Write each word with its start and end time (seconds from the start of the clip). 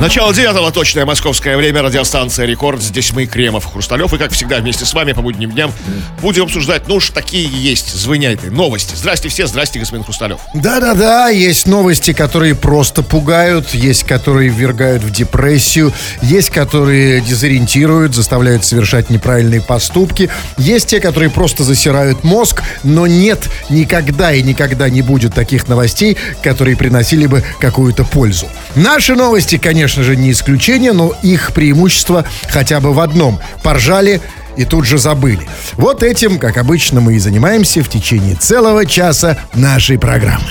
Начало 0.00 0.34
девятого, 0.34 0.72
точное 0.72 1.06
московское 1.06 1.56
время, 1.56 1.80
радиостанция 1.80 2.46
«Рекорд». 2.46 2.82
Здесь 2.82 3.12
мы, 3.12 3.26
Кремов, 3.26 3.64
Хрусталев. 3.64 4.12
И, 4.12 4.18
как 4.18 4.32
всегда, 4.32 4.58
вместе 4.58 4.84
с 4.84 4.92
вами 4.92 5.12
по 5.12 5.22
будним 5.22 5.52
дням 5.52 5.72
будем 6.20 6.42
обсуждать, 6.42 6.88
ну 6.88 6.96
уж 6.96 7.10
такие 7.10 7.48
есть, 7.48 7.94
звоняйте, 7.94 8.50
новости. 8.50 8.96
Здрасте 8.96 9.28
все, 9.28 9.46
здрасте, 9.46 9.78
господин 9.78 10.04
Хрусталев. 10.04 10.40
Да-да-да, 10.52 11.28
есть 11.28 11.66
новости, 11.66 12.12
которые 12.12 12.56
просто 12.56 13.02
пугают, 13.02 13.72
есть, 13.72 14.02
которые 14.02 14.50
ввергают 14.50 15.04
в 15.04 15.10
депрессию, 15.10 15.92
есть, 16.22 16.50
которые 16.50 17.20
дезориентируют, 17.20 18.16
заставляют 18.16 18.64
совершать 18.64 19.10
неправильные 19.10 19.60
поступки, 19.60 20.28
есть 20.58 20.88
те, 20.88 21.00
которые 21.00 21.30
просто 21.30 21.62
засирают 21.62 22.24
мозг, 22.24 22.62
но 22.82 23.06
нет 23.06 23.48
никогда 23.70 24.32
и 24.32 24.42
никогда 24.42 24.90
не 24.90 25.02
будет 25.02 25.34
таких 25.34 25.68
новостей, 25.68 26.16
которые 26.42 26.76
приносили 26.76 27.26
бы 27.26 27.44
какую-то 27.60 28.04
пользу. 28.04 28.48
Наши 28.74 29.14
новости, 29.14 29.56
конечно 29.56 29.83
же, 29.88 30.16
не 30.16 30.30
исключение, 30.32 30.92
но 30.92 31.12
их 31.22 31.52
преимущество 31.52 32.24
хотя 32.48 32.80
бы 32.80 32.92
в 32.92 33.00
одном. 33.00 33.40
Поржали 33.62 34.20
и 34.56 34.64
тут 34.64 34.84
же 34.84 34.98
забыли. 34.98 35.48
Вот 35.74 36.02
этим, 36.02 36.38
как 36.38 36.56
обычно, 36.56 37.00
мы 37.00 37.16
и 37.16 37.18
занимаемся 37.18 37.82
в 37.82 37.88
течение 37.88 38.36
целого 38.36 38.86
часа 38.86 39.38
нашей 39.54 39.98
программы. 39.98 40.46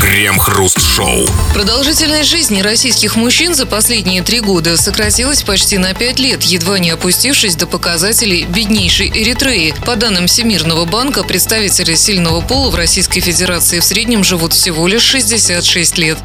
Крем-хруст-шоу. 0.00 1.26
Продолжительность 1.54 2.28
жизни 2.28 2.60
российских 2.60 3.16
мужчин 3.16 3.54
за 3.54 3.66
последние 3.66 4.22
три 4.22 4.40
года 4.40 4.76
сократилась 4.76 5.42
почти 5.42 5.78
на 5.78 5.94
пять 5.94 6.18
лет, 6.18 6.42
едва 6.42 6.78
не 6.78 6.90
опустившись 6.90 7.56
до 7.56 7.66
показателей 7.66 8.44
беднейшей 8.44 9.08
Эритреи. 9.08 9.74
По 9.84 9.96
данным 9.96 10.26
Всемирного 10.26 10.84
банка, 10.84 11.22
представители 11.22 11.94
сильного 11.94 12.40
пола 12.40 12.70
в 12.70 12.74
Российской 12.74 13.20
Федерации 13.20 13.80
в 13.80 13.84
среднем 13.84 14.22
живут 14.22 14.52
всего 14.52 14.86
лишь 14.86 15.02
66 15.02 15.98
лет. 15.98 16.18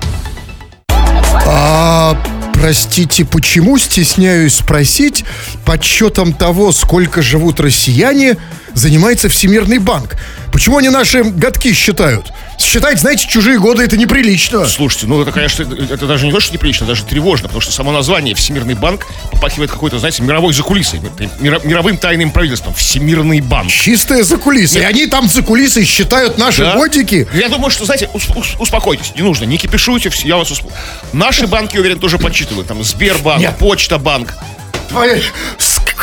А, 1.33 2.17
простите, 2.53 3.25
почему 3.25 3.77
стесняюсь 3.77 4.55
спросить, 4.55 5.25
подсчетом 5.65 6.33
того, 6.33 6.71
сколько 6.71 7.21
живут 7.21 7.59
россияне, 7.59 8.37
занимается 8.73 9.29
Всемирный 9.29 9.79
банк? 9.79 10.15
Почему 10.51 10.77
они 10.77 10.89
наши 10.89 11.23
годки 11.23 11.73
считают? 11.73 12.31
Считать, 12.59 12.99
знаете, 12.99 13.25
чужие 13.27 13.57
годы 13.57 13.83
это 13.83 13.97
неприлично. 13.97 14.67
Слушайте, 14.67 15.07
ну 15.07 15.19
это, 15.21 15.31
конечно, 15.31 15.63
это 15.63 16.05
даже 16.05 16.25
не 16.25 16.31
то, 16.31 16.39
что 16.39 16.53
неприлично, 16.53 16.85
даже 16.85 17.03
тревожно, 17.05 17.47
потому 17.47 17.61
что 17.61 17.71
само 17.71 17.91
название 17.91 18.35
Всемирный 18.35 18.75
банк 18.75 19.07
попахивает 19.31 19.71
какой-то, 19.71 19.97
знаете, 19.97 20.21
мировой 20.21 20.53
закулисой, 20.53 20.99
мира- 21.39 21.61
мировым 21.63 21.97
тайным 21.97 22.29
правительством. 22.31 22.73
Всемирный 22.75 23.41
банк. 23.41 23.71
Чистая 23.71 24.23
закулиса. 24.23 24.77
И 24.79 24.83
они 24.83 25.07
там 25.07 25.27
закулисой 25.27 25.85
считают 25.85 26.37
наши 26.37 26.61
Да? 26.61 26.75
годики. 26.75 27.27
Я 27.33 27.49
думаю, 27.49 27.71
что, 27.71 27.85
знаете, 27.85 28.09
ус- 28.13 28.29
ус- 28.35 28.55
успокойтесь, 28.59 29.13
не 29.15 29.21
нужно, 29.23 29.45
не 29.45 29.57
кипишуйте, 29.57 30.11
я 30.25 30.35
вас 30.37 30.51
усп... 30.51 30.65
Наши 31.13 31.47
банки, 31.47 31.77
уверен, 31.77 31.99
тоже 31.99 32.19
подсчитывают. 32.19 32.67
Там 32.67 32.83
Сбербанк, 32.83 33.41
Нет. 33.41 33.57
Почта 33.57 33.97
банк. 33.97 34.33
Ой, 34.93 35.23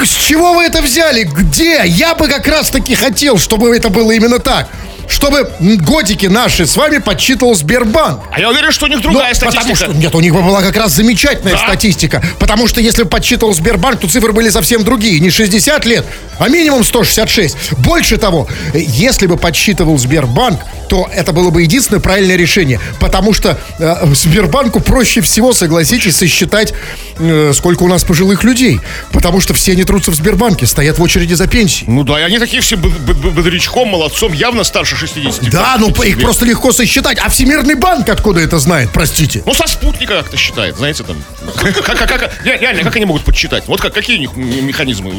С, 0.04 0.08
чего 0.08 0.52
вы 0.52 0.64
это 0.64 0.80
взяли? 0.80 1.24
Где? 1.24 1.82
Я 1.84 2.14
бы 2.14 2.28
как 2.28 2.46
раз 2.46 2.70
таки 2.70 2.94
хотел, 2.94 3.38
чтобы 3.38 3.74
это 3.77 3.88
было 3.88 4.12
именно 4.12 4.38
так. 4.38 4.68
Чтобы 5.08 5.50
годики 5.60 6.26
наши 6.26 6.66
с 6.66 6.76
вами 6.76 6.98
подсчитывал 6.98 7.54
Сбербанк. 7.54 8.20
А 8.30 8.40
я 8.40 8.50
уверен, 8.50 8.70
что 8.70 8.84
у 8.86 8.88
них 8.88 8.98
Ну, 8.98 9.02
другая 9.04 9.34
потому 9.34 9.52
статистика. 9.52 9.90
что, 9.90 9.92
нет, 9.94 10.14
у 10.14 10.20
них 10.20 10.32
бы 10.34 10.42
была 10.42 10.60
как 10.62 10.76
раз 10.76 10.92
замечательная 10.92 11.54
Да. 11.54 11.58
статистика. 11.58 12.22
Потому 12.38 12.68
что 12.68 12.80
если 12.80 13.02
бы 13.04 13.08
подсчитывал 13.08 13.54
Сбербанк, 13.54 14.00
то 14.00 14.08
цифры 14.08 14.32
были 14.32 14.50
совсем 14.50 14.84
другие. 14.84 15.18
Не 15.20 15.30
60 15.30 15.86
лет, 15.86 16.04
а 16.38 16.48
минимум 16.48 16.84
166. 16.84 17.56
Больше 17.78 18.18
того, 18.18 18.46
если 18.74 19.26
бы 19.26 19.36
подсчитывал 19.36 19.98
Сбербанк, 19.98 20.60
то 20.88 21.08
это 21.14 21.32
было 21.32 21.50
бы 21.50 21.62
единственное 21.62 22.00
правильное 22.00 22.36
решение. 22.36 22.80
Потому 23.00 23.32
что 23.34 23.58
э, 23.78 24.06
Сбербанку 24.14 24.80
проще 24.80 25.20
всего, 25.20 25.52
согласитесь, 25.52 26.16
сосчитать, 26.16 26.72
э, 27.18 27.52
сколько 27.54 27.82
у 27.82 27.88
нас 27.88 28.04
пожилых 28.04 28.42
людей. 28.44 28.80
Потому 29.12 29.40
что 29.40 29.52
все 29.54 29.72
они 29.72 29.84
трутся 29.84 30.10
в 30.10 30.14
Сбербанке, 30.14 30.66
стоят 30.66 30.98
в 30.98 31.02
очереди 31.02 31.34
за 31.34 31.47
пенсией. 31.47 31.91
Ну 31.91 32.04
да, 32.04 32.18
и 32.20 32.22
они 32.22 32.38
такие 32.38 32.62
все 32.62 32.76
бодрячком, 32.76 33.88
молодцом, 33.88 34.32
явно 34.32 34.64
старше 34.64 34.97
60. 34.98 35.50
Да, 35.50 35.76
ну 35.78 35.88
их 35.88 36.16
лет. 36.16 36.20
просто 36.20 36.44
легко 36.44 36.72
сосчитать. 36.72 37.19
А 37.19 37.28
Всемирный 37.28 37.75
банк 37.75 38.09
откуда 38.09 38.41
это 38.41 38.59
знает, 38.59 38.91
простите? 38.92 39.42
Ну, 39.47 39.54
со 39.54 39.66
спутника 39.66 40.14
как-то 40.19 40.36
считает, 40.36 40.76
знаете, 40.76 41.04
там. 41.04 41.16
Как, 41.56 41.75
как- 41.84 42.09
как- 42.09 42.44
ре- 42.44 42.59
реально, 42.59 42.82
как 42.82 42.97
они 42.97 43.04
могут 43.06 43.25
подсчитать? 43.25 43.64
Вот 43.66 43.81
как, 43.81 43.94
какие 43.94 44.16
у 44.16 44.20
них 44.20 44.36
механизмы 44.36 45.10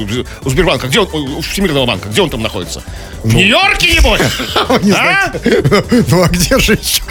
у- 0.43 0.49
Сбербанка? 0.49 0.87
Где 0.87 0.99
он, 0.99 1.07
у 1.13 1.41
Всемирного 1.41 1.85
банка? 1.85 2.09
Где 2.09 2.21
он 2.21 2.29
там 2.29 2.41
находится? 2.41 2.83
В 3.23 3.33
Нью-Йорке, 3.33 3.93
небось? 3.93 4.21
Не 4.83 4.91
А? 4.91 5.31
Ну 6.07 6.23
а 6.23 6.27
где 6.27 6.57
же 6.59 6.73
еще? 6.73 7.01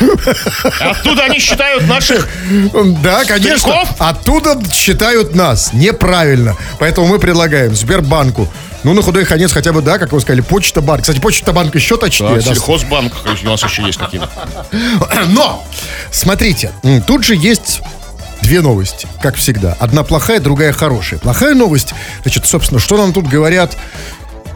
Оттуда 0.81 1.25
они 1.25 1.39
считают 1.39 1.87
наших... 1.87 2.29
Да, 3.03 3.25
конечно. 3.25 3.83
Оттуда 3.99 4.59
считают 4.73 5.35
нас. 5.35 5.73
Неправильно. 5.73 6.57
Поэтому 6.79 7.07
мы 7.07 7.19
предлагаем 7.19 7.75
Сбербанку. 7.75 8.49
Ну, 8.85 8.95
на 8.95 9.03
худой 9.03 9.25
конец 9.25 9.53
хотя 9.53 9.73
бы, 9.73 9.83
да, 9.83 9.99
как 9.99 10.13
вы 10.13 10.21
сказали, 10.21 10.41
почта 10.41 10.81
банк. 10.81 11.03
Кстати, 11.03 11.21
почта 11.21 11.53
банк 11.53 11.75
еще 11.75 11.97
точнее. 11.97 12.29
Да, 12.29 12.35
да. 12.37 12.43
сельхозбанк, 12.43 13.13
у 13.25 13.47
нас 13.47 13.63
еще 13.63 13.83
есть 13.83 13.99
какие-то. 13.99 14.29
Но, 15.29 15.65
смотрите, 16.11 16.73
тут 17.07 17.25
же 17.25 17.35
есть 17.35 17.83
две 18.43 18.61
новости, 18.61 19.07
как 19.21 19.37
всегда. 19.37 19.77
Одна 19.79 20.05
плохая, 20.05 20.41
другая 20.41 20.73
хорошая. 20.73 21.19
Плохая 21.19 21.55
новость, 21.55 21.93
значит, 22.23 22.47
собственно, 22.47 22.81
что 22.81 22.97
нам 22.97 23.13
тут 23.13 23.27
говорят, 23.27 23.77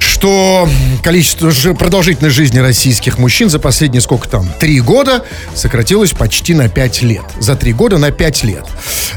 что 0.03 0.69
количество 1.03 1.51
жи- 1.51 1.75
продолжительность 1.75 2.35
жизни 2.37 2.59
российских 2.59 3.19
мужчин 3.19 3.49
за 3.49 3.59
последние 3.59 4.01
сколько 4.01 4.29
там, 4.29 4.49
три 4.59 4.81
года 4.81 5.25
сократилось 5.55 6.11
почти 6.13 6.55
на 6.55 6.69
пять 6.69 7.03
лет. 7.03 7.23
За 7.41 7.57
три 7.57 7.73
года 7.73 7.99
на 7.99 8.11
пять 8.11 8.43
лет. 8.45 8.65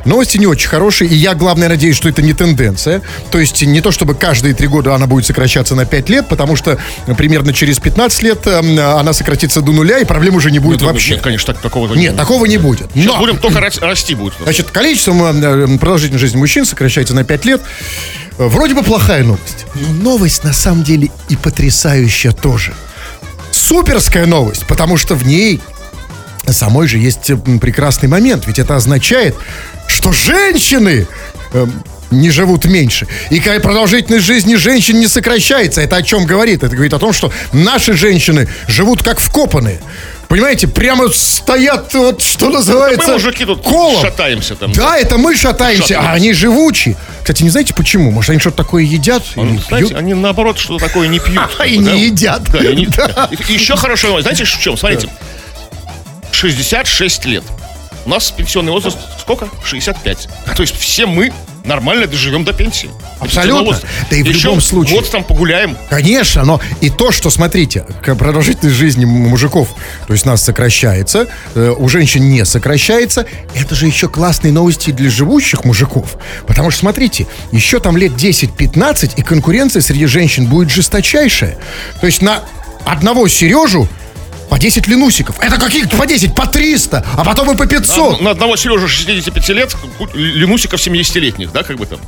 Новости 0.06 0.38
не 0.38 0.45
очень 0.47 0.68
хорошие, 0.69 1.09
и 1.09 1.16
я, 1.16 1.34
главное, 1.34 1.68
надеюсь, 1.69 1.95
что 1.95 2.07
это 2.09 2.22
не 2.22 2.34
тенденция. 2.34 3.01
То 3.31 3.40
есть 3.40 3.62
не 3.63 3.81
то, 3.81 3.91
чтобы 3.91 4.13
каждые 4.16 4.53
три 4.53 4.68
года 4.68 4.94
она 4.95 5.07
будет 5.07 5.25
сокращаться 5.25 5.75
на 5.75 5.85
пять 5.85 6.09
лет, 6.09 6.28
потому 6.29 6.56
что 6.56 6.78
э, 7.07 7.16
примерно 7.16 7.53
через 7.53 7.79
15 7.79 8.22
лет 8.24 8.45
эм, 8.47 8.79
она 8.79 9.13
сократится 9.13 9.62
до 9.62 9.72
нуля, 9.72 10.00
и 10.00 10.06
проблем 10.06 10.35
уже 10.35 10.51
не 10.51 10.59
будет 10.59 10.81
вообще. 10.81 11.13
Нет, 11.13 11.22
конечно, 11.22 11.53
так, 11.53 11.62
такого 11.62 11.94
Нет, 11.95 12.16
такого 12.16 12.45
не 12.45 12.57
будет. 12.57 12.90
Сейчас 12.94 13.06
Но, 13.06 13.18
будем 13.19 13.38
только 13.38 13.59
рас- 13.59 13.79
расти 13.79 14.16
будет. 14.16 14.34
значит, 14.41 14.69
количество 14.69 15.34
э, 15.34 15.78
продолжительной 15.79 16.19
жизни 16.19 16.38
мужчин 16.38 16.66
сокращается 16.66 17.13
на 17.16 17.24
5 17.24 17.45
лет. 17.45 17.62
Э, 18.38 18.47
Вроде 18.47 18.73
бы 18.73 18.84
плохая 18.84 19.23
новость. 19.23 19.66
Но 19.75 19.90
новость 19.90 20.44
на 20.44 20.53
самом 20.53 20.84
деле 20.84 21.09
и 21.29 21.35
потрясающая 21.35 22.31
тоже. 22.31 22.73
Суперская 23.51 24.25
новость, 24.25 24.66
потому 24.68 24.97
что 24.97 25.16
в 25.16 25.25
ней 25.25 25.62
самой 26.50 26.88
же 26.88 26.97
есть 26.97 27.31
прекрасный 27.59 28.09
момент. 28.09 28.45
Ведь 28.47 28.59
это 28.59 28.75
означает, 28.75 29.35
что 29.88 30.12
женщины 30.12 31.07
эм, 31.53 31.84
не 32.19 32.29
живут 32.31 32.65
меньше. 32.65 33.07
И 33.29 33.39
какая 33.39 33.59
продолжительность 33.59 34.25
жизни 34.25 34.55
женщин 34.55 34.99
не 34.99 35.07
сокращается. 35.07 35.81
Это 35.81 35.97
о 35.97 36.01
чем 36.03 36.25
говорит? 36.25 36.63
Это 36.63 36.73
говорит 36.75 36.93
о 36.93 36.99
том, 36.99 37.13
что 37.13 37.31
наши 37.53 37.93
женщины 37.93 38.47
живут 38.67 39.03
как 39.03 39.19
вкопанные. 39.19 39.79
Понимаете, 40.27 40.67
прямо 40.67 41.07
стоят, 41.09 41.93
вот 41.93 42.21
что 42.23 42.49
называется, 42.49 43.07
Мы, 43.09 43.13
мужики, 43.13 43.45
тут 43.45 43.61
колом. 43.61 44.01
шатаемся 44.01 44.55
там. 44.55 44.71
Да, 44.71 44.97
это 44.97 45.17
мы 45.17 45.35
шатаемся, 45.35 45.83
а 45.83 45.87
Шатаемся. 45.87 46.11
они 46.13 46.33
живучи. 46.33 46.97
Кстати, 47.19 47.43
не 47.43 47.49
знаете 47.51 47.75
почему? 47.75 48.09
Может, 48.09 48.31
они 48.31 48.39
что-то 48.39 48.57
такое 48.57 48.83
едят? 48.83 49.23
или 49.35 49.43
Ну, 49.43 49.59
Знаете, 49.67 49.89
пьют? 49.89 49.99
они 49.99 50.13
наоборот 50.15 50.57
что 50.57 50.79
такое 50.79 51.07
не 51.09 51.19
пьют. 51.19 51.47
А 51.59 51.65
и 51.67 51.77
не 51.77 52.05
едят. 52.07 52.41
Да, 52.51 52.57
и 52.59 52.75
не- 52.75 52.85
еще 53.53 53.75
новость. 53.75 54.23
Знаете, 54.23 54.45
в 54.45 54.59
чем? 54.59 54.75
Смотрите. 54.77 55.09
66 56.31 57.25
лет. 57.25 57.43
У 58.05 58.09
нас 58.09 58.31
пенсионный 58.31 58.71
возраст 58.71 58.97
сколько? 59.19 59.47
65. 59.63 60.27
То 60.55 60.61
есть 60.61 60.75
все 60.77 61.05
мы 61.05 61.31
нормально 61.65 62.07
доживем 62.07 62.43
до 62.43 62.53
пенсии. 62.53 62.89
Абсолютно. 63.19 63.79
Да 64.09 64.15
и 64.17 64.23
в 64.23 64.27
Еще 64.27 64.47
любом 64.47 64.61
случае. 64.61 64.95
год 64.95 65.09
там 65.09 65.23
погуляем. 65.23 65.77
Конечно, 65.89 66.43
но 66.43 66.59
и 66.81 66.89
то, 66.89 67.11
что, 67.11 67.29
смотрите, 67.29 67.85
к- 68.03 68.15
продолжительность 68.15 68.75
жизни 68.77 69.05
мужиков, 69.05 69.69
то 70.07 70.13
есть 70.13 70.25
нас 70.25 70.41
сокращается, 70.43 71.27
э, 71.55 71.73
у 71.77 71.87
женщин 71.89 72.29
не 72.29 72.45
сокращается, 72.45 73.25
это 73.56 73.75
же 73.75 73.88
еще 73.88 74.07
классные 74.09 74.51
новости 74.53 74.91
для 74.91 75.09
живущих 75.09 75.63
мужиков. 75.65 76.17
Потому 76.47 76.71
что, 76.71 76.81
смотрите, 76.81 77.27
еще 77.51 77.79
там 77.79 77.97
лет 77.97 78.13
10-15, 78.13 79.13
и 79.15 79.21
конкуренция 79.21 79.81
среди 79.81 80.06
женщин 80.06 80.45
будет 80.47 80.69
жесточайшая. 80.71 81.57
То 82.01 82.06
есть 82.07 82.21
на 82.21 82.41
одного 82.85 83.27
Сережу 83.27 83.88
по 84.50 84.59
10 84.59 84.88
линусиков. 84.88 85.39
Это 85.39 85.57
какие 85.57 85.86
по 85.86 86.06
10, 86.06 86.36
по 86.36 86.45
300, 86.47 87.06
а 87.18 87.24
потом 87.24 87.51
и 87.51 87.57
по 87.57 87.65
500. 87.65 88.21
На 88.21 88.31
одного 88.31 88.56
Сережу 88.56 88.88
65 88.88 89.50
лет, 89.50 89.75
Ленусиков 90.13 90.80
70-летних, 90.80 91.51
да, 91.51 91.63
как 91.63 91.77
бы 91.77 91.86
там. 91.86 92.00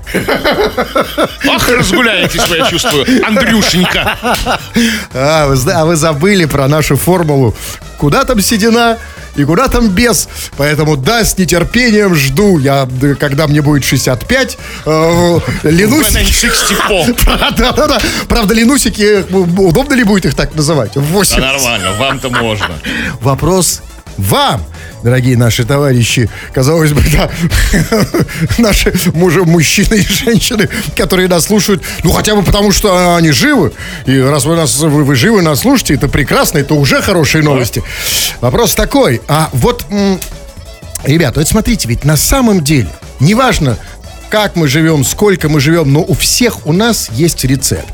Ах, 1.50 1.70
разгуляетесь, 1.70 2.42
я 2.50 2.70
чувствую, 2.70 3.06
Андрюшенька. 3.26 4.18
А, 5.14 5.48
вы, 5.48 5.72
а 5.72 5.86
вы 5.86 5.96
забыли 5.96 6.46
про 6.46 6.68
нашу 6.68 6.96
формулу. 6.96 7.56
Куда 7.98 8.24
там 8.24 8.42
седина 8.42 8.98
и 9.36 9.44
куда 9.44 9.68
там 9.68 9.90
без. 9.90 10.28
Поэтому 10.58 10.98
да, 10.98 11.24
с 11.24 11.38
нетерпением 11.38 12.16
жду. 12.16 12.60
Я, 12.60 12.88
когда 13.20 13.48
мне 13.48 13.62
будет 13.62 13.84
65, 13.84 14.58
э, 14.86 15.40
Ленусики... 15.64 16.18
When 16.18 16.24
I'm 16.24 16.32
64. 16.32 17.16
Да, 17.58 17.72
да, 17.72 17.88
да. 17.88 18.00
Правда, 18.28 18.54
Ленусики, 18.54 19.02
э, 19.02 19.24
удобно 19.32 19.94
ли 19.94 20.04
будет 20.04 20.26
их 20.26 20.36
так 20.36 20.56
называть? 20.56 20.96
В 20.96 21.02
Да 21.02 21.02
8. 21.02 21.40
нормально, 21.42 21.94
вам-то 21.94 22.30
можно. 22.30 22.70
Вопрос 23.22 23.82
вам. 24.18 24.64
Дорогие 25.04 25.38
наши 25.38 25.64
товарищи, 25.66 26.30
казалось 26.54 26.92
бы, 26.94 27.04
да, 27.12 27.30
наши 28.58 28.94
мужи, 29.14 29.44
мужчины 29.44 29.96
и 29.96 30.08
женщины, 30.08 30.70
которые 30.96 31.28
нас 31.28 31.46
слушают, 31.46 31.84
ну 32.04 32.12
хотя 32.12 32.36
бы 32.36 32.44
потому, 32.44 32.72
что 32.72 33.16
они 33.16 33.32
живы. 33.32 33.74
И 34.06 34.20
раз 34.20 34.46
вы 34.46 34.56
нас, 34.56 34.78
вы, 34.78 35.04
вы 35.04 35.16
живы, 35.16 35.42
нас 35.42 35.62
слушаете, 35.62 35.96
это 35.96 36.08
прекрасно, 36.08 36.60
это 36.60 36.74
уже 36.74 37.02
хорошие 37.02 37.44
новости. 37.44 37.84
Вопрос 38.42 38.76
такой, 38.76 39.22
а 39.28 39.50
вот, 39.54 39.86
м, 39.90 40.20
ребята, 41.04 41.40
вот 41.40 41.48
смотрите, 41.48 41.88
ведь 41.88 42.04
на 42.04 42.18
самом 42.18 42.64
деле, 42.64 42.90
неважно, 43.20 43.78
как 44.30 44.56
мы 44.56 44.68
живем, 44.68 45.06
сколько 45.06 45.48
мы 45.50 45.60
живем, 45.60 45.94
но 45.94 46.02
у 46.02 46.14
всех 46.14 46.66
у 46.66 46.74
нас 46.74 47.10
есть 47.14 47.44
рецепт. 47.46 47.94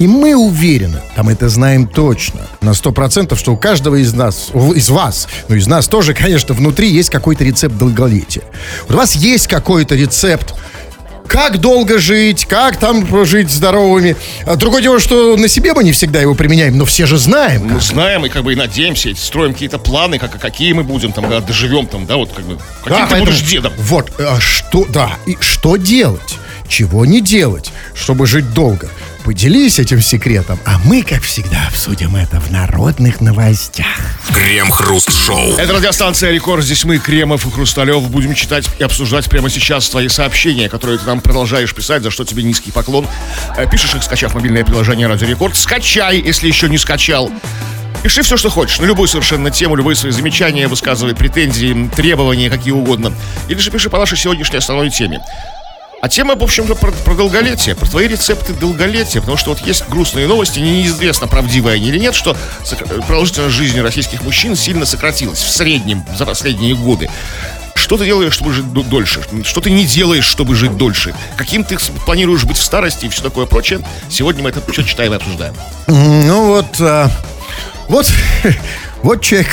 И 0.00 0.06
мы 0.08 0.34
уверены, 0.34 1.00
там 1.14 1.28
это 1.28 1.48
знаем 1.48 1.86
точно, 1.86 2.48
на 2.60 2.74
сто 2.74 2.90
процентов, 2.90 3.38
что 3.38 3.52
у 3.52 3.56
каждого 3.56 3.94
из 3.96 4.12
нас, 4.12 4.50
из 4.74 4.90
вас, 4.90 5.28
ну 5.48 5.54
из 5.54 5.66
нас 5.68 5.86
тоже, 5.86 6.14
конечно, 6.14 6.54
внутри 6.54 6.88
есть 6.90 7.10
какой-то 7.10 7.44
рецепт 7.44 7.76
долголетия. 7.76 8.42
У 8.88 8.94
вас 8.94 9.14
есть 9.14 9.46
какой-то 9.46 9.94
рецепт, 9.94 10.54
как 11.28 11.58
долго 11.58 11.98
жить, 11.98 12.44
как 12.44 12.76
там 12.76 13.06
жить 13.24 13.50
здоровыми. 13.50 14.16
А 14.46 14.56
Другое 14.56 14.82
дело, 14.82 14.98
что 14.98 15.36
на 15.36 15.48
себе 15.48 15.72
мы 15.74 15.82
не 15.84 15.92
всегда 15.92 16.20
его 16.20 16.34
применяем, 16.34 16.76
но 16.76 16.84
все 16.84 17.06
же 17.06 17.16
знаем. 17.16 17.66
Мы 17.72 17.80
знаем 17.80 18.26
и 18.26 18.28
как 18.28 18.42
бы 18.44 18.52
и 18.52 18.56
надеемся, 18.56 19.08
и 19.08 19.14
строим 19.14 19.52
какие-то 19.52 19.78
планы, 19.78 20.18
как, 20.18 20.38
какие 20.40 20.72
мы 20.74 20.82
будем 20.82 21.12
там, 21.12 21.24
когда 21.24 21.40
доживем 21.40 21.86
там, 21.86 22.04
да, 22.06 22.16
вот 22.16 22.30
как 22.34 22.44
бы, 22.44 22.58
каким 22.82 22.98
Да, 22.98 23.04
ты 23.06 23.10
поэтому- 23.12 23.24
будешь 23.26 23.42
дедом. 23.42 23.72
Вот, 23.78 24.12
а 24.18 24.38
что, 24.40 24.84
да, 24.88 25.12
и 25.26 25.36
что 25.40 25.76
делать? 25.76 26.38
Чего 26.74 27.06
не 27.06 27.20
делать, 27.20 27.70
чтобы 27.94 28.26
жить 28.26 28.52
долго? 28.52 28.90
Поделись 29.22 29.78
этим 29.78 30.02
секретом, 30.02 30.58
а 30.64 30.80
мы, 30.84 31.04
как 31.04 31.22
всегда, 31.22 31.68
обсудим 31.68 32.16
это 32.16 32.40
в 32.40 32.50
народных 32.50 33.20
новостях. 33.20 33.86
Крем-хруст-шоу. 34.34 35.52
Это 35.56 35.72
радиостанция 35.72 36.32
Рекорд. 36.32 36.64
Здесь 36.64 36.82
мы, 36.82 36.98
Кремов 36.98 37.46
и 37.46 37.50
Хрусталев, 37.52 38.10
будем 38.10 38.34
читать 38.34 38.68
и 38.80 38.82
обсуждать 38.82 39.30
прямо 39.30 39.50
сейчас 39.50 39.88
твои 39.88 40.08
сообщения, 40.08 40.68
которые 40.68 40.98
ты 40.98 41.06
нам 41.06 41.20
продолжаешь 41.20 41.72
писать, 41.72 42.02
за 42.02 42.10
что 42.10 42.24
тебе 42.24 42.42
низкий 42.42 42.72
поклон. 42.72 43.06
Э, 43.56 43.70
Пишешь 43.70 43.94
их, 43.94 44.02
скачав 44.02 44.34
мобильное 44.34 44.64
приложение 44.64 45.06
Радио 45.06 45.28
Рекорд. 45.28 45.54
Скачай, 45.54 46.20
если 46.20 46.48
еще 46.48 46.68
не 46.68 46.78
скачал. 46.78 47.30
Пиши 48.02 48.22
все, 48.22 48.36
что 48.36 48.50
хочешь, 48.50 48.80
на 48.80 48.84
любую 48.84 49.06
совершенно 49.06 49.52
тему, 49.52 49.76
любые 49.76 49.94
свои 49.94 50.10
замечания, 50.10 50.66
высказывай 50.66 51.14
претензии, 51.14 51.88
требования, 51.94 52.50
какие 52.50 52.72
угодно. 52.72 53.12
Или 53.46 53.60
же 53.60 53.70
пиши 53.70 53.90
по 53.90 53.98
нашей 53.98 54.18
сегодняшней 54.18 54.58
основной 54.58 54.90
теме. 54.90 55.20
А 56.04 56.08
тема, 56.10 56.34
в 56.36 56.42
общем-то, 56.42 56.74
про, 56.74 56.92
про 56.92 57.14
долголетие, 57.14 57.74
про 57.74 57.86
твои 57.86 58.06
рецепты 58.06 58.52
долголетия, 58.52 59.22
потому 59.22 59.38
что 59.38 59.54
вот 59.54 59.60
есть 59.60 59.88
грустные 59.88 60.26
новости, 60.26 60.58
неизвестно, 60.58 61.28
правдивые 61.28 61.76
они 61.76 61.88
или 61.88 61.98
нет, 61.98 62.14
что 62.14 62.36
продолжительность 63.08 63.54
жизни 63.54 63.80
российских 63.80 64.20
мужчин 64.20 64.54
сильно 64.54 64.84
сократилась 64.84 65.38
в 65.38 65.48
среднем 65.48 66.04
за 66.14 66.26
последние 66.26 66.74
годы. 66.74 67.08
Что 67.74 67.96
ты 67.96 68.04
делаешь, 68.04 68.34
чтобы 68.34 68.52
жить 68.52 68.70
дольше? 68.70 69.22
Что 69.44 69.62
ты 69.62 69.70
не 69.70 69.86
делаешь, 69.86 70.26
чтобы 70.26 70.54
жить 70.54 70.76
дольше? 70.76 71.14
Каким 71.38 71.64
ты 71.64 71.78
планируешь 72.04 72.44
быть 72.44 72.58
в 72.58 72.62
старости 72.62 73.06
и 73.06 73.08
все 73.08 73.22
такое 73.22 73.46
прочее? 73.46 73.80
Сегодня 74.10 74.42
мы 74.42 74.50
это 74.50 74.60
все 74.70 74.82
читаем 74.82 75.14
и 75.14 75.16
обсуждаем. 75.16 75.54
Ну 75.86 76.48
вот, 76.48 76.66
а, 76.80 77.10
вот, 77.88 78.12
вот 79.02 79.22
человек 79.22 79.48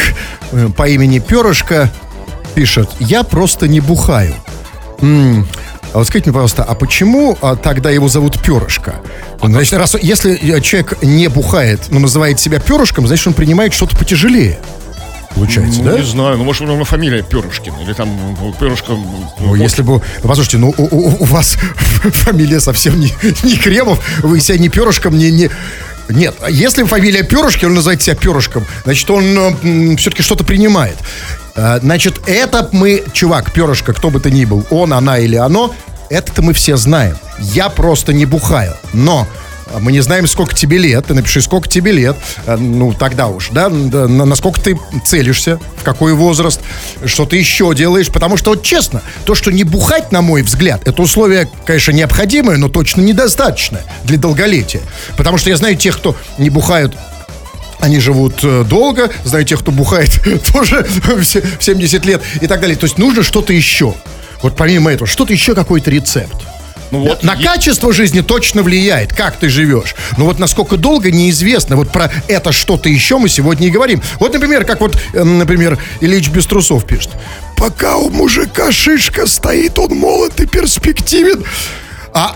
э, 0.52 0.68
по 0.76 0.90
имени 0.90 1.20
Перышко 1.20 1.90
пишет, 2.56 2.90
я 3.00 3.24
просто 3.24 3.70
не 3.70 3.80
бухаю. 3.80 4.36
А 5.94 5.98
вот 5.98 6.08
скажите 6.08 6.30
мне, 6.30 6.34
пожалуйста, 6.34 6.64
а 6.64 6.74
почему 6.74 7.38
а, 7.42 7.56
тогда 7.56 7.90
его 7.90 8.08
зовут 8.08 8.42
Перышко? 8.42 8.96
Значит, 9.42 9.74
раз, 9.74 9.96
если 10.02 10.34
э, 10.36 10.62
человек 10.62 11.02
не 11.02 11.28
бухает, 11.28 11.82
но 11.90 12.00
называет 12.00 12.40
себя 12.40 12.60
Перышком, 12.60 13.08
значит, 13.08 13.28
он 13.28 13.34
принимает 13.34 13.74
что-то 13.74 13.98
потяжелее. 13.98 14.58
Получается, 15.36 15.80
Ну, 15.82 15.92
да? 15.92 15.98
не 16.00 16.06
знаю, 16.06 16.38
ну, 16.38 16.44
может, 16.44 16.62
у 16.62 16.66
него 16.66 16.84
фамилия 16.84 17.24
Перышкин, 17.24 17.74
или 17.84 17.94
там 17.94 18.10
ну, 18.40 18.54
Перышко... 18.54 18.98
Ну, 19.40 19.56
если 19.56 19.82
бы... 19.82 19.94
ну, 20.22 20.28
Послушайте, 20.30 20.58
ну, 20.58 20.74
у, 20.78 20.84
у- 20.84 21.22
у 21.22 21.26
вас 21.26 21.58
фамилия 22.04 22.60
совсем 22.60 23.00
не, 23.00 23.14
не 23.44 23.58
Кремов, 23.58 24.00
вы 24.24 24.40
себя 24.40 24.58
не 24.58 24.70
перышком, 24.70 25.18
не... 25.18 25.32
не... 25.32 25.50
Нет, 26.10 26.36
а 26.42 26.50
если 26.50 26.84
фамилия 26.84 27.24
Перышки, 27.24 27.64
он 27.64 27.74
называет 27.74 28.02
себя 28.02 28.16
Перышком, 28.16 28.66
значит, 28.84 29.10
он 29.10 29.96
все-таки 29.98 30.22
что-то 30.22 30.44
принимает. 30.44 30.98
А, 31.56 31.80
Значит, 31.80 32.22
это 32.28 32.70
мы, 32.72 33.04
чувак, 33.14 33.52
Перышко, 33.52 33.94
кто 33.94 34.10
бы 34.10 34.20
ты 34.20 34.32
ни 34.32 34.46
был, 34.46 34.66
он, 34.70 34.94
она 34.94 35.18
или 35.20 35.36
оно, 35.36 35.74
это-то 36.10 36.42
мы 36.42 36.54
все 36.54 36.78
знаем. 36.78 37.18
Я 37.40 37.70
просто 37.70 38.14
не 38.14 38.26
бухаю. 38.26 38.76
Но 38.94 39.28
а, 39.74 39.80
мы 39.80 39.92
не 39.94 40.02
знаем, 40.02 40.28
сколько 40.28 40.54
тебе 40.54 40.78
лет. 40.78 41.06
Ты 41.08 41.14
напиши, 41.14 41.42
сколько 41.42 41.68
тебе 41.70 41.92
лет. 41.94 42.16
А, 42.46 42.58
Ну, 42.58 42.94
тогда 42.94 43.28
уж, 43.28 43.50
да, 43.52 43.70
да, 43.70 44.08
на- 44.08 44.26
насколько 44.26 44.60
ты 44.62 44.78
целишься, 45.06 45.60
в 45.78 45.84
какой 45.84 46.14
возраст, 46.14 46.60
что 47.06 47.26
ты 47.26 47.38
еще 47.38 47.74
делаешь. 47.74 48.08
Потому 48.10 48.38
что, 48.38 48.52
вот 48.52 48.64
честно, 48.64 49.02
то, 49.26 49.36
что 49.36 49.52
не 49.52 49.64
бухать, 49.64 50.12
на 50.12 50.22
мой 50.22 50.42
взгляд, 50.44 50.86
это 50.88 51.02
условие, 51.02 51.50
конечно, 51.66 51.92
необходимое, 51.92 52.58
но 52.58 52.68
точно 52.70 53.02
недостаточное 53.02 53.84
для 54.04 54.18
долголетия. 54.18 54.82
Потому 55.18 55.38
что 55.38 55.50
я 55.50 55.56
знаю 55.58 55.76
тех, 55.78 55.98
кто 55.98 56.16
не 56.38 56.50
бухают 56.50 56.96
они 57.82 58.00
живут 58.00 58.40
э, 58.44 58.64
долго, 58.64 59.10
знаю 59.24 59.44
тех, 59.46 59.60
кто 59.60 59.72
бухает 59.72 60.12
тоже 60.54 60.86
в 60.88 61.24
се- 61.24 61.42
в 61.42 61.64
70 61.64 62.06
лет 62.06 62.22
и 62.42 62.48
так 62.48 62.62
далее. 62.62 62.78
То 62.78 62.86
есть 62.86 62.98
нужно 62.98 63.24
что-то 63.24 63.54
еще. 63.54 63.94
Вот 64.42 64.56
помимо 64.56 64.92
этого, 64.92 65.08
что-то 65.08 65.34
еще, 65.34 65.54
какой-то 65.56 65.92
рецепт. 65.92 66.36
Ну, 66.92 67.00
вот, 67.08 67.24
На 67.24 67.34
е- 67.36 67.44
качество 67.46 67.94
жизни 67.94 68.20
точно 68.22 68.64
влияет, 68.64 69.14
как 69.14 69.38
ты 69.38 69.48
живешь. 69.50 69.96
Но 70.18 70.26
вот 70.26 70.40
насколько 70.40 70.76
долго, 70.78 71.10
неизвестно. 71.10 71.76
Вот 71.78 71.90
про 71.92 72.12
это 72.28 72.52
что-то 72.52 72.90
еще 72.90 73.18
мы 73.18 73.30
сегодня 73.30 73.68
и 73.68 73.70
говорим. 73.72 74.02
Вот, 74.20 74.34
например, 74.34 74.66
как 74.66 74.82
вот, 74.82 74.98
э, 75.14 75.24
например, 75.24 75.78
Ильич 76.02 76.30
без 76.30 76.46
трусов 76.46 76.86
пишет. 76.86 77.12
Пока 77.56 77.96
у 77.98 78.10
мужика 78.10 78.72
шишка 78.72 79.26
стоит, 79.28 79.78
он 79.80 79.96
молод 79.98 80.40
и 80.42 80.46
перспективен. 80.46 81.44
А, 82.14 82.36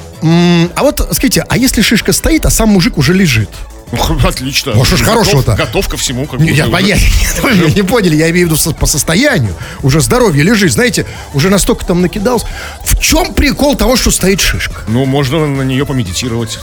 а 0.75 0.83
вот, 0.83 1.05
скажите, 1.11 1.43
а 1.49 1.57
если 1.57 1.81
шишка 1.81 2.13
стоит, 2.13 2.45
а 2.45 2.49
сам 2.49 2.69
мужик 2.69 2.97
уже 2.97 3.13
лежит? 3.13 3.49
Ну, 3.97 4.19
отлично. 4.27 4.73
Ну, 4.75 4.83
что 4.85 4.97
ж 4.97 5.01
хорошего-то? 5.03 5.55
Готов 5.55 5.87
ко 5.87 5.97
всему. 5.97 6.25
Как 6.25 6.39
Не, 6.39 6.51
бы, 6.51 6.55
Я 6.57 6.63
уже- 6.63 6.71
понятно, 6.71 7.05
вы 7.43 7.51
меня 7.55 7.69
не 7.69 7.81
поняли, 7.83 8.15
я 8.15 8.29
имею 8.29 8.47
в 8.47 8.51
виду 8.51 8.73
по 8.73 8.85
состоянию. 8.85 9.55
Уже 9.83 10.01
здоровье 10.01 10.43
лежит, 10.43 10.71
знаете, 10.71 11.05
уже 11.33 11.49
настолько 11.49 11.85
там 11.85 12.01
накидался. 12.01 12.47
В 12.85 12.99
чем 12.99 13.33
прикол 13.33 13.75
того, 13.75 13.95
что 13.95 14.11
стоит 14.11 14.41
шишка? 14.41 14.81
Ну, 14.87 15.05
можно 15.05 15.45
на 15.47 15.61
нее 15.63 15.85
помедитировать. 15.85 16.59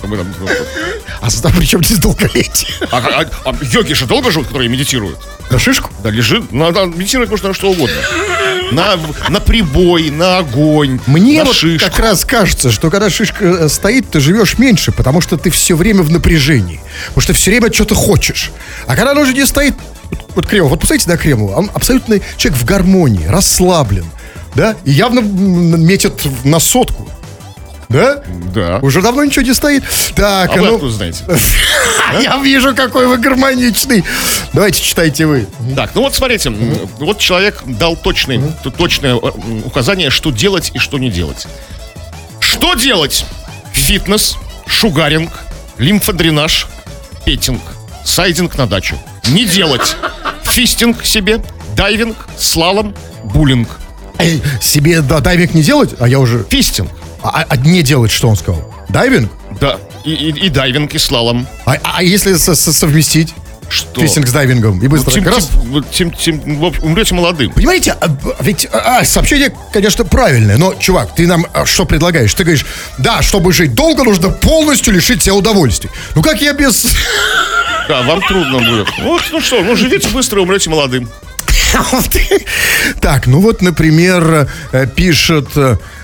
Там, 0.00 0.10
ну, 0.10 0.48
А 1.20 1.28
при 1.56 1.64
чем 1.64 1.84
здесь 1.84 1.98
долголетие? 1.98 2.68
А, 2.90 2.98
а- 2.98 3.50
а 3.50 3.54
йоги 3.62 3.92
же 3.92 4.06
долго 4.06 4.32
живут, 4.32 4.48
которые 4.48 4.68
медитируют? 4.68 5.18
На 5.50 5.58
шишку? 5.60 5.90
Да, 6.02 6.10
лежит. 6.10 6.50
Надо 6.52 6.86
медитировать 6.86 7.30
можно 7.30 7.48
на 7.48 7.54
что 7.54 7.70
угодно. 7.70 7.94
На, 8.72 8.98
на 9.28 9.40
прибой, 9.40 10.10
на 10.10 10.38
огонь, 10.38 11.00
Мне 11.06 11.38
на 11.40 11.44
вот 11.46 11.56
шишку. 11.56 11.88
как 11.88 11.98
раз 11.98 12.24
кажется, 12.24 12.70
что 12.70 12.90
когда 12.90 13.10
шишка 13.10 13.44
э, 13.44 13.68
стоит, 13.68 14.10
ты 14.10 14.20
живешь 14.20 14.58
меньше, 14.58 14.92
потому 14.92 15.20
что 15.20 15.36
ты 15.36 15.50
все 15.50 15.76
время 15.76 16.02
в 16.02 16.10
напряжении. 16.10 16.80
Потому 17.08 17.22
что 17.22 17.32
все 17.34 17.50
время 17.50 17.72
что-то 17.72 17.94
хочешь. 17.94 18.50
А 18.86 18.96
когда 18.96 19.12
оно 19.12 19.24
же 19.24 19.34
не 19.34 19.46
стоит, 19.46 19.74
вот, 20.10 20.26
вот 20.34 20.46
Кремов, 20.46 20.70
вот 20.70 20.80
посмотрите 20.80 21.10
на 21.10 21.16
Кремова, 21.16 21.56
он 21.56 21.70
абсолютно 21.74 22.18
человек 22.36 22.60
в 22.60 22.64
гармонии, 22.64 23.26
расслаблен, 23.26 24.06
да, 24.54 24.76
и 24.84 24.90
явно 24.90 25.20
метит 25.20 26.22
на 26.44 26.58
сотку. 26.58 27.08
Да? 27.92 28.22
Да. 28.54 28.78
Уже 28.82 29.02
давно 29.02 29.24
ничего 29.24 29.42
не 29.42 29.54
стоит. 29.54 29.84
Так, 30.14 30.50
А 30.50 30.54
вы 30.54 30.66
ну, 30.66 30.74
откуда 30.74 30.92
знаете? 30.92 31.24
я 32.22 32.36
вижу, 32.38 32.74
какой 32.74 33.06
вы 33.06 33.18
гармоничный. 33.18 34.04
Давайте 34.52 34.82
читайте 34.82 35.26
вы. 35.26 35.46
Так, 35.76 35.90
ну 35.94 36.02
вот 36.02 36.14
смотрите, 36.14 36.50
вот 36.98 37.18
человек 37.18 37.62
дал 37.66 37.96
точный, 37.96 38.40
т- 38.62 38.70
точное 38.70 39.14
э, 39.16 39.18
указание, 39.64 40.10
что 40.10 40.30
делать 40.30 40.70
и 40.74 40.78
что 40.78 40.98
не 40.98 41.10
делать. 41.10 41.46
Что 42.40 42.74
делать? 42.74 43.24
Фитнес, 43.72 44.36
шугаринг, 44.66 45.30
лимфодренаж, 45.78 46.66
петтинг, 47.24 47.62
сайдинг 48.04 48.56
на 48.58 48.66
дачу. 48.66 48.98
Не 49.28 49.44
делать. 49.44 49.96
Фистинг 50.42 51.04
себе, 51.04 51.42
дайвинг, 51.76 52.16
слалом, 52.36 52.94
буллинг. 53.24 53.68
Эй, 54.18 54.42
себе 54.60 55.00
да, 55.00 55.20
дайвинг 55.20 55.54
не 55.54 55.62
делать, 55.62 55.90
а 55.98 56.06
я 56.06 56.18
уже... 56.20 56.44
Фистинг, 56.50 56.90
А, 57.22 57.44
а 57.48 57.56
не 57.56 57.82
делать, 57.82 58.10
что 58.10 58.28
он 58.28 58.36
сказал? 58.36 58.72
Дайвинг? 58.88 59.30
да, 59.60 59.78
и, 60.04 60.12
и- 60.12 60.46
и 60.46 60.48
дайвинг, 60.48 60.94
и 60.94 60.98
слалом. 60.98 61.46
А, 61.66 61.76
а 61.82 62.02
если 62.02 62.34
со- 62.36 62.54
со- 62.56 62.72
совместить 62.72 63.32
Что? 63.68 64.00
фистинг 64.00 64.26
с 64.26 64.32
дайвингом 64.32 64.78
и 64.80 64.84
Ну, 64.84 64.90
быстро? 64.90 65.12
тем- 65.12 65.24
раз? 65.28 65.48
тем- 65.48 65.84
тем- 65.84 66.10
тем- 66.42 66.58
в 66.58 66.64
общем, 66.64 66.84
умрете 66.84 67.14
молодым. 67.14 67.52
Понимаете, 67.52 67.92
а, 68.00 68.08
б- 68.08 68.34
ведь 68.40 68.66
а, 68.72 68.98
а, 69.00 69.04
сообщение, 69.04 69.52
конечно, 69.72 70.04
правильное, 70.04 70.56
но, 70.56 70.74
чувак, 70.74 71.14
ты 71.14 71.26
нам 71.26 71.46
а, 71.54 71.64
что 71.64 71.84
предлагаешь? 71.84 72.34
Ты 72.34 72.42
говоришь, 72.44 72.66
да, 72.98 73.22
чтобы 73.22 73.52
жить 73.52 73.74
долго, 73.74 74.02
нужно 74.04 74.30
полностью 74.30 74.92
лишить 74.92 75.22
себя 75.22 75.34
удовольствий. 75.34 75.90
Ну 76.14 76.22
как 76.22 76.40
я 76.42 76.52
без... 76.54 76.86
Да, 77.88 78.02
вам 78.02 78.20
трудно 78.22 78.58
будет. 78.58 78.88
Вот, 79.02 79.22
ну 79.32 79.40
что, 79.40 79.60
ну 79.62 79.74
живите 79.76 80.08
быстро, 80.08 80.40
умрете 80.40 80.70
молодым. 80.70 81.08
Так, 83.00 83.26
ну 83.26 83.40
вот, 83.40 83.62
например, 83.62 84.48
э, 84.72 84.86
пишет, 84.86 85.48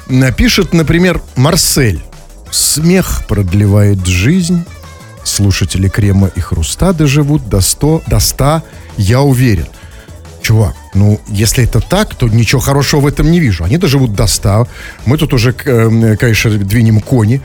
э, 0.09 0.33
пишет, 0.33 0.73
например, 0.73 1.21
Марсель. 1.37 2.03
Смех 2.50 3.23
продлевает 3.29 4.07
жизнь. 4.07 4.65
Слушатели 5.25 5.88
крема 5.88 6.31
и 6.35 6.41
хруста 6.41 6.93
доживут 6.93 7.49
до 7.49 7.61
100, 7.61 8.03
до 8.07 8.19
100, 8.19 8.62
я 8.97 9.21
уверен. 9.21 9.67
Чувак, 10.41 10.75
Ну, 10.95 11.21
если 11.29 11.65
это 11.65 11.81
так, 11.81 12.15
то 12.15 12.29
ничего 12.29 12.61
хорошего 12.61 13.00
в 13.00 13.07
этом 13.07 13.31
не 13.31 13.41
вижу. 13.41 13.65
Они 13.65 13.77
доживут 13.77 14.15
до 14.15 14.27
100. 14.27 14.67
Мы 15.05 15.19
тут 15.19 15.35
уже, 15.35 15.55
э, 15.65 16.17
конечно, 16.17 16.50
двинем 16.50 17.00
кони. 17.00 17.43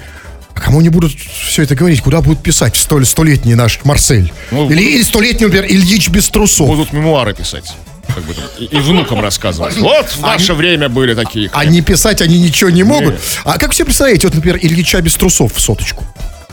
А 0.55 0.59
кому 0.61 0.79
они 0.79 0.89
будут 0.89 1.11
все 1.11 1.63
это 1.63 1.75
говорить? 1.75 2.01
Куда 2.01 2.21
будут 2.21 2.41
писать 2.43 2.75
столь, 2.77 3.05
столетний 3.05 3.55
наш 3.55 3.79
Марсель? 3.83 4.31
Ну, 4.51 4.69
или, 4.69 4.81
или 4.83 5.03
столетний, 5.03 5.47
например, 5.47 5.65
Ильич 5.69 6.09
без 6.09 6.29
трусов? 6.29 6.67
Будут 6.67 6.93
мемуары 6.93 7.33
писать. 7.33 7.75
Как 8.07 8.23
бы 8.23 8.35
и, 8.59 8.65
и 8.65 8.77
внукам 8.77 9.21
рассказывать. 9.21 9.77
Вот 9.77 10.07
в 10.07 10.21
наше 10.21 10.53
время 10.53 10.89
были 10.89 11.13
такие. 11.13 11.49
А 11.53 11.65
не 11.65 11.81
писать 11.81 12.21
они 12.21 12.39
ничего 12.39 12.69
не 12.69 12.83
могут. 12.83 13.15
А 13.43 13.57
как 13.57 13.73
себе 13.73 13.85
представляете, 13.85 14.27
вот, 14.27 14.35
например, 14.35 14.59
Ильича 14.61 15.01
без 15.01 15.15
трусов 15.15 15.53
в 15.55 15.59
соточку? 15.59 16.03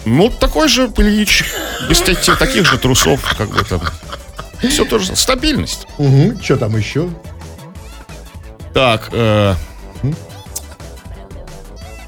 Ну, 0.06 0.30
такой 0.30 0.68
же 0.68 0.90
Ильич, 0.96 1.44
без 1.88 2.00
та- 2.00 2.36
таких 2.36 2.64
же 2.66 2.78
трусов, 2.78 3.34
как 3.36 3.50
бы 3.50 3.62
там. 3.64 3.80
Все 4.68 4.84
тоже 4.84 5.14
стабильность. 5.16 5.86
Угу. 5.98 6.40
Что 6.42 6.56
там 6.56 6.76
еще? 6.76 7.08
Так, 8.72 9.08
э, 9.12 9.54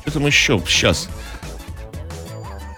что 0.03 0.11
там 0.11 0.27
еще? 0.27 0.63
Сейчас. 0.67 1.09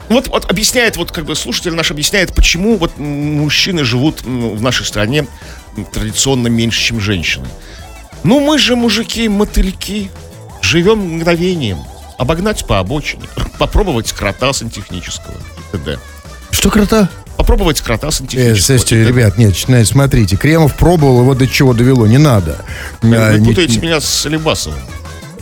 Вот, 0.09 0.28
вот 0.28 0.50
объясняет, 0.50 0.97
вот 0.97 1.12
как 1.12 1.25
бы 1.25 1.35
слушатель 1.35 1.75
наш 1.75 1.90
объясняет, 1.90 2.35
почему 2.35 2.76
вот 2.76 2.99
мужчины 2.99 3.85
живут 3.85 4.23
в 4.23 4.62
нашей 4.62 4.85
стране 4.85 5.26
традиционно 5.93 6.49
меньше, 6.49 6.81
чем 6.83 7.00
женщины. 7.00 7.47
Ну 8.23 8.40
мы 8.40 8.59
же 8.59 8.76
мужики, 8.76 9.28
мотыльки, 9.28 10.11
живем 10.62 10.99
мгновением. 11.16 11.78
Обогнать 12.16 12.64
по 12.66 12.78
обочине, 12.78 13.25
попробовать 13.59 14.12
крота 14.12 14.52
сантехнического 14.52 15.33
и 15.35 15.76
т.д. 15.76 15.99
Что 16.52 16.71
крота? 16.71 17.09
Попробовать 17.37 17.81
крота 17.81 18.07
Э, 18.09 18.11
сантехнического. 18.12 18.78
слушайте, 18.78 19.02
и 19.02 19.04
т.д. 19.04 19.09
ребят, 19.11 19.37
нет, 19.38 19.54
смотрите. 19.87 20.37
Кремов 20.37 20.76
пробовал, 20.76 21.21
его 21.23 21.35
до 21.35 21.49
чего 21.49 21.75
довело, 21.75 22.07
не 22.07 22.19
надо. 22.19 22.64
А, 23.02 23.33
Вы 23.37 23.45
путаете 23.45 23.81
меня 23.81 24.00
с 24.00 24.25
Алибасовым. 24.26 24.78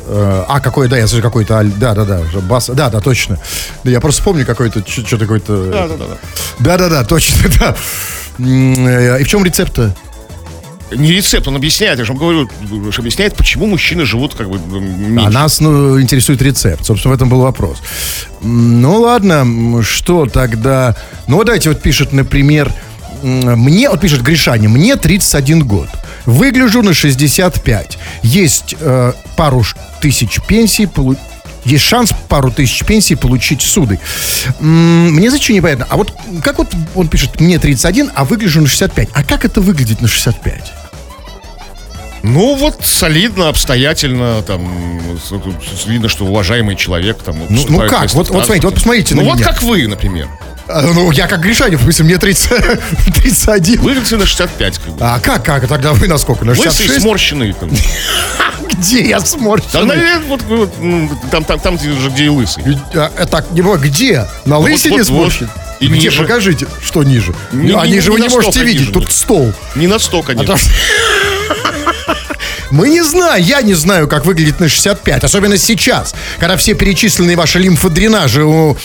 э, 0.06 0.44
А, 0.48 0.60
какой, 0.60 0.88
да, 0.88 0.96
я 0.96 1.06
слышу, 1.06 1.22
какой-то, 1.22 1.62
да, 1.76 1.94
да, 1.94 2.04
да, 2.06 2.20
бас, 2.40 2.68
да, 2.72 2.88
да, 2.88 3.00
точно. 3.00 3.38
Да, 3.84 3.90
я 3.90 4.00
просто 4.00 4.22
помню 4.22 4.46
какой-то, 4.46 4.82
что-то 4.88 5.18
какой-то... 5.18 5.66
Да, 5.70 5.88
да, 5.88 5.96
да, 5.98 6.04
да. 6.06 6.16
Да-да-да, 6.58 7.04
точно, 7.04 7.36
да. 7.60 7.76
Э, 8.38 9.20
И 9.20 9.24
в 9.24 9.28
чем 9.28 9.44
рецепт-то? 9.44 9.94
Не 10.96 11.12
рецепт, 11.12 11.46
он 11.48 11.56
объясняет, 11.56 11.98
я 11.98 12.04
же 12.04 12.12
вам 12.12 12.20
говорю, 12.20 12.48
объясняет, 12.98 13.36
почему 13.36 13.66
мужчины 13.66 14.04
живут 14.04 14.34
как 14.34 14.48
бы 14.50 14.56
м, 14.56 14.72
А 14.72 14.78
меньше. 14.78 15.30
нас 15.30 15.60
ну, 15.60 16.00
интересует 16.00 16.42
рецепт. 16.42 16.84
Собственно, 16.84 17.12
в 17.12 17.16
этом 17.16 17.28
был 17.28 17.40
вопрос. 17.40 17.78
Ну 18.42 19.00
ладно, 19.00 19.82
что 19.82 20.26
тогда? 20.26 20.96
Ну 21.26 21.36
вот 21.36 21.46
давайте 21.46 21.68
вот 21.70 21.80
пишет, 21.80 22.12
например, 22.12 22.72
мне, 23.22 23.88
вот 23.88 24.00
пишет 24.00 24.22
Гришаня, 24.22 24.68
мне 24.68 24.96
31 24.96 25.64
год. 25.66 25.88
Выгляжу 26.26 26.82
на 26.82 26.92
65. 26.94 27.98
Есть 28.22 28.74
э, 28.80 29.12
пару 29.36 29.64
тысяч 30.00 30.40
пенсий, 30.46 30.86
полу- 30.86 31.16
есть 31.64 31.84
шанс 31.84 32.10
пару 32.28 32.50
тысяч 32.50 32.84
пенсий 32.84 33.14
получить 33.14 33.62
суды. 33.62 34.00
Мне 34.58 35.30
зачем 35.30 35.54
непонятно. 35.56 35.86
А 35.88 35.96
вот 35.96 36.12
как 36.42 36.58
вот 36.58 36.68
он 36.96 37.06
пишет, 37.06 37.40
мне 37.40 37.58
31, 37.60 38.10
а 38.16 38.24
выгляжу 38.24 38.60
на 38.60 38.66
65. 38.66 39.08
А 39.12 39.22
как 39.22 39.44
это 39.44 39.60
выглядит 39.60 40.00
на 40.00 40.08
65? 40.08 40.72
Ну 42.22 42.54
вот 42.54 42.84
солидно, 42.84 43.48
обстоятельно, 43.48 44.42
там 44.42 45.00
видно, 45.86 46.08
что 46.08 46.24
уважаемый 46.24 46.76
человек 46.76 47.18
там. 47.22 47.36
ну 47.48 47.56
вступает 47.56 47.90
как? 47.90 48.12
Вот- 48.14 48.30
вот 48.30 48.44
смотрите, 48.44 48.66
вот 48.66 48.74
посмотрите 48.74 49.14
Ну 49.14 49.22
на 49.22 49.28
вот 49.28 49.36
меня. 49.38 49.46
как 49.48 49.62
вы, 49.62 49.86
например. 49.88 50.28
А, 50.68 50.82
Ну, 50.82 51.10
я 51.10 51.26
как 51.26 51.40
Гришаня, 51.40 51.76
в 51.76 51.82
смысле, 51.82 52.04
мне 52.04 52.18
30, 52.18 52.48
31. 53.16 53.80
Выглядите 53.80 54.16
на 54.16 54.26
65, 54.26 54.78
как 54.78 54.94
бы. 54.94 55.04
А 55.04 55.18
как, 55.18 55.44
как? 55.44 55.66
Тогда 55.66 55.92
вы 55.92 56.06
на 56.06 56.18
сколько? 56.18 56.44
На 56.44 56.52
Лысый, 56.52 56.64
66? 56.66 57.00
сморщенный. 57.02 57.52
Там. 57.52 57.68
Где 58.72 59.08
я 59.08 59.20
сморщенный? 59.20 59.72
Да, 59.72 59.84
наверное, 59.84 60.26
вот, 60.28 60.42
вот, 60.42 60.72
ну, 60.80 61.10
там, 61.32 61.44
там, 61.44 61.58
там, 61.60 61.76
где 61.76 61.90
же, 61.92 62.08
где 62.10 62.24
и 62.26 62.28
лысый. 62.28 62.62
А, 62.94 63.10
э, 63.16 63.26
так, 63.26 63.50
не. 63.50 63.60
Где? 63.62 64.26
На 64.44 64.58
лысине 64.58 64.98
вот, 64.98 65.08
вот. 65.08 65.32
сморщен? 65.32 65.50
И 65.80 65.88
Где? 65.88 66.06
ниже. 66.06 66.22
Покажите, 66.22 66.66
что 66.80 67.02
ниже. 67.02 67.34
Не- 67.50 67.72
а 67.72 67.84
не- 67.84 67.94
ниже 67.94 68.10
не 68.10 68.12
вы 68.14 68.18
не 68.20 68.24
настолько 68.26 68.46
можете 68.46 68.64
видеть, 68.64 68.80
ниже. 68.88 68.92
тут 68.92 69.10
стол. 69.12 69.52
Не 69.74 69.88
на 69.88 69.98
100, 69.98 70.18
А 70.20 70.22
конечно. 70.22 70.56
Мы 72.72 72.88
не 72.88 73.04
знаем, 73.04 73.44
я 73.44 73.60
не 73.60 73.74
знаю, 73.74 74.08
как 74.08 74.24
выглядит 74.24 74.58
на 74.58 74.66
65, 74.66 75.24
особенно 75.24 75.58
сейчас, 75.58 76.14
когда 76.38 76.56
все 76.56 76.72
перечисленные 76.72 77.36
ваши 77.36 77.58
лимфодренажи 77.58 78.44
у, 78.44 78.78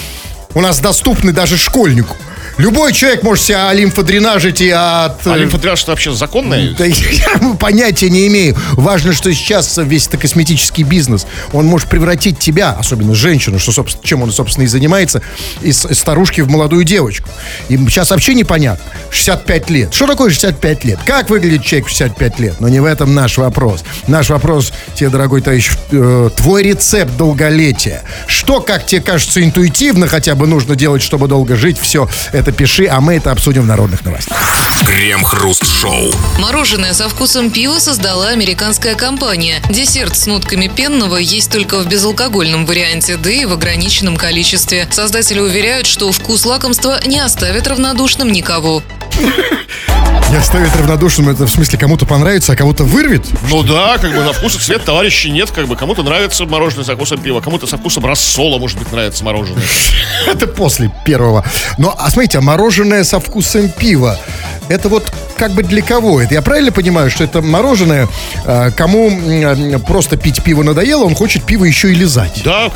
у 0.54 0.62
нас 0.62 0.80
доступны 0.80 1.32
даже 1.32 1.58
школьнику. 1.58 2.18
Любой 2.58 2.94
человек 2.94 3.24
может 3.24 3.44
себя 3.44 3.74
лимфодренажить 3.74 4.62
и 4.62 4.70
от... 4.70 5.26
А 5.26 5.36
э, 5.36 5.40
лимфодренаж 5.40 5.82
это 5.82 5.92
вообще 5.92 6.14
законное? 6.14 6.74
Да 6.78 6.86
я 6.86 7.56
понятия 7.60 8.10
не 8.10 8.28
имею. 8.28 8.56
Важно, 8.74 9.14
что 9.14 9.34
сейчас 9.34 9.78
весь 9.78 10.08
это 10.08 10.18
косметический 10.18 10.84
бизнес, 10.84 11.26
он 11.54 11.66
может 11.66 11.90
превратить 11.90 12.40
тебя, 12.40 12.72
особенно 12.72 13.16
женщину, 13.16 13.60
что, 13.60 13.72
собственно, 13.72 14.08
чем 14.08 14.22
он, 14.22 14.32
собственно, 14.32 14.66
и 14.66 14.68
занимается, 14.68 15.22
из 15.62 15.86
из 15.86 16.00
старушки 16.00 16.42
в 16.42 16.50
молодую 16.50 16.84
девочку. 16.84 17.30
И 17.70 17.78
сейчас 17.78 18.10
вообще 18.12 18.34
непонятно. 18.34 18.84
65 19.10 19.70
лет. 19.70 19.94
Что 19.94 20.08
такое 20.08 20.30
65 20.30 20.84
лет? 20.86 21.00
Как 21.06 21.30
выглядит 21.30 21.64
человек 21.64 21.88
в 21.88 21.90
65 21.90 22.40
лет? 22.40 22.56
Но 22.60 22.70
не 22.70 22.80
в 22.80 22.86
этом 22.86 23.14
наш 23.14 23.38
вопрос. 23.38 23.84
Наш 24.08 24.30
вопрос 24.30 24.72
тебе, 24.96 25.10
дорогой 25.10 25.42
товарищ, 25.42 25.72
э, 25.92 26.30
твой 26.36 26.64
рецепт 26.64 27.16
долголетия. 27.18 28.04
Что, 28.28 28.62
как 28.62 28.86
тебе 28.86 29.02
кажется, 29.02 29.44
интуитивно 29.44 30.08
хотя 30.08 30.36
бы 30.36 30.48
нужно 30.48 30.76
делать, 30.76 31.02
чтобы 31.02 31.28
долго 31.28 31.56
жить? 31.56 31.78
Все, 31.80 32.10
это 32.38 32.52
пиши, 32.52 32.88
а 32.88 33.02
мы 33.02 33.16
это 33.16 33.32
обсудим 33.32 33.64
в 33.64 33.66
народных 33.66 34.06
новостях. 34.06 34.38
Крем-хруст-шоу. 34.86 36.14
Мороженое 36.40 36.94
со 36.94 37.10
вкусом 37.10 37.52
пива 37.52 37.80
создала 37.80 38.30
американская 38.30 38.96
компания. 38.96 39.62
Десерт 39.70 40.16
с 40.16 40.28
нотками 40.28 40.68
пенного 40.68 41.18
есть 41.18 41.52
только 41.52 41.80
в 41.80 41.88
безалкогольном 41.88 42.66
варианте, 42.66 43.18
да 43.18 43.30
и 43.30 43.46
в 43.46 43.54
ограниченном 43.54 44.18
количестве. 44.18 44.88
Создатели 44.92 45.40
уверяют, 45.40 45.88
что 45.88 46.12
вкус 46.12 46.46
лакомства 46.46 47.00
не 47.06 47.20
оставит 47.20 47.68
равнодушным 47.68 48.32
никого. 48.32 48.84
Не 50.30 50.36
оставит 50.36 50.76
равнодушным, 50.76 51.30
это 51.30 51.46
в 51.46 51.50
смысле 51.50 51.80
кому-то 51.80 52.06
понравится, 52.06 52.52
а 52.52 52.56
кого-то 52.58 52.84
вырвет? 52.84 53.26
Ну 53.50 53.64
да, 53.64 53.98
как 53.98 54.14
бы 54.14 54.24
на 54.24 54.34
вкус 54.34 54.58
и 54.58 54.60
цвет 54.60 54.84
товарищей 54.84 55.32
нет, 55.32 55.52
как 55.52 55.68
бы 55.68 55.78
кому-то 55.78 56.04
нравится 56.04 56.46
мороженое 56.46 56.84
со 56.84 56.96
вкусом 56.96 57.22
пива, 57.22 57.40
кому-то 57.40 57.66
со 57.66 57.78
вкусом 57.78 58.06
рассола, 58.06 58.58
может 58.58 58.78
быть, 58.78 58.92
нравится 58.92 59.24
мороженое. 59.24 59.64
Это 60.28 60.48
после 60.48 60.92
первого. 61.06 61.46
Но, 61.78 61.96
а 61.98 62.10
смотрите, 62.10 62.40
а 62.40 62.42
мороженое 62.42 63.06
со 63.06 63.22
вкусом 63.22 63.70
пива, 63.70 64.20
это 64.68 64.90
вот 64.90 65.10
как 65.38 65.52
бы 65.52 65.64
для 65.64 65.82
кого? 65.82 66.22
Это 66.22 66.34
я 66.34 66.42
правильно 66.42 66.72
понимаю, 66.72 67.10
что 67.10 67.24
это 67.24 67.42
мороженое, 67.42 68.08
а, 68.46 68.72
кому 68.72 69.10
м, 69.10 69.82
просто 69.82 70.18
пить 70.18 70.44
пиво 70.44 70.64
надоело, 70.64 71.04
он 71.06 71.16
хочет 71.16 71.44
пиво 71.44 71.64
еще 71.66 71.92
и 71.92 71.96
лизать? 71.96 72.42
Да, 72.44 72.72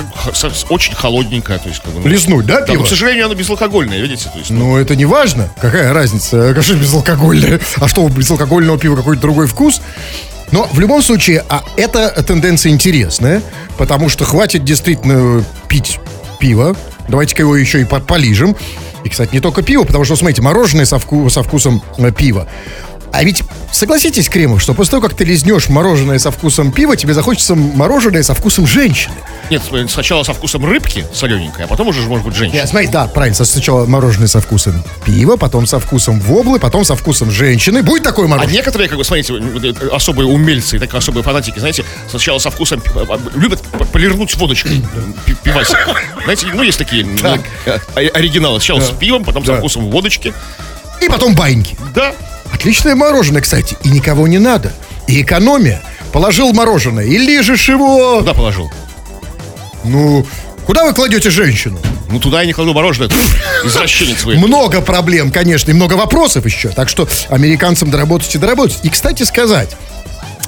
очень 0.69 0.95
холодненькое, 0.95 1.59
то 1.59 1.67
есть 1.69 1.81
как 1.81 1.91
бы. 1.93 2.01
ну, 2.01 2.07
Лизнуть, 2.07 2.45
да, 2.45 2.61
да, 2.61 2.65
пиво? 2.67 2.77
но, 2.79 2.83
к 2.85 2.87
сожалению, 2.89 3.25
оно 3.25 3.35
безалкогольное, 3.35 3.99
видите, 3.99 4.29
то 4.31 4.37
есть. 4.39 4.49
ну, 4.51 4.59
Ну, 4.71 4.77
это 4.77 4.95
не 4.95 5.05
важно. 5.05 5.49
Какая 5.59 5.93
разница? 5.93 6.49
Конечно, 6.53 6.73
безалкогольное. 6.75 7.59
А 7.81 7.87
что, 7.87 8.03
у 8.03 8.09
безалкогольного 8.09 8.77
пива 8.77 8.95
какой-то 8.95 9.21
другой 9.21 9.47
вкус? 9.47 9.81
Но 10.51 10.67
в 10.71 10.79
любом 10.79 11.01
случае, 11.01 11.43
а 11.49 11.63
эта 11.77 12.09
тенденция 12.23 12.71
интересная, 12.71 13.41
потому 13.77 14.09
что 14.09 14.25
хватит 14.25 14.63
действительно 14.65 15.43
пить 15.67 15.99
пиво. 16.39 16.75
Давайте-ка 17.11 17.43
его 17.43 17.55
еще 17.55 17.81
и 17.81 17.85
по- 17.85 17.99
полижем. 17.99 18.55
И, 19.03 19.09
кстати, 19.09 19.33
не 19.33 19.39
только 19.39 19.61
пиво, 19.61 19.83
потому 19.83 20.05
что, 20.05 20.15
смотрите, 20.15 20.41
мороженое 20.41 20.85
со, 20.85 20.95
вку- 20.97 21.29
со 21.29 21.43
вкусом 21.43 21.81
э, 21.97 22.11
пива. 22.11 22.47
А 23.13 23.23
ведь 23.23 23.43
согласитесь, 23.73 24.29
Кремов, 24.29 24.61
что 24.61 24.73
после 24.73 24.91
того, 24.91 25.01
как 25.07 25.15
ты 25.17 25.25
лизнешь 25.25 25.67
мороженое 25.67 26.17
со 26.17 26.31
вкусом 26.31 26.71
пива, 26.71 26.95
тебе 26.95 27.13
захочется 27.13 27.55
мороженое 27.55 28.23
со 28.23 28.33
вкусом 28.33 28.65
женщины. 28.65 29.13
Нет, 29.49 29.61
сначала 29.89 30.23
со 30.23 30.33
вкусом 30.33 30.65
рыбки 30.65 31.05
солененькой, 31.13 31.65
а 31.65 31.67
потом 31.67 31.89
уже, 31.89 32.01
может 32.03 32.25
быть, 32.25 32.35
женщина. 32.35 32.59
Нет, 32.59 32.69
смотри, 32.69 32.87
да, 32.87 33.07
правильно. 33.07 33.35
Сначала 33.43 33.85
мороженое 33.85 34.27
со 34.29 34.39
вкусом 34.39 34.81
пива, 35.05 35.35
потом 35.35 35.67
со 35.67 35.79
вкусом 35.79 36.21
воблы, 36.21 36.57
потом 36.57 36.85
со 36.85 36.95
вкусом 36.95 37.31
женщины. 37.31 37.83
Будет 37.83 38.03
такое 38.03 38.27
А 38.27 38.29
мороженое? 38.29 38.53
некоторые, 38.55 38.87
как 38.87 38.97
бы, 38.97 39.03
смотрите, 39.03 39.33
это 39.61 39.93
особые 39.93 40.27
умельцы, 40.27 40.79
так 40.79 40.93
особые 40.93 41.23
фанатики, 41.23 41.59
знаете, 41.59 41.83
сначала 42.09 42.39
со 42.39 42.49
вкусом 42.49 42.79
пи- 42.79 42.91
а, 42.95 43.19
любят 43.35 43.61
полирнуть 43.91 44.33
водочкой 44.37 44.81
пи- 45.25 45.35
пивасик. 45.43 45.77
Знаете, 46.23 46.47
ну, 46.53 46.63
есть 46.63 46.77
такие 46.77 47.05
Так. 47.21 47.41
э, 47.95 48.07
оригиналы. 48.07 48.59
Сначала 48.59 48.79
с 48.79 48.91
пивом, 48.91 49.25
потом 49.25 49.43
со 49.45 49.51
Да. 49.51 49.57
вкусом 49.57 49.89
водочки. 49.91 50.33
И 51.01 51.09
потом 51.09 51.35
баньки. 51.35 51.75
Да. 51.93 52.13
Отличное 52.51 52.95
мороженое, 52.95 53.41
кстати. 53.41 53.77
И 53.83 53.89
никого 53.89 54.27
не 54.27 54.39
надо. 54.39 54.73
И 55.07 55.21
экономия. 55.21 55.81
Положил 56.11 56.53
мороженое 56.53 57.05
и 57.05 57.17
лижешь 57.17 57.69
его. 57.69 58.19
Куда 58.19 58.33
положил? 58.33 58.71
Ну, 59.83 60.25
куда 60.65 60.83
вы 60.83 60.93
кладете 60.93 61.29
женщину? 61.29 61.79
Ну, 62.09 62.19
туда 62.19 62.41
я 62.41 62.47
не 62.47 62.53
кладу 62.53 62.73
мороженое. 62.73 63.09
Извращенец 63.63 64.23
вы. 64.25 64.35
Много 64.35 64.81
проблем, 64.81 65.31
конечно, 65.31 65.71
и 65.71 65.73
много 65.73 65.93
вопросов 65.93 66.45
еще. 66.45 66.69
Так 66.69 66.89
что 66.89 67.07
американцам 67.29 67.89
доработать 67.89 68.35
и 68.35 68.37
доработать. 68.37 68.79
И, 68.83 68.89
кстати 68.89 69.23
сказать, 69.23 69.75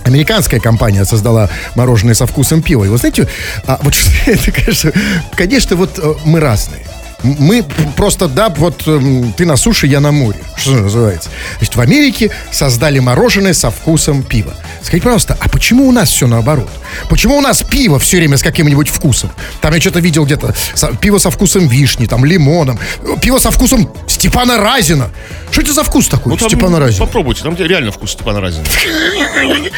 Американская 0.05 0.59
компания 0.59 1.05
создала 1.05 1.49
мороженое 1.75 2.13
со 2.13 2.25
вкусом 2.25 2.61
пива. 2.61 2.83
И 2.83 2.89
вы 2.89 2.97
знаете, 2.97 3.27
а, 3.65 3.79
вот 3.81 3.95
это, 4.25 4.51
конечно, 4.51 4.91
конечно, 5.33 5.75
вот 5.75 5.97
э, 5.97 6.13
мы 6.25 6.39
разные. 6.39 6.85
Мы 7.23 7.63
просто, 7.95 8.27
да, 8.27 8.49
вот 8.49 8.87
эм, 8.87 9.33
ты 9.33 9.45
на 9.45 9.55
суше, 9.55 9.87
я 9.87 9.99
на 9.99 10.11
море. 10.11 10.39
Что 10.57 10.71
называется. 10.71 11.29
Значит, 11.57 11.75
в 11.75 11.81
Америке 11.81 12.31
создали 12.51 12.99
мороженое 12.99 13.53
со 13.53 13.71
вкусом 13.71 14.23
пива. 14.23 14.53
Скажите, 14.81 15.03
пожалуйста, 15.03 15.37
а 15.39 15.47
почему 15.47 15.87
у 15.87 15.91
нас 15.91 16.09
все 16.09 16.27
наоборот? 16.27 16.69
Почему 17.09 17.37
у 17.37 17.41
нас 17.41 17.63
пиво 17.63 17.97
все 17.99 18.17
время 18.17 18.37
с 18.37 18.43
каким-нибудь 18.43 18.89
вкусом? 18.89 19.31
Там 19.61 19.73
я 19.73 19.79
что-то 19.79 19.99
видел 19.99 20.25
где-то 20.25 20.53
пиво 20.99 21.17
со 21.17 21.29
вкусом 21.31 21.67
вишни, 21.67 22.05
там 22.05 22.25
лимоном, 22.25 22.77
пиво 23.21 23.39
со 23.39 23.51
вкусом 23.51 23.91
Степана 24.07 24.57
Разина. 24.57 25.09
Что 25.51 25.61
это 25.61 25.73
за 25.73 25.83
вкус 25.83 26.07
такой, 26.07 26.31
Ну, 26.31 26.37
там 26.37 26.49
Степана 26.49 26.79
Разина? 26.79 27.05
Попробуйте, 27.05 27.43
там 27.43 27.55
реально 27.55 27.91
вкус 27.91 28.11
Степана 28.11 28.41
Разина. 28.41 28.65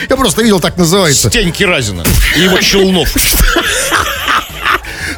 Я 0.09 0.17
просто 0.17 0.41
видел, 0.41 0.59
так 0.59 0.77
называется. 0.77 1.29
Стеньки 1.29 1.63
Разина 1.63 2.03
и 2.35 2.41
его 2.41 2.59
челнов. 2.59 3.13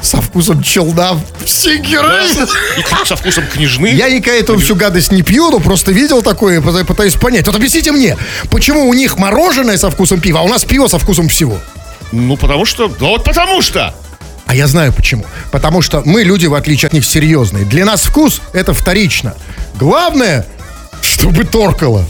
Со 0.02 0.22
вкусом 0.22 0.62
челна. 0.64 1.20
Стеньки 1.46 1.96
Разина. 1.96 2.48
И 2.78 2.82
к- 2.82 3.06
со 3.06 3.16
вкусом 3.16 3.46
княжны. 3.48 3.88
Я 3.88 4.10
никогда 4.10 4.40
эту 4.40 4.58
всю 4.60 4.76
гадость 4.76 5.12
не 5.12 5.22
пью, 5.24 5.50
но 5.50 5.60
просто 5.60 5.92
видел 5.92 6.22
такое 6.22 6.60
и 6.60 6.62
пыта- 6.62 6.86
пытаюсь 6.86 7.16
понять. 7.16 7.46
Вот 7.48 7.56
объясните 7.56 7.92
мне, 7.92 8.16
почему 8.50 8.88
у 8.88 8.94
них 8.94 9.18
мороженое 9.18 9.78
со 9.78 9.90
вкусом 9.90 10.20
пива, 10.22 10.40
а 10.42 10.44
у 10.44 10.48
нас 10.48 10.64
пиво 10.66 10.88
со 10.88 11.00
вкусом 11.00 11.28
всего? 11.30 11.58
Ну, 12.12 12.38
потому 12.38 12.66
что... 12.66 12.88
Да 12.88 13.08
вот 13.08 13.24
потому 13.24 13.62
что! 13.62 13.94
А 14.46 14.56
я 14.56 14.68
знаю 14.68 14.94
почему. 14.94 15.26
Потому 15.52 15.82
что 15.82 16.02
мы, 16.06 16.24
люди, 16.24 16.46
в 16.46 16.54
отличие 16.54 16.88
от 16.88 16.94
них, 16.94 17.04
серьезные. 17.06 17.66
Для 17.66 17.84
нас 17.84 18.04
вкус– 18.04 18.42
это 18.54 18.74
вторично. 18.74 19.36
Главное, 19.76 20.46
чтобы 21.02 21.44
торкало. 21.44 22.06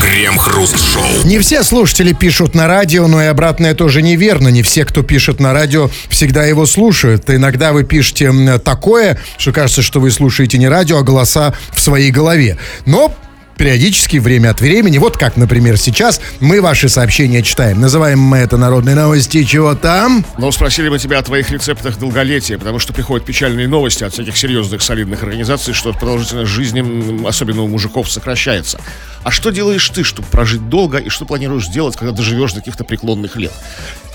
Крем-хруст-шоу. 0.00 1.24
Не 1.24 1.38
все 1.38 1.62
слушатели 1.62 2.12
пишут 2.12 2.54
на 2.54 2.66
радио, 2.66 3.06
но 3.06 3.22
и 3.22 3.26
обратное 3.26 3.74
тоже 3.74 4.02
неверно. 4.02 4.48
Не 4.48 4.62
все, 4.62 4.84
кто 4.84 5.02
пишет 5.02 5.40
на 5.40 5.52
радио, 5.52 5.90
всегда 6.08 6.44
его 6.44 6.66
слушают. 6.66 7.30
Иногда 7.30 7.72
вы 7.72 7.84
пишете 7.84 8.58
такое, 8.58 9.18
что 9.38 9.52
кажется, 9.52 9.82
что 9.82 10.00
вы 10.00 10.10
слушаете 10.10 10.58
не 10.58 10.68
радио, 10.68 10.98
а 10.98 11.02
голоса 11.02 11.54
в 11.72 11.80
своей 11.80 12.10
голове. 12.10 12.58
Но 12.86 13.14
периодически, 13.56 14.18
время 14.18 14.50
от 14.50 14.60
времени, 14.60 14.98
вот 14.98 15.16
как, 15.16 15.36
например, 15.36 15.76
сейчас, 15.76 16.20
мы 16.40 16.60
ваши 16.60 16.88
сообщения 16.88 17.42
читаем. 17.42 17.80
Называем 17.80 18.18
мы 18.18 18.38
это 18.38 18.56
народные 18.56 18.94
новости. 18.94 19.44
Чего 19.44 19.74
там? 19.74 20.24
Но 20.38 20.50
спросили 20.50 20.88
мы 20.88 20.98
тебя 20.98 21.18
о 21.18 21.22
твоих 21.22 21.50
рецептах 21.50 21.98
долголетия, 21.98 22.58
потому 22.58 22.78
что 22.78 22.92
приходят 22.92 23.26
печальные 23.26 23.68
новости 23.68 24.04
от 24.04 24.12
всяких 24.12 24.36
серьезных 24.36 24.82
солидных 24.82 25.22
организаций, 25.22 25.74
что 25.74 25.92
продолжительность 25.92 26.50
жизни, 26.50 27.26
особенно 27.26 27.62
у 27.62 27.68
мужиков, 27.68 28.10
сокращается. 28.10 28.80
А 29.22 29.30
что 29.30 29.50
делаешь 29.50 29.88
ты, 29.88 30.04
чтобы 30.04 30.28
прожить 30.28 30.68
долго, 30.68 30.98
и 30.98 31.08
что 31.08 31.24
планируешь 31.24 31.66
делать, 31.68 31.96
когда 31.96 32.12
доживешь 32.12 32.52
до 32.52 32.60
каких-то 32.60 32.84
преклонных 32.84 33.36
лет? 33.36 33.52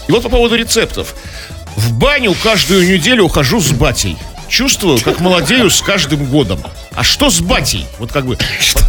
И 0.08 0.12
вот 0.12 0.24
по 0.24 0.30
поводу 0.30 0.56
рецептов. 0.56 1.16
В 1.76 1.94
баню 1.94 2.36
каждую 2.44 2.88
неделю 2.88 3.26
ухожу 3.26 3.62
с 3.62 3.72
батей. 3.72 4.18
Чувствую, 4.48 5.00
как 5.00 5.20
молодею 5.20 5.70
с 5.70 5.82
каждым 5.82 6.26
годом. 6.26 6.60
А 6.96 7.04
что 7.04 7.30
с 7.30 7.40
батей? 7.40 7.86
Вот 8.00 8.12
как 8.12 8.26
бы 8.26 8.38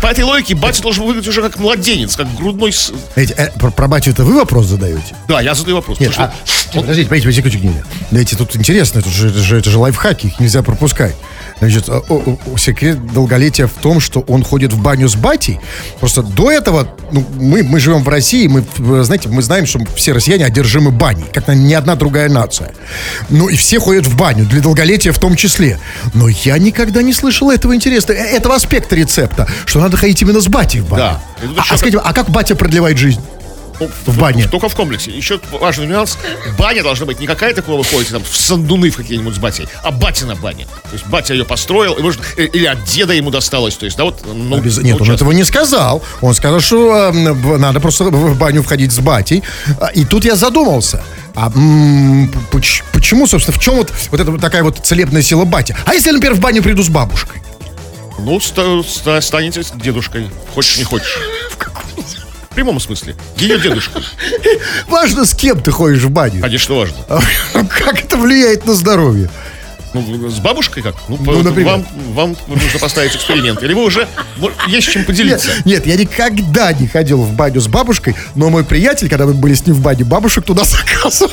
по 0.01 0.07
этой 0.07 0.25
логике 0.25 0.55
батя 0.55 0.83
должен 0.83 1.05
выглядеть 1.05 1.29
уже 1.29 1.43
как 1.43 1.59
младенец, 1.59 2.17
как 2.17 2.33
грудной... 2.35 2.75
Эти, 3.15 3.33
э, 3.33 3.51
про, 3.59 3.71
про 3.71 3.89
батю 3.89 4.11
это 4.11 4.25
вы 4.25 4.35
вопрос 4.35 4.67
задаете? 4.67 5.15
Да, 5.29 5.41
я 5.41 5.55
задаю 5.55 5.77
вопрос. 5.77 6.01
Нет, 6.01 6.13
а, 6.17 6.33
что- 6.45 6.81
подождите, 6.81 7.09
подождите, 7.09 7.43
подождите, 7.43 7.43
подождите. 7.43 7.85
Дайте, 8.11 8.37
тут 8.37 8.57
интересно, 8.57 9.01
это 9.01 9.11
же, 9.11 9.29
это, 9.29 9.39
же, 9.39 9.59
это 9.59 9.71
же 9.71 9.79
лайфхаки, 9.79 10.29
их 10.29 10.41
нельзя 10.41 10.63
пропускать. 10.63 11.15
Значит, 11.61 11.89
о- 11.89 12.39
секрет 12.59 13.13
долголетия 13.13 13.67
в 13.67 13.73
том, 13.73 14.01
что 14.01 14.21
он 14.21 14.43
ходит 14.43 14.73
в 14.73 14.83
баню 14.83 15.09
с 15.09 15.15
батей. 15.15 15.61
Просто 16.01 16.23
до 16.23 16.51
этого, 16.51 16.89
ну, 17.13 17.25
мы, 17.39 17.63
мы 17.63 17.81
живем 17.81 18.03
в 18.03 18.09
России, 18.09 18.47
мы, 18.49 18.65
э, 18.79 19.03
знаете, 19.05 19.29
мы 19.29 19.43
знаем, 19.43 19.67
что 19.67 19.81
все 19.95 20.13
россияне 20.13 20.45
одержимы 20.47 20.91
баней, 20.91 21.27
как 21.33 21.49
ни 21.49 21.75
одна 21.75 21.95
другая 21.97 22.29
нация. 22.29 22.73
Ну, 23.29 23.49
и 23.49 23.57
все 23.57 23.79
ходят 23.79 24.07
в 24.07 24.17
баню, 24.17 24.47
для 24.47 24.61
долголетия 24.61 25.13
в 25.13 25.19
том 25.19 25.37
числе. 25.37 25.79
Но 26.15 26.29
я 26.29 26.59
никогда 26.59 27.03
не 27.03 27.13
слышал 27.13 27.51
этого 27.51 27.75
интересного, 27.75 28.17
э, 28.19 28.23
этого 28.37 28.55
аспекта 28.55 28.97
рецепта, 28.97 29.47
что 29.67 29.81
надо 29.81 29.97
ходить 29.97 30.23
именно 30.23 30.41
с 30.41 30.49
батей 30.49 30.81
в 30.81 30.89
баню. 30.89 31.03
Да. 31.03 31.23
А, 31.59 31.75
а 31.75 31.77
скажите, 31.77 31.99
а 31.99 32.13
как 32.13 32.31
батя 32.31 32.55
продлевает 32.55 32.97
жизнь? 32.99 33.21
В 34.07 34.19
бане. 34.19 34.47
Только 34.49 34.69
в 34.69 34.75
комплексе. 34.75 35.11
Еще 35.11 35.41
важный 35.53 35.87
нюанс. 35.87 36.19
Баня 36.59 36.83
должна 36.83 37.07
быть 37.07 37.19
не 37.21 37.27
какая-то, 37.27 37.63
куда 37.63 37.79
вы 37.79 37.85
ходите 37.85 38.11
там 38.13 38.23
в 38.23 38.37
сандуны 38.37 38.91
в 38.91 38.97
какие-нибудь 38.97 39.35
с 39.35 39.39
батей, 39.39 39.67
а 39.83 39.91
батина 39.91 40.35
баня. 40.37 40.67
То 40.67 40.93
есть 40.93 41.07
батя 41.07 41.35
ее 41.35 41.45
построил, 41.45 41.95
и 41.95 42.03
может, 42.03 42.21
э, 42.37 42.45
или 42.45 42.67
от 42.67 42.85
деда 42.85 43.13
ему 43.15 43.31
досталось. 43.31 43.77
То 43.77 43.87
есть, 43.87 43.97
да, 43.97 44.05
вот, 44.05 44.21
ну, 44.27 44.57
Обяз- 44.59 44.83
Нет, 44.83 44.97
он 44.97 45.03
участок. 45.03 45.15
этого 45.17 45.33
не 45.33 45.45
сказал. 45.45 46.03
Он 46.21 46.35
сказал, 46.35 46.61
что 46.61 47.11
э, 47.15 47.57
надо 47.59 47.81
просто 47.81 48.05
в 48.05 48.39
баню 48.39 48.63
входить 48.63 48.93
с 48.93 48.99
батей. 48.99 49.43
А, 49.81 49.87
И 49.89 50.05
тут 50.05 50.25
я 50.25 50.37
задумался. 50.37 51.03
А 51.35 51.51
м, 51.55 52.31
почему, 52.93 53.27
собственно, 53.27 53.57
в 53.57 53.61
чем 53.63 53.77
вот, 53.77 53.93
вот 54.11 54.21
эта 54.21 54.31
вот 54.31 54.41
такая 54.41 54.63
вот 54.63 54.79
целебная 54.85 55.23
сила 55.23 55.45
батя? 55.45 55.77
А 55.87 55.95
если, 55.95 56.11
например, 56.11 56.35
в 56.37 56.41
баню 56.41 56.63
приду 56.63 56.83
с 56.83 56.89
бабушкой? 56.89 57.41
Ну, 58.19 58.39
ста- 58.41 58.83
ста- 58.83 59.21
станете 59.23 59.63
с 59.63 59.71
дедушкой. 59.71 60.29
Хочешь, 60.55 60.77
не 60.77 60.85
хочешь. 60.85 61.19
В 62.61 62.63
прямом 62.63 62.79
смысле. 62.79 63.17
Ее 63.39 63.59
дедушкой. 63.59 64.03
Важно, 64.87 65.25
с 65.25 65.33
кем 65.33 65.63
ты 65.63 65.71
ходишь 65.71 66.03
в 66.03 66.11
баню. 66.11 66.43
Конечно, 66.43 66.75
важно. 66.75 66.97
Как 67.71 68.05
это 68.05 68.19
влияет 68.19 68.67
на 68.67 68.75
здоровье? 68.75 69.31
Ну, 69.95 70.29
с 70.29 70.41
бабушкой 70.41 70.83
как? 70.83 70.95
Ну, 71.09 71.17
Ну, 71.19 71.43
например. 71.43 71.73
вам, 71.73 71.87
вам 72.13 72.37
нужно 72.49 72.79
поставить 72.79 73.17
эксперимент. 73.17 73.63
Или 73.63 73.73
вы 73.73 73.83
уже 73.83 74.07
есть 74.69 74.91
чем 74.91 75.07
поделиться. 75.07 75.49
Нет, 75.65 75.65
нет, 75.65 75.87
я 75.87 75.97
никогда 75.97 76.71
не 76.75 76.87
ходил 76.87 77.23
в 77.23 77.33
баню 77.33 77.63
с 77.63 77.67
бабушкой, 77.67 78.15
но 78.35 78.51
мой 78.51 78.63
приятель, 78.63 79.09
когда 79.09 79.25
мы 79.25 79.33
были 79.33 79.55
с 79.55 79.65
ним 79.67 79.75
в 79.77 79.81
бане, 79.81 80.05
бабушек 80.05 80.45
туда 80.45 80.65
заказывал. 80.65 81.33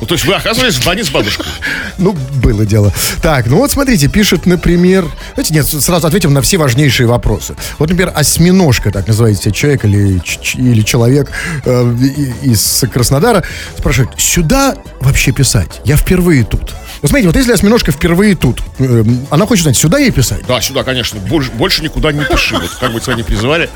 Ну, 0.00 0.06
то 0.06 0.14
есть 0.14 0.24
вы 0.24 0.34
оказывались 0.34 0.76
в 0.76 0.84
бане 0.84 1.04
с 1.04 1.10
бабушкой. 1.10 1.46
Ну, 1.98 2.12
было 2.12 2.64
дело. 2.64 2.92
Так, 3.22 3.46
ну 3.46 3.56
вот 3.56 3.72
смотрите, 3.72 4.08
пишет, 4.08 4.46
например... 4.46 5.04
Знаете, 5.34 5.52
нет, 5.54 5.66
сразу 5.66 6.06
ответим 6.06 6.32
на 6.32 6.42
все 6.42 6.56
важнейшие 6.56 7.08
вопросы. 7.08 7.56
Вот, 7.78 7.90
например, 7.90 8.12
осьминожка, 8.14 8.92
так 8.92 9.08
называется 9.08 9.50
человек 9.50 9.84
или, 9.84 10.22
или 10.54 10.82
человек 10.82 11.32
э, 11.64 11.94
из 12.42 12.84
Краснодара, 12.92 13.42
спрашивает, 13.76 14.10
сюда 14.16 14.76
вообще 15.00 15.32
писать? 15.32 15.80
Я 15.84 15.96
впервые 15.96 16.44
тут. 16.44 16.74
Вот 17.02 17.10
смотрите, 17.10 17.28
вот 17.28 17.36
если 17.36 17.52
осьминожка 17.52 17.90
впервые 17.90 18.36
тут, 18.36 18.60
э, 18.78 19.04
она 19.30 19.46
хочет 19.46 19.64
знать, 19.64 19.76
сюда 19.76 19.98
ей 19.98 20.12
писать? 20.12 20.46
Да, 20.46 20.60
сюда, 20.60 20.84
конечно. 20.84 21.18
Больше, 21.20 21.50
больше 21.50 21.82
никуда 21.82 22.12
не 22.12 22.24
пиши. 22.24 22.54
Вот 22.54 22.70
как 22.80 22.92
бы 22.92 23.00
тебя 23.00 23.14
не 23.14 23.24
призывали, 23.24 23.68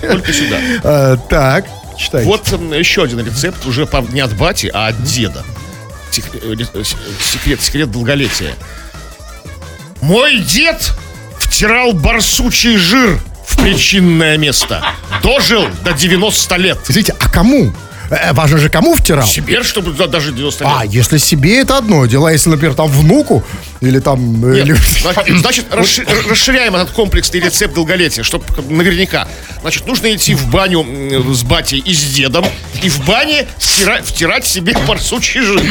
только 0.00 0.32
сюда. 0.32 0.56
Э, 0.84 1.16
так, 1.28 1.66
читайте. 1.96 2.28
Вот 2.28 2.48
еще 2.74 3.02
один 3.04 3.20
рецепт, 3.24 3.64
уже 3.66 3.88
не 4.12 4.20
от 4.20 4.36
бати, 4.36 4.70
а 4.72 4.88
от 4.88 5.02
деда. 5.02 5.44
Э, 6.42 6.56
с- 6.84 6.96
Секрет, 7.32 7.60
секрет 7.62 7.90
долголетия. 7.90 8.54
Мой 10.00 10.38
дед 10.40 10.92
втирал 11.38 11.92
барсучий 11.92 12.76
жир 12.76 13.18
в 13.46 13.56
причинное 13.56 14.36
место. 14.36 14.84
Дожил 15.22 15.66
до 15.84 15.92
90 15.92 16.56
лет. 16.56 16.78
Смотрите, 16.84 17.14
а 17.18 17.28
кому? 17.28 17.72
Э, 18.12 18.32
важно 18.34 18.58
же, 18.58 18.68
кому 18.68 18.94
втирал? 18.94 19.26
Себе, 19.26 19.62
чтобы 19.62 19.92
да- 19.92 20.06
даже 20.06 20.32
90 20.32 20.64
лет. 20.64 20.72
А, 20.76 20.84
если 20.84 21.16
себе 21.16 21.60
это 21.60 21.78
одно 21.78 22.04
дело, 22.04 22.28
а 22.28 22.32
если, 22.32 22.50
например, 22.50 22.74
там 22.74 22.88
внуку 22.88 23.42
или 23.80 24.00
там... 24.00 24.44
э, 24.44 24.56
Нет, 24.56 24.66
или- 24.66 24.74
значит, 25.02 25.38
значит, 25.38 25.64
расши- 25.72 26.28
расширяем 26.28 26.76
этот 26.76 26.90
комплексный 26.90 27.40
рецепт 27.40 27.74
долголетия, 27.74 28.22
чтобы 28.22 28.44
наверняка. 28.68 29.26
Значит, 29.62 29.86
нужно 29.86 30.14
идти 30.14 30.34
в 30.34 30.46
баню 30.50 30.84
с 31.34 31.42
батей 31.42 31.78
и 31.78 31.94
с 31.94 32.02
дедом, 32.14 32.44
и 32.82 32.90
в 32.90 33.04
бане 33.06 33.46
втира- 33.58 34.02
втирать 34.02 34.44
себе 34.46 34.76
барсучий 34.86 35.40
жир. 35.40 35.62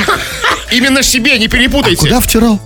Именно 0.71 1.03
себе, 1.03 1.37
не 1.37 1.47
перепутайте. 1.47 1.97
Куда 2.01 2.19
втирал? 2.19 2.59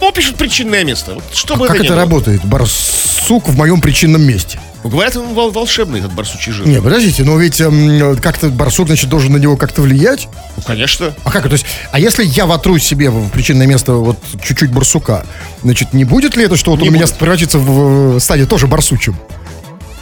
Ну, 0.00 0.10
пишет 0.10 0.34
причинное 0.36 0.82
место. 0.82 1.14
Вот, 1.14 1.24
чтобы 1.32 1.68
Как 1.68 1.76
это, 1.76 1.84
это 1.84 1.94
не 1.94 1.96
было. 2.00 2.00
работает? 2.00 2.44
Барсук 2.44 3.48
в 3.48 3.56
моем 3.56 3.80
причинном 3.80 4.22
месте. 4.22 4.58
Ну, 4.84 4.90
говорят, 4.90 5.16
он 5.16 5.32
вол- 5.34 5.52
волшебный, 5.52 6.00
этот 6.00 6.12
барсучий 6.12 6.50
жир. 6.52 6.66
Не, 6.66 6.80
подождите, 6.82 7.22
но 7.22 7.38
ведь 7.38 7.60
эм, 7.60 8.16
как-то 8.18 8.48
барсук, 8.48 8.88
значит, 8.88 9.08
должен 9.08 9.32
на 9.32 9.36
него 9.36 9.56
как-то 9.56 9.80
влиять. 9.80 10.28
Ну, 10.56 10.62
конечно. 10.66 11.14
А 11.22 11.30
как? 11.30 11.44
То 11.44 11.52
есть, 11.52 11.66
а 11.92 12.00
если 12.00 12.24
я 12.24 12.46
вотру 12.46 12.76
себе 12.78 13.08
в 13.10 13.30
причинное 13.30 13.66
место 13.68 13.92
вот 13.92 14.18
чуть-чуть 14.42 14.72
барсука, 14.72 15.24
значит, 15.62 15.92
не 15.92 16.04
будет 16.04 16.36
ли 16.36 16.44
это, 16.44 16.56
что 16.56 16.72
вот 16.72 16.80
Не 16.80 16.88
он 16.88 16.94
у 16.94 16.96
меня 16.98 17.06
превратится 17.06 17.58
в 17.58 18.16
э, 18.16 18.20
станет 18.20 18.48
тоже 18.48 18.66
барсучим? 18.66 19.16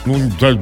Ну, 0.05 0.31
да. 0.39 0.53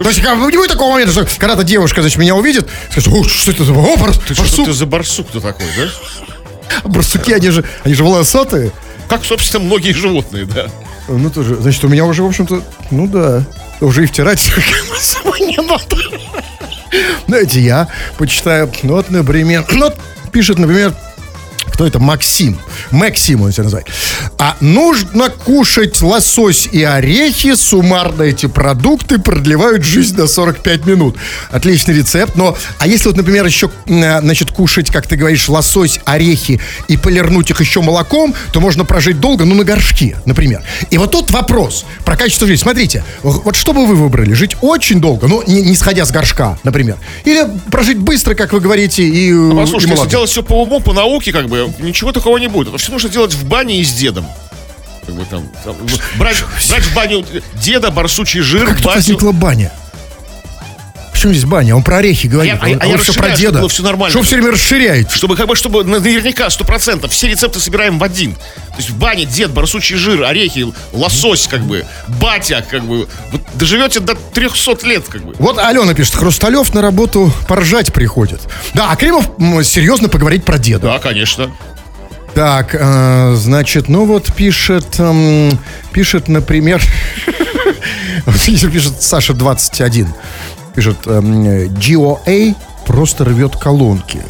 То 0.00 0.08
есть, 0.08 0.22
как, 0.22 0.38
не 0.38 0.56
будет 0.56 0.70
такого 0.72 0.92
момента, 0.92 1.12
что 1.12 1.26
когда-то 1.38 1.62
девушка, 1.62 2.00
значит, 2.00 2.16
меня 2.18 2.34
увидит, 2.36 2.66
скажет, 2.90 3.12
о, 3.12 3.22
что 3.24 3.50
это 3.50 3.64
за 3.64 3.72
о, 3.74 3.96
бар- 3.98 4.16
Ты 4.16 4.32
что 4.32 4.42
барсук? 4.44 4.64
ты 4.66 4.72
за 4.72 4.86
барсук-то 4.86 5.40
такой, 5.40 5.66
да? 5.76 6.88
Барсуки, 6.88 7.32
они 7.32 7.50
же, 7.50 7.64
они 7.84 7.92
же 7.94 8.02
волосатые. 8.04 8.72
Как, 9.08 9.24
собственно, 9.26 9.64
многие 9.64 9.92
животные, 9.92 10.46
да. 10.46 10.68
Ну, 11.08 11.30
тоже, 11.30 11.56
значит, 11.56 11.82
у 11.84 11.88
меня 11.88 12.04
уже, 12.04 12.22
в 12.22 12.26
общем-то, 12.26 12.62
ну 12.90 13.06
да, 13.06 13.44
уже 13.80 14.04
и 14.04 14.06
втирать 14.06 14.52
особо 14.96 15.38
не 15.38 15.56
надо. 15.56 15.96
Знаете, 17.26 17.60
я 17.60 17.88
почитаю, 18.16 18.70
ну 18.82 18.94
вот, 18.94 19.10
например, 19.10 19.64
ну, 19.72 19.92
пишет, 20.32 20.58
например, 20.58 20.94
Кто 21.78 21.86
это? 21.86 22.00
Максим. 22.00 22.58
Максим 22.90 23.42
он 23.42 23.52
себя 23.52 23.62
называет. 23.62 23.86
А 24.36 24.56
нужно 24.60 25.30
кушать 25.30 26.02
лосось 26.02 26.68
и 26.72 26.82
орехи. 26.82 27.54
Суммарно 27.54 28.24
эти 28.24 28.46
продукты 28.46 29.20
продлевают 29.20 29.84
жизнь 29.84 30.16
на 30.16 30.26
45 30.26 30.86
минут. 30.86 31.16
Отличный 31.52 31.94
рецепт. 31.94 32.34
Но, 32.34 32.58
а 32.80 32.88
если 32.88 33.06
вот, 33.06 33.16
например, 33.16 33.46
еще, 33.46 33.70
м, 33.86 34.22
значит, 34.22 34.50
кушать, 34.50 34.90
как 34.90 35.06
ты 35.06 35.14
говоришь, 35.14 35.48
лосось, 35.48 36.00
орехи 36.04 36.60
и 36.88 36.96
полирнуть 36.96 37.50
их 37.50 37.60
еще 37.60 37.80
молоком, 37.80 38.34
то 38.52 38.58
можно 38.58 38.84
прожить 38.84 39.20
долго, 39.20 39.44
ну, 39.44 39.54
на 39.54 39.62
горшке, 39.62 40.16
например. 40.24 40.62
И 40.90 40.98
вот 40.98 41.12
тут 41.12 41.30
вопрос 41.30 41.84
про 42.04 42.16
качество 42.16 42.48
жизни. 42.48 42.60
Смотрите, 42.64 43.04
вот 43.22 43.54
что 43.54 43.72
бы 43.72 43.86
вы 43.86 43.94
выбрали? 43.94 44.32
Жить 44.32 44.56
очень 44.62 45.00
долго, 45.00 45.28
ну, 45.28 45.44
не, 45.46 45.62
не 45.62 45.76
сходя 45.76 46.04
с 46.04 46.10
горшка, 46.10 46.58
например. 46.64 46.96
Или 47.24 47.46
прожить 47.70 47.98
быстро, 47.98 48.34
как 48.34 48.52
вы 48.52 48.58
говорите, 48.58 49.04
и, 49.04 49.32
Ну, 49.32 49.52
и 49.52 49.56
послушайте, 49.56 49.90
если 49.90 49.94
молодо? 49.94 50.10
делать 50.10 50.30
все 50.30 50.42
по 50.42 50.62
уму, 50.64 50.80
по 50.80 50.92
науке, 50.92 51.30
как 51.30 51.46
бы, 51.48 51.67
ничего 51.78 52.12
такого 52.12 52.38
не 52.38 52.48
будет. 52.48 52.68
Это 52.68 52.78
все 52.78 52.92
нужно 52.92 53.08
делать 53.08 53.32
в 53.34 53.44
бане 53.46 53.80
и 53.80 53.84
с 53.84 53.92
дедом. 53.94 54.26
Как 55.06 55.14
бы 55.14 55.24
там, 55.24 55.48
там, 55.64 55.74
брать, 56.16 56.36
брать 56.68 56.82
в 56.84 56.94
баню 56.94 57.24
деда, 57.62 57.90
барсучий 57.90 58.40
жир, 58.40 58.66
Как 58.66 58.76
батю. 58.76 58.88
возникла 58.96 59.32
баня? 59.32 59.72
Почему 61.12 61.32
здесь 61.32 61.44
баня? 61.46 61.74
Он 61.74 61.82
про 61.82 61.96
орехи 61.96 62.26
говорит. 62.28 62.54
А 62.60 62.68
я- 62.68 62.74
он, 62.76 62.82
а 62.82 62.86
я 62.86 62.92
он 62.92 62.98
все 63.00 63.12
про 63.12 63.28
расширяю, 63.28 63.36
чтобы 63.36 63.50
деда. 63.50 63.58
было 63.60 63.68
всё 63.68 63.82
нормально. 63.82 64.10
Что 64.10 64.22
все 64.22 64.36
время 64.36 64.52
расширяет? 64.52 65.10
Чтобы 65.10 65.36
как 65.36 65.48
бы, 65.48 65.56
чтобы 65.56 65.84
на- 65.84 65.98
наверняка, 65.98 66.48
сто 66.50 66.64
процентов, 66.64 67.10
все 67.12 67.26
рецепты 67.28 67.58
собираем 67.60 67.98
в 67.98 68.04
один. 68.04 68.34
То 68.34 68.76
есть 68.78 68.90
в 68.90 68.96
бане 68.96 69.24
дед, 69.24 69.50
барсучий 69.50 69.96
жир, 69.96 70.22
орехи, 70.22 70.66
лосось, 70.92 71.48
как 71.48 71.62
бы, 71.62 71.84
батя, 72.06 72.64
как 72.70 72.84
бы. 72.84 73.08
Вот 73.32 73.40
доживете 73.54 73.98
до 74.00 74.14
300 74.14 74.86
лет, 74.86 75.08
как 75.08 75.24
бы. 75.24 75.34
Вот 75.38 75.58
Алена 75.58 75.94
пишет, 75.94 76.14
Хрусталев 76.14 76.72
на 76.74 76.82
работу 76.82 77.32
поржать 77.48 77.92
приходит. 77.92 78.40
Да, 78.74 78.90
а 78.92 78.96
Кремов 78.96 79.24
серьезно 79.66 80.08
поговорить 80.08 80.44
про 80.44 80.58
деда. 80.58 80.86
Да, 80.86 80.98
конечно. 81.00 81.50
Так, 82.34 82.76
э, 82.78 83.34
значит, 83.36 83.88
ну 83.88 84.04
вот 84.04 84.32
пишет, 84.32 84.86
эм, 85.00 85.58
пишет, 85.92 86.28
например, 86.28 86.80
пишет 88.72 89.02
Саша 89.02 89.34
21, 89.34 90.06
пишет, 90.78 90.96
эм, 91.06 91.42
GOA 91.74 92.54
просто 92.86 93.24
рвет 93.24 93.56
колонки. 93.56 94.22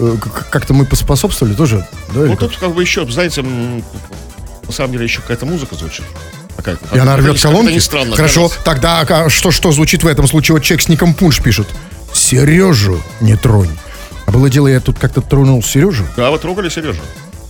Э, 0.00 0.16
Как-то 0.50 0.74
мы 0.74 0.84
поспособствовали 0.84 1.54
тоже, 1.54 1.86
да? 2.12 2.26
как? 2.30 2.38
тут 2.40 2.56
как 2.56 2.74
бы 2.74 2.82
еще, 2.82 3.06
знаете, 3.08 3.42
на 3.42 3.82
самом 4.72 4.90
деле 4.92 5.04
еще 5.04 5.20
какая-то 5.20 5.46
музыка 5.46 5.76
звучит. 5.76 6.04
Какая-то. 6.56 6.96
И 6.96 6.98
она 6.98 7.16
рвет 7.16 7.34
не- 7.34 7.40
колонки? 7.40 7.70
не 7.72 7.78
странно. 7.78 8.16
Хорошо, 8.16 8.48
кажется. 8.48 8.64
тогда 8.64 9.00
а 9.02 9.30
что, 9.30 9.52
что 9.52 9.70
звучит 9.70 10.02
в 10.02 10.08
этом 10.08 10.26
случае? 10.26 10.56
Вот 10.56 10.64
человек 10.64 10.82
с 10.84 10.88
ником 10.88 11.14
Пунш 11.14 11.40
пишет. 11.40 11.68
Сережу 12.12 13.00
не 13.20 13.36
тронь. 13.36 13.70
А 14.26 14.32
было 14.32 14.50
дело, 14.50 14.66
я 14.66 14.80
тут 14.80 14.98
как-то 14.98 15.20
тронул 15.20 15.62
Сережу. 15.62 16.04
Да, 16.16 16.32
вы 16.32 16.38
трогали 16.40 16.68
Сережу. 16.68 17.00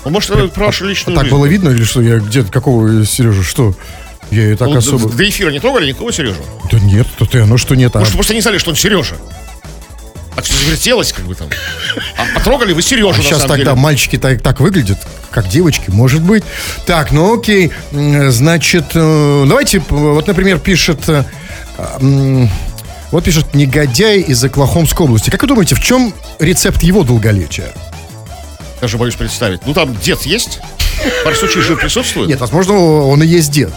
Ну, 0.04 0.10
может, 0.10 0.30
это 0.30 0.46
про 0.48 0.66
вашу 0.66 0.84
А 0.84 0.88
личную 0.88 1.14
так 1.16 1.24
жизнь. 1.24 1.34
было 1.34 1.46
видно 1.46 1.70
или 1.70 1.84
что? 1.84 2.02
Я 2.02 2.18
где-то 2.18 2.52
какого 2.52 3.06
Сережу? 3.06 3.42
Что? 3.42 3.74
Я 4.30 4.42
ее 4.42 4.56
так 4.56 4.68
Ну, 4.68 4.76
особо... 4.78 5.08
до, 5.10 5.16
до 5.16 5.28
эфира 5.28 5.50
не 5.50 5.58
трогали 5.60 5.88
никого 5.88 6.12
Сережу? 6.12 6.40
Да 6.70 6.78
нет, 6.78 7.06
то 7.18 7.24
ты, 7.26 7.44
ну 7.44 7.58
что 7.58 7.74
нет. 7.74 7.94
а- 7.96 8.00
Может, 8.00 8.14
просто 8.14 8.34
не 8.34 8.40
знали, 8.40 8.58
что 8.58 8.70
он 8.70 8.76
Сережа. 8.76 9.16
Так 10.36 10.44
все 10.44 10.54
завертелось, 10.64 11.12
как 11.12 11.24
бы 11.24 11.34
там. 11.34 11.48
А 12.16 12.24
потрогали 12.38 12.72
вы 12.72 12.82
Сережу, 12.82 13.08
А 13.08 13.16
на 13.16 13.22
сейчас 13.22 13.38
самом 13.38 13.48
тогда 13.56 13.72
деле. 13.72 13.82
мальчики 13.82 14.16
так, 14.16 14.40
так 14.40 14.60
выглядят, 14.60 14.98
как 15.30 15.48
девочки, 15.48 15.84
может 15.90 16.22
быть. 16.22 16.44
Так, 16.86 17.10
ну 17.10 17.36
окей. 17.38 17.72
Значит, 17.90 18.84
э, 18.94 19.44
давайте, 19.48 19.82
вот, 19.88 20.26
например, 20.28 20.58
пишет... 20.60 21.00
э, 21.08 21.24
Вот 23.10 23.24
пишет 23.24 23.54
негодяй 23.54 24.20
из 24.20 24.42
Оклахомской 24.44 25.04
области. 25.06 25.30
Как 25.30 25.42
вы 25.42 25.48
думаете, 25.48 25.74
в 25.74 25.80
чем 25.82 26.14
рецепт 26.38 26.82
его 26.84 27.02
долголетия? 27.02 27.72
Даже 28.80 28.96
боюсь 28.96 29.16
представить. 29.16 29.66
Ну, 29.66 29.74
там 29.74 29.96
дед 29.96 30.22
есть? 30.22 30.60
Барсучий 31.24 31.60
жир 31.60 31.76
присутствует? 31.76 32.28
Нет, 32.28 32.40
возможно, 32.40 32.74
он 32.74 33.20
и 33.22 33.26
есть 33.26 33.50
дед 33.50 33.72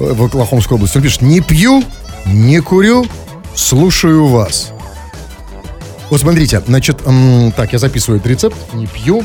в 0.00 0.24
Оклахомской 0.24 0.76
области. 0.76 0.96
Он 0.96 1.02
пишет, 1.02 1.22
не 1.22 1.40
пью, 1.40 1.84
не 2.26 2.60
курю, 2.60 3.06
слушаю 3.54 4.26
вас. 4.26 4.72
Вот 6.08 6.20
смотрите, 6.20 6.60
значит, 6.66 6.98
так, 7.56 7.72
я 7.72 7.78
записываю 7.78 8.18
этот 8.18 8.30
рецепт. 8.32 8.56
Не 8.74 8.86
пью, 8.86 9.24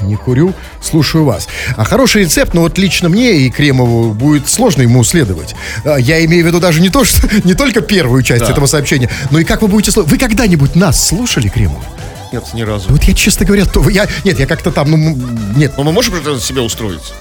не 0.00 0.16
курю, 0.16 0.52
слушаю 0.80 1.24
вас. 1.24 1.46
А 1.76 1.84
хороший 1.84 2.22
рецепт, 2.22 2.54
но 2.54 2.62
вот 2.62 2.76
лично 2.78 3.08
мне 3.08 3.32
и 3.36 3.50
Кремову 3.50 4.12
будет 4.12 4.48
сложно 4.48 4.82
ему 4.82 5.04
следовать. 5.04 5.54
А, 5.84 5.96
Я 5.96 6.24
имею 6.24 6.44
в 6.44 6.46
виду 6.48 6.58
даже 6.58 6.80
не 6.80 6.88
то, 6.88 7.04
что 7.04 7.28
не 7.44 7.54
только 7.54 7.82
первую 7.82 8.22
часть 8.22 8.48
этого 8.48 8.66
сообщения, 8.66 9.08
но 9.30 9.38
и 9.38 9.44
как 9.44 9.62
вы 9.62 9.68
будете 9.68 9.92
слушать. 9.92 10.10
Вы 10.10 10.18
когда-нибудь 10.18 10.74
нас 10.74 11.02
слушали, 11.06 11.48
Кремов? 11.48 11.84
Нет, 12.32 12.44
ни 12.54 12.62
разу. 12.62 12.88
Вот 12.88 13.02
я, 13.04 13.12
честно 13.14 13.44
говоря, 13.44 13.66
то, 13.66 13.86
я, 13.90 14.08
нет, 14.24 14.38
я 14.38 14.46
как-то 14.46 14.70
там, 14.72 14.90
ну, 14.90 15.18
нет. 15.54 15.74
Но 15.76 15.84
мы 15.84 15.92
можем 15.92 16.14
это 16.14 16.40
себе 16.40 16.62
устроить? 16.62 17.12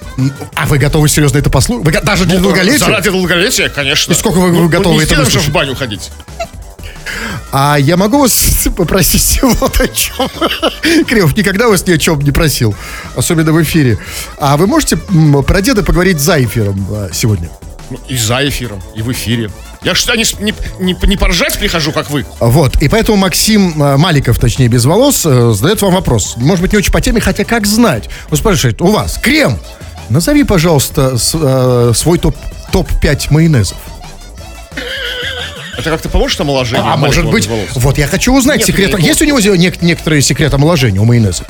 А 0.55 0.65
вы 0.65 0.77
готовы 0.77 1.09
серьезно 1.09 1.37
это 1.37 1.49
послушать? 1.49 1.85
Вы 1.85 2.01
даже 2.01 2.25
для 2.25 2.39
долголетия? 2.39 2.79
Заради 2.79 3.09
долголетия, 3.09 3.69
конечно. 3.69 4.13
И 4.13 4.15
сколько 4.15 4.37
вы- 4.39 4.51
вы 4.51 4.61
Ну, 4.61 4.69
готовы 4.69 4.95
ну, 4.95 5.01
это 5.01 5.15
выслушать? 5.15 5.49
в 5.49 5.51
баню 5.51 5.75
ходить. 5.75 6.09
А 7.51 7.75
я 7.77 7.97
могу 7.97 8.19
вас 8.19 8.67
попросить 8.77 9.39
вот 9.41 9.79
о 9.81 9.87
чем? 9.89 10.29
Кремов 11.05 11.35
никогда 11.35 11.67
вас 11.67 11.85
ни 11.85 11.91
о 11.91 11.97
чем 11.97 12.21
не 12.21 12.31
просил, 12.31 12.73
особенно 13.15 13.51
в 13.51 13.61
эфире. 13.63 13.97
А 14.37 14.55
вы 14.55 14.67
можете 14.67 14.95
про 14.97 15.61
деда 15.61 15.83
поговорить 15.83 16.19
за 16.19 16.41
эфиром 16.41 16.87
а, 16.89 17.09
сегодня? 17.13 17.49
Ну, 17.89 17.99
И 18.07 18.15
за 18.15 18.47
эфиром, 18.47 18.81
и 18.95 19.01
в 19.01 19.11
эфире. 19.11 19.51
Я 19.83 19.95
что, 19.95 20.13
не, 20.15 20.25
не, 20.39 20.53
не, 20.79 20.95
не 21.07 21.17
поржать 21.17 21.57
прихожу, 21.57 21.91
как 21.91 22.11
вы? 22.11 22.23
Вот, 22.39 22.79
и 22.83 22.87
поэтому 22.87 23.17
Максим 23.17 23.81
а, 23.81 23.97
Маликов, 23.97 24.37
точнее, 24.37 24.67
без 24.67 24.85
волос, 24.85 25.25
э, 25.25 25.53
задает 25.53 25.81
вам 25.81 25.93
вопрос. 25.95 26.35
Может 26.37 26.61
быть, 26.61 26.71
не 26.71 26.77
очень 26.77 26.91
по 26.91 27.01
теме, 27.01 27.19
хотя 27.19 27.43
как 27.45 27.65
знать. 27.65 28.07
Он 28.29 28.37
спрашивает, 28.37 28.79
у 28.81 28.87
вас 28.87 29.17
крем, 29.17 29.57
назови, 30.09 30.43
пожалуйста, 30.43 31.17
с- 31.17 31.31
э, 31.33 31.93
свой 31.95 32.19
топ, 32.19 32.35
топ-5 32.71 33.33
майонезов. 33.33 33.77
Это 35.75 35.89
как-то 35.89 36.09
поможет 36.09 36.39
омоложению? 36.41 36.85
А 36.85 36.95
может 36.95 37.23
маленького 37.23 37.31
быть, 37.31 37.47
волос? 37.47 37.69
вот 37.73 37.97
я 37.97 38.05
хочу 38.05 38.35
узнать 38.37 38.59
Нет, 38.59 38.67
секрет. 38.67 38.99
Есть 38.99 39.21
у 39.23 39.25
него 39.25 39.39
нек- 39.39 39.79
некоторые 39.81 40.21
секреты 40.21 40.57
омоложения 40.57 40.99
у 40.99 41.05
майонеза? 41.05 41.43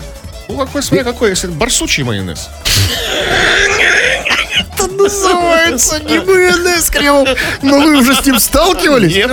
Ну, 0.48 0.58
какой, 0.58 0.82
смотри, 0.84 1.04
какой, 1.04 1.32
если 1.32 1.48
барсучий 1.48 2.04
майонез. 2.04 2.48
Это 4.62 4.88
называется 4.88 6.00
не 6.00 6.19
майонез, 6.19 6.89
Кремов. 6.89 7.30
Но 7.62 7.80
вы 7.80 7.97
уже 7.97 8.15
с 8.15 8.26
ним 8.26 8.39
сталкивались? 8.39 9.13
Нет. 9.13 9.32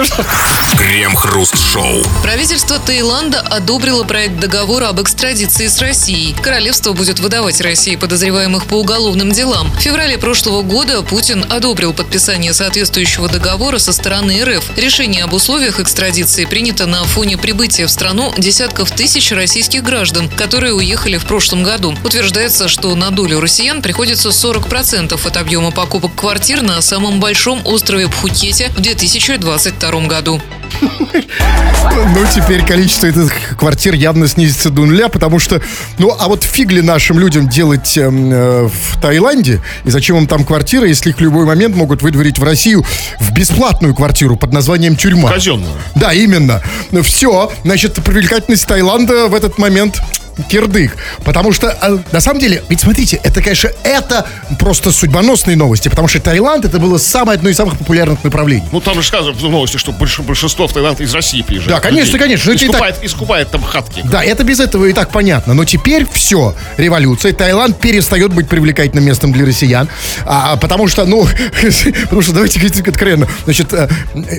Крем-хруст-шоу. 0.78 2.02
Правительство 2.22 2.78
Таиланда 2.78 3.40
одобрило 3.40 4.04
проект 4.04 4.38
договора 4.38 4.88
об 4.88 5.00
экстрадиции 5.00 5.66
с 5.66 5.78
Россией. 5.80 6.34
Королевство 6.40 6.92
будет 6.92 7.20
выдавать 7.20 7.60
России 7.60 7.96
подозреваемых 7.96 8.66
по 8.66 8.74
уголовным 8.74 9.32
делам. 9.32 9.70
В 9.72 9.80
феврале 9.80 10.18
прошлого 10.18 10.62
года 10.62 11.02
Путин 11.02 11.44
одобрил 11.50 11.92
подписание 11.92 12.54
соответствующего 12.54 13.28
договора 13.28 13.78
со 13.78 13.92
стороны 13.92 14.42
РФ. 14.42 14.76
Решение 14.76 15.24
об 15.24 15.34
условиях 15.34 15.80
экстрадиции 15.80 16.44
принято 16.44 16.86
на 16.86 17.04
фоне 17.04 17.36
прибытия 17.36 17.86
в 17.86 17.90
страну 17.90 18.32
десятков 18.38 18.90
тысяч 18.92 19.32
российских 19.32 19.82
граждан, 19.82 20.28
которые 20.30 20.74
уехали 20.74 21.18
в 21.18 21.26
прошлом 21.26 21.62
году. 21.62 21.94
Утверждается, 22.04 22.68
что 22.68 22.94
на 22.94 23.10
долю 23.10 23.40
россиян 23.40 23.82
приходится 23.82 24.28
40% 24.30 25.17
от 25.26 25.36
объема 25.36 25.70
покупок 25.70 26.14
квартир 26.14 26.62
на 26.62 26.80
самом 26.80 27.20
большом 27.20 27.60
острове 27.64 28.08
Пхукете 28.08 28.70
в 28.76 28.80
2022 28.80 30.06
году. 30.06 30.40
Ну, 30.80 32.24
теперь 32.34 32.64
количество 32.64 33.06
этих 33.06 33.56
квартир 33.56 33.94
явно 33.94 34.28
снизится 34.28 34.70
до 34.70 34.84
нуля, 34.84 35.08
потому 35.08 35.38
что, 35.38 35.60
ну, 35.98 36.14
а 36.18 36.28
вот 36.28 36.44
фиг 36.44 36.70
ли 36.70 36.82
нашим 36.82 37.18
людям 37.18 37.48
делать 37.48 37.96
эм, 37.96 38.32
э, 38.32 38.68
в 38.68 39.00
Таиланде, 39.00 39.60
и 39.84 39.90
зачем 39.90 40.16
им 40.18 40.26
там 40.26 40.44
квартира, 40.44 40.86
если 40.86 41.10
их 41.10 41.16
в 41.16 41.20
любой 41.20 41.44
момент 41.44 41.74
могут 41.74 42.02
выдворить 42.02 42.38
в 42.38 42.44
Россию 42.44 42.84
в 43.18 43.32
бесплатную 43.32 43.94
квартиру 43.94 44.36
под 44.36 44.52
названием 44.52 44.96
тюрьма. 44.96 45.30
Казенную. 45.30 45.72
Да, 45.94 46.12
именно. 46.12 46.62
Ну, 46.90 47.02
все, 47.02 47.50
значит, 47.64 47.94
привлекательность 47.94 48.66
Таиланда 48.66 49.28
в 49.28 49.34
этот 49.34 49.58
момент 49.58 50.00
кирдык. 50.48 50.96
Потому 51.24 51.52
что, 51.52 51.76
э, 51.80 51.98
на 52.12 52.20
самом 52.20 52.40
деле, 52.40 52.62
ведь 52.68 52.80
смотрите, 52.80 53.20
это, 53.22 53.42
конечно, 53.42 53.70
это 53.82 54.26
просто 54.58 54.92
судьбоносные 54.92 55.56
новости, 55.56 55.88
потому 55.88 56.08
что 56.08 56.20
Таиланд 56.20 56.64
это 56.64 56.78
было 56.78 56.98
самое 56.98 57.36
одно 57.36 57.48
из 57.50 57.56
самых 57.56 57.78
популярных 57.78 58.22
направлений. 58.24 58.64
Ну, 58.72 58.80
там 58.80 58.94
же 58.94 59.06
сказано 59.06 59.32
в 59.32 59.42
новости, 59.42 59.76
что 59.76 59.92
больш- 59.92 60.22
большинство 60.22 60.66
в 60.68 60.72
Таиланд 60.72 61.00
из 61.00 61.14
России 61.14 61.42
приезжает. 61.42 61.70
Да, 61.70 61.80
конечно, 61.80 62.12
людей. 62.12 62.20
конечно. 62.20 62.50
Ну, 62.50 62.56
это 62.56 62.64
и 62.64 62.68
Искупает, 62.68 62.96
искупает 63.02 63.50
там 63.50 63.62
хатки. 63.62 64.02
Да, 64.04 64.22
это 64.22 64.44
без 64.44 64.60
этого 64.60 64.84
и 64.86 64.92
так 64.92 65.10
понятно. 65.10 65.54
Но 65.54 65.64
теперь 65.64 66.06
все, 66.10 66.54
революция. 66.76 67.32
Таиланд 67.32 67.78
перестает 67.80 68.32
быть 68.32 68.48
привлекательным 68.48 69.04
местом 69.04 69.32
для 69.32 69.44
россиян. 69.46 69.88
А, 70.24 70.56
потому 70.56 70.88
что, 70.88 71.04
ну, 71.04 71.26
потому 72.02 72.22
что, 72.22 72.32
давайте 72.32 72.58
говорить 72.60 72.80
откровенно, 72.86 73.28
значит, 73.44 73.72
э, 73.72 73.88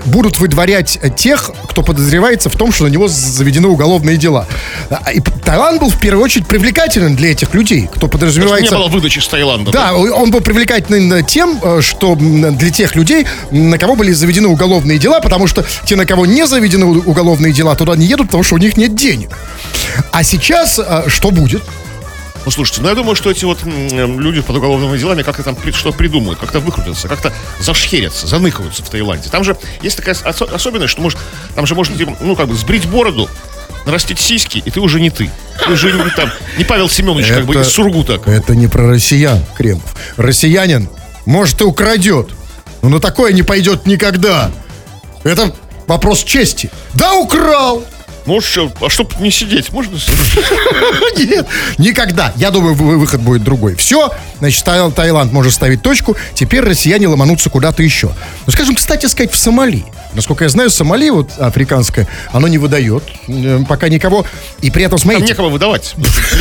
будут 0.05 0.37
выдворять 0.39 0.99
тех, 1.15 1.51
кто 1.69 1.83
подозревается 1.83 2.49
в 2.49 2.55
том, 2.55 2.71
что 2.71 2.85
на 2.85 2.87
него 2.89 3.07
заведены 3.07 3.67
уголовные 3.67 4.17
дела. 4.17 4.47
А, 4.89 5.11
И 5.11 5.19
Таиланд 5.19 5.79
был 5.79 5.89
в 5.89 5.99
первую 5.99 6.23
очередь 6.23 6.47
привлекателен 6.47 7.15
для 7.15 7.31
этих 7.31 7.53
людей, 7.53 7.87
кто 7.93 8.07
Потому 8.07 8.31
что 8.31 8.39
не 8.39 8.45
подразумевается... 8.45 8.75
было 8.75 8.87
выдачи 8.87 9.19
с 9.19 9.27
Таиланда. 9.27 9.71
Да, 9.71 9.93
он 9.95 10.31
был 10.31 10.41
привлекательный 10.41 11.23
тем, 11.23 11.59
э, 11.61 11.81
что 11.81 12.15
для 12.15 12.71
тех 12.71 12.95
людей, 12.95 13.25
на 13.51 13.77
кого 13.77 13.95
были 13.95 14.11
заведены 14.11 14.47
уголовные 14.47 14.97
дела, 14.97 15.19
потому 15.19 15.47
что 15.47 15.65
те, 15.85 15.95
на 15.95 16.05
кого 16.05 16.25
не 16.25 16.45
заведены 16.47 16.85
уголовные 16.85 17.53
дела, 17.53 17.75
туда 17.75 17.95
не 17.95 18.05
едут, 18.05 18.27
потому 18.27 18.43
что 18.43 18.55
у 18.55 18.57
них 18.57 18.77
нет 18.77 18.95
денег. 18.95 19.29
А 20.11 20.23
сейчас 20.23 20.79
э, 20.79 21.03
что 21.07 21.31
будет? 21.31 21.61
Ну, 22.49 22.51
слушайте, 22.51 22.81
ну 22.81 22.89
я 22.89 22.95
думаю, 22.95 23.15
что 23.15 23.29
эти 23.29 23.45
вот 23.45 23.59
люди 23.63 24.41
под 24.41 24.55
уголовными 24.55 24.97
делами 24.97 25.21
как-то 25.21 25.43
там 25.43 25.55
что 25.71 25.91
придумают, 25.91 26.39
как-то 26.39 26.59
выкрутятся, 26.59 27.07
как-то 27.07 27.31
зашхерятся, 27.59 28.25
заныкаются 28.25 28.83
в 28.83 28.89
Таиланде. 28.89 29.29
Там 29.29 29.43
же 29.43 29.55
есть 29.83 29.97
такая 29.97 30.15
осо- 30.15 30.51
особенность, 30.51 30.93
что 30.93 30.99
может, 31.03 31.19
там 31.53 31.67
же 31.67 31.75
можно, 31.75 31.95
типа, 31.95 32.17
ну, 32.21 32.35
как 32.35 32.47
бы 32.47 32.55
сбрить 32.55 32.87
бороду, 32.87 33.29
нарастить 33.85 34.19
сиськи, 34.19 34.63
и 34.65 34.71
ты 34.71 34.79
уже 34.79 34.99
не 34.99 35.11
ты. 35.11 35.29
Ты 35.63 35.73
уже 35.73 35.91
не, 35.91 36.09
там, 36.15 36.31
не 36.57 36.63
Павел 36.63 36.89
Семенович, 36.89 37.27
как 37.27 37.45
бы 37.45 37.53
из 37.53 37.67
Сургута. 37.67 38.19
Это 38.25 38.55
не 38.55 38.65
про 38.65 38.87
россиян, 38.87 39.45
Кремов. 39.55 39.95
Россиянин, 40.17 40.89
может, 41.27 41.61
и 41.61 41.65
украдет, 41.65 42.31
но 42.81 42.89
на 42.89 42.99
такое 42.99 43.31
не 43.31 43.43
пойдет 43.43 43.85
никогда. 43.85 44.49
Это 45.23 45.53
вопрос 45.85 46.23
чести. 46.23 46.71
Да, 46.95 47.13
украл! 47.13 47.85
Может, 48.25 48.49
что, 48.49 48.71
а 48.81 48.89
чтоб 48.89 49.19
не 49.19 49.31
сидеть, 49.31 49.71
можно? 49.71 49.97
Нет, 51.17 51.47
никогда. 51.77 52.33
Я 52.35 52.51
думаю, 52.51 52.73
вы- 52.75 52.97
выход 52.97 53.21
будет 53.21 53.43
другой. 53.43 53.75
Все, 53.75 54.11
значит, 54.39 54.63
Таил- 54.65 54.91
Таиланд 54.91 55.31
может 55.31 55.53
ставить 55.53 55.81
точку. 55.81 56.15
Теперь 56.33 56.61
россияне 56.61 57.07
ломанутся 57.07 57.49
куда-то 57.49 57.83
еще. 57.83 58.11
Ну, 58.45 58.51
скажем, 58.51 58.75
кстати 58.75 59.05
сказать, 59.07 59.31
в 59.33 59.37
Сомали. 59.37 59.85
Насколько 60.13 60.43
я 60.45 60.49
знаю, 60.49 60.69
Сомали, 60.69 61.09
вот 61.09 61.31
африканское, 61.37 62.07
оно 62.31 62.47
не 62.47 62.57
выдает 62.57 63.03
э, 63.27 63.59
пока 63.67 63.89
никого. 63.89 64.25
И 64.61 64.71
при 64.71 64.83
этом, 64.83 64.97
Там 64.97 65.03
смотрите... 65.09 65.27
некого 65.33 65.49
выдавать. 65.49 65.93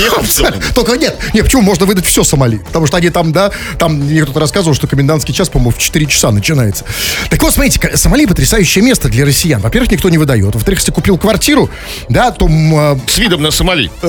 Только 0.75 0.97
нет, 0.97 1.19
нет, 1.35 1.45
почему 1.45 1.62
можно 1.62 1.87
выдать 1.87 2.07
все 2.07 2.25
Сомали? 2.25 2.59
Потому 2.59 2.87
что 2.87 2.97
они 2.97 3.11
там, 3.11 3.33
да, 3.33 3.51
там 3.79 3.95
мне 3.95 4.23
кто-то 4.23 4.41
рассказывал, 4.41 4.75
что 4.75 4.87
комендантский 4.87 5.35
час, 5.35 5.49
по-моему, 5.49 5.71
в 5.71 5.79
4 5.79 6.07
часа 6.07 6.31
начинается. 6.31 6.85
Так 7.31 7.43
вот, 7.43 7.53
смотрите, 7.53 7.97
Сомали 7.97 8.27
потрясающее 8.27 8.83
место 8.83 9.09
для 9.09 9.25
россиян. 9.25 9.61
Во-первых, 9.61 9.91
никто 9.91 10.09
не 10.09 10.19
выдает. 10.19 10.55
Во-вторых, 10.55 10.81
если 10.81 10.93
купил 10.93 11.19
квартиру, 11.19 11.68
да, 12.09 12.31
то 12.31 12.49
а, 12.49 12.99
С 13.07 13.19
видом 13.19 13.43
на 13.43 13.51
Сомали. 13.51 13.91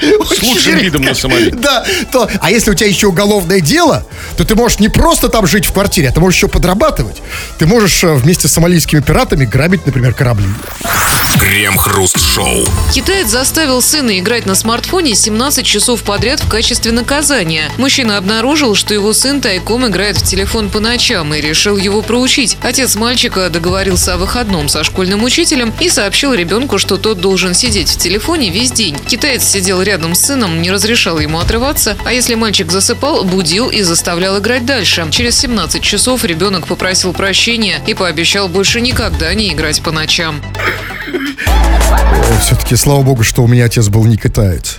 С 0.00 0.42
лучшим 0.42 0.78
видом 0.78 1.02
на 1.02 1.14
Сомали. 1.14 1.50
Да, 1.50 1.84
то, 2.10 2.28
а 2.40 2.50
если 2.50 2.70
у 2.70 2.74
тебя 2.74 2.88
еще 2.88 3.08
уголовное 3.08 3.60
дело, 3.60 4.06
то 4.36 4.44
ты 4.44 4.54
можешь 4.54 4.78
не 4.78 4.88
просто 4.88 5.28
там 5.28 5.46
жить 5.46 5.66
в 5.66 5.72
квартире, 5.72 6.08
а 6.08 6.12
ты 6.12 6.20
можешь 6.20 6.38
еще 6.38 6.48
подрабатывать. 6.48 7.16
Ты 7.58 7.66
можешь 7.66 8.02
э, 8.04 8.14
вместе 8.14 8.48
с 8.48 8.52
сомалийскими 8.52 9.00
пиратами 9.00 9.44
грабить, 9.44 9.84
например, 9.84 10.14
корабли. 10.14 10.46
Крем-хруст-шоу. 11.38 12.64
Китаец 12.92 13.28
заставил 13.28 13.80
сына 13.82 14.18
играть 14.18 14.46
на 14.46 14.54
смартфоне 14.54 15.14
17 15.14 15.64
часов 15.64 16.02
подряд 16.02 16.40
в 16.40 16.48
качестве 16.48 16.92
наказания. 16.92 17.70
Мужчина 17.76 18.16
обнаружил, 18.16 18.74
что 18.74 18.94
его 18.94 19.12
сын 19.12 19.40
тайком 19.40 19.86
играет 19.86 20.16
в 20.18 20.24
телефон 20.24 20.70
по 20.70 20.80
ночам 20.80 21.32
и 21.34 21.40
решил 21.40 21.76
его 21.76 22.02
проучить. 22.02 22.58
Отец 22.62 22.96
мальчика 22.96 23.48
договорился 23.48 24.14
о 24.14 24.16
выходном 24.16 24.68
со 24.68 24.82
школьным 24.82 25.22
учителем 25.22 25.59
и 25.80 25.88
сообщил 25.88 26.32
ребенку, 26.32 26.78
что 26.78 26.96
тот 26.96 27.20
должен 27.20 27.54
сидеть 27.54 27.90
в 27.90 27.98
телефоне 27.98 28.50
весь 28.50 28.72
день. 28.72 28.96
Китаец 28.98 29.44
сидел 29.44 29.82
рядом 29.82 30.14
с 30.14 30.20
сыном, 30.20 30.62
не 30.62 30.70
разрешал 30.70 31.18
ему 31.18 31.38
отрываться, 31.38 31.96
а 32.04 32.12
если 32.12 32.34
мальчик 32.34 32.70
засыпал, 32.70 33.24
будил 33.24 33.68
и 33.68 33.82
заставлял 33.82 34.38
играть 34.38 34.64
дальше. 34.64 35.06
Через 35.10 35.38
17 35.38 35.82
часов 35.82 36.24
ребенок 36.24 36.66
попросил 36.66 37.12
прощения 37.12 37.80
и 37.86 37.94
пообещал 37.94 38.48
больше 38.48 38.80
никогда 38.80 39.32
не 39.34 39.52
играть 39.52 39.82
по 39.82 39.92
ночам. 39.92 40.40
Все-таки, 42.40 42.76
слава 42.76 43.02
богу, 43.02 43.22
что 43.22 43.42
у 43.42 43.48
меня 43.48 43.66
отец 43.66 43.88
был 43.88 44.04
не 44.04 44.16
китаец. 44.16 44.78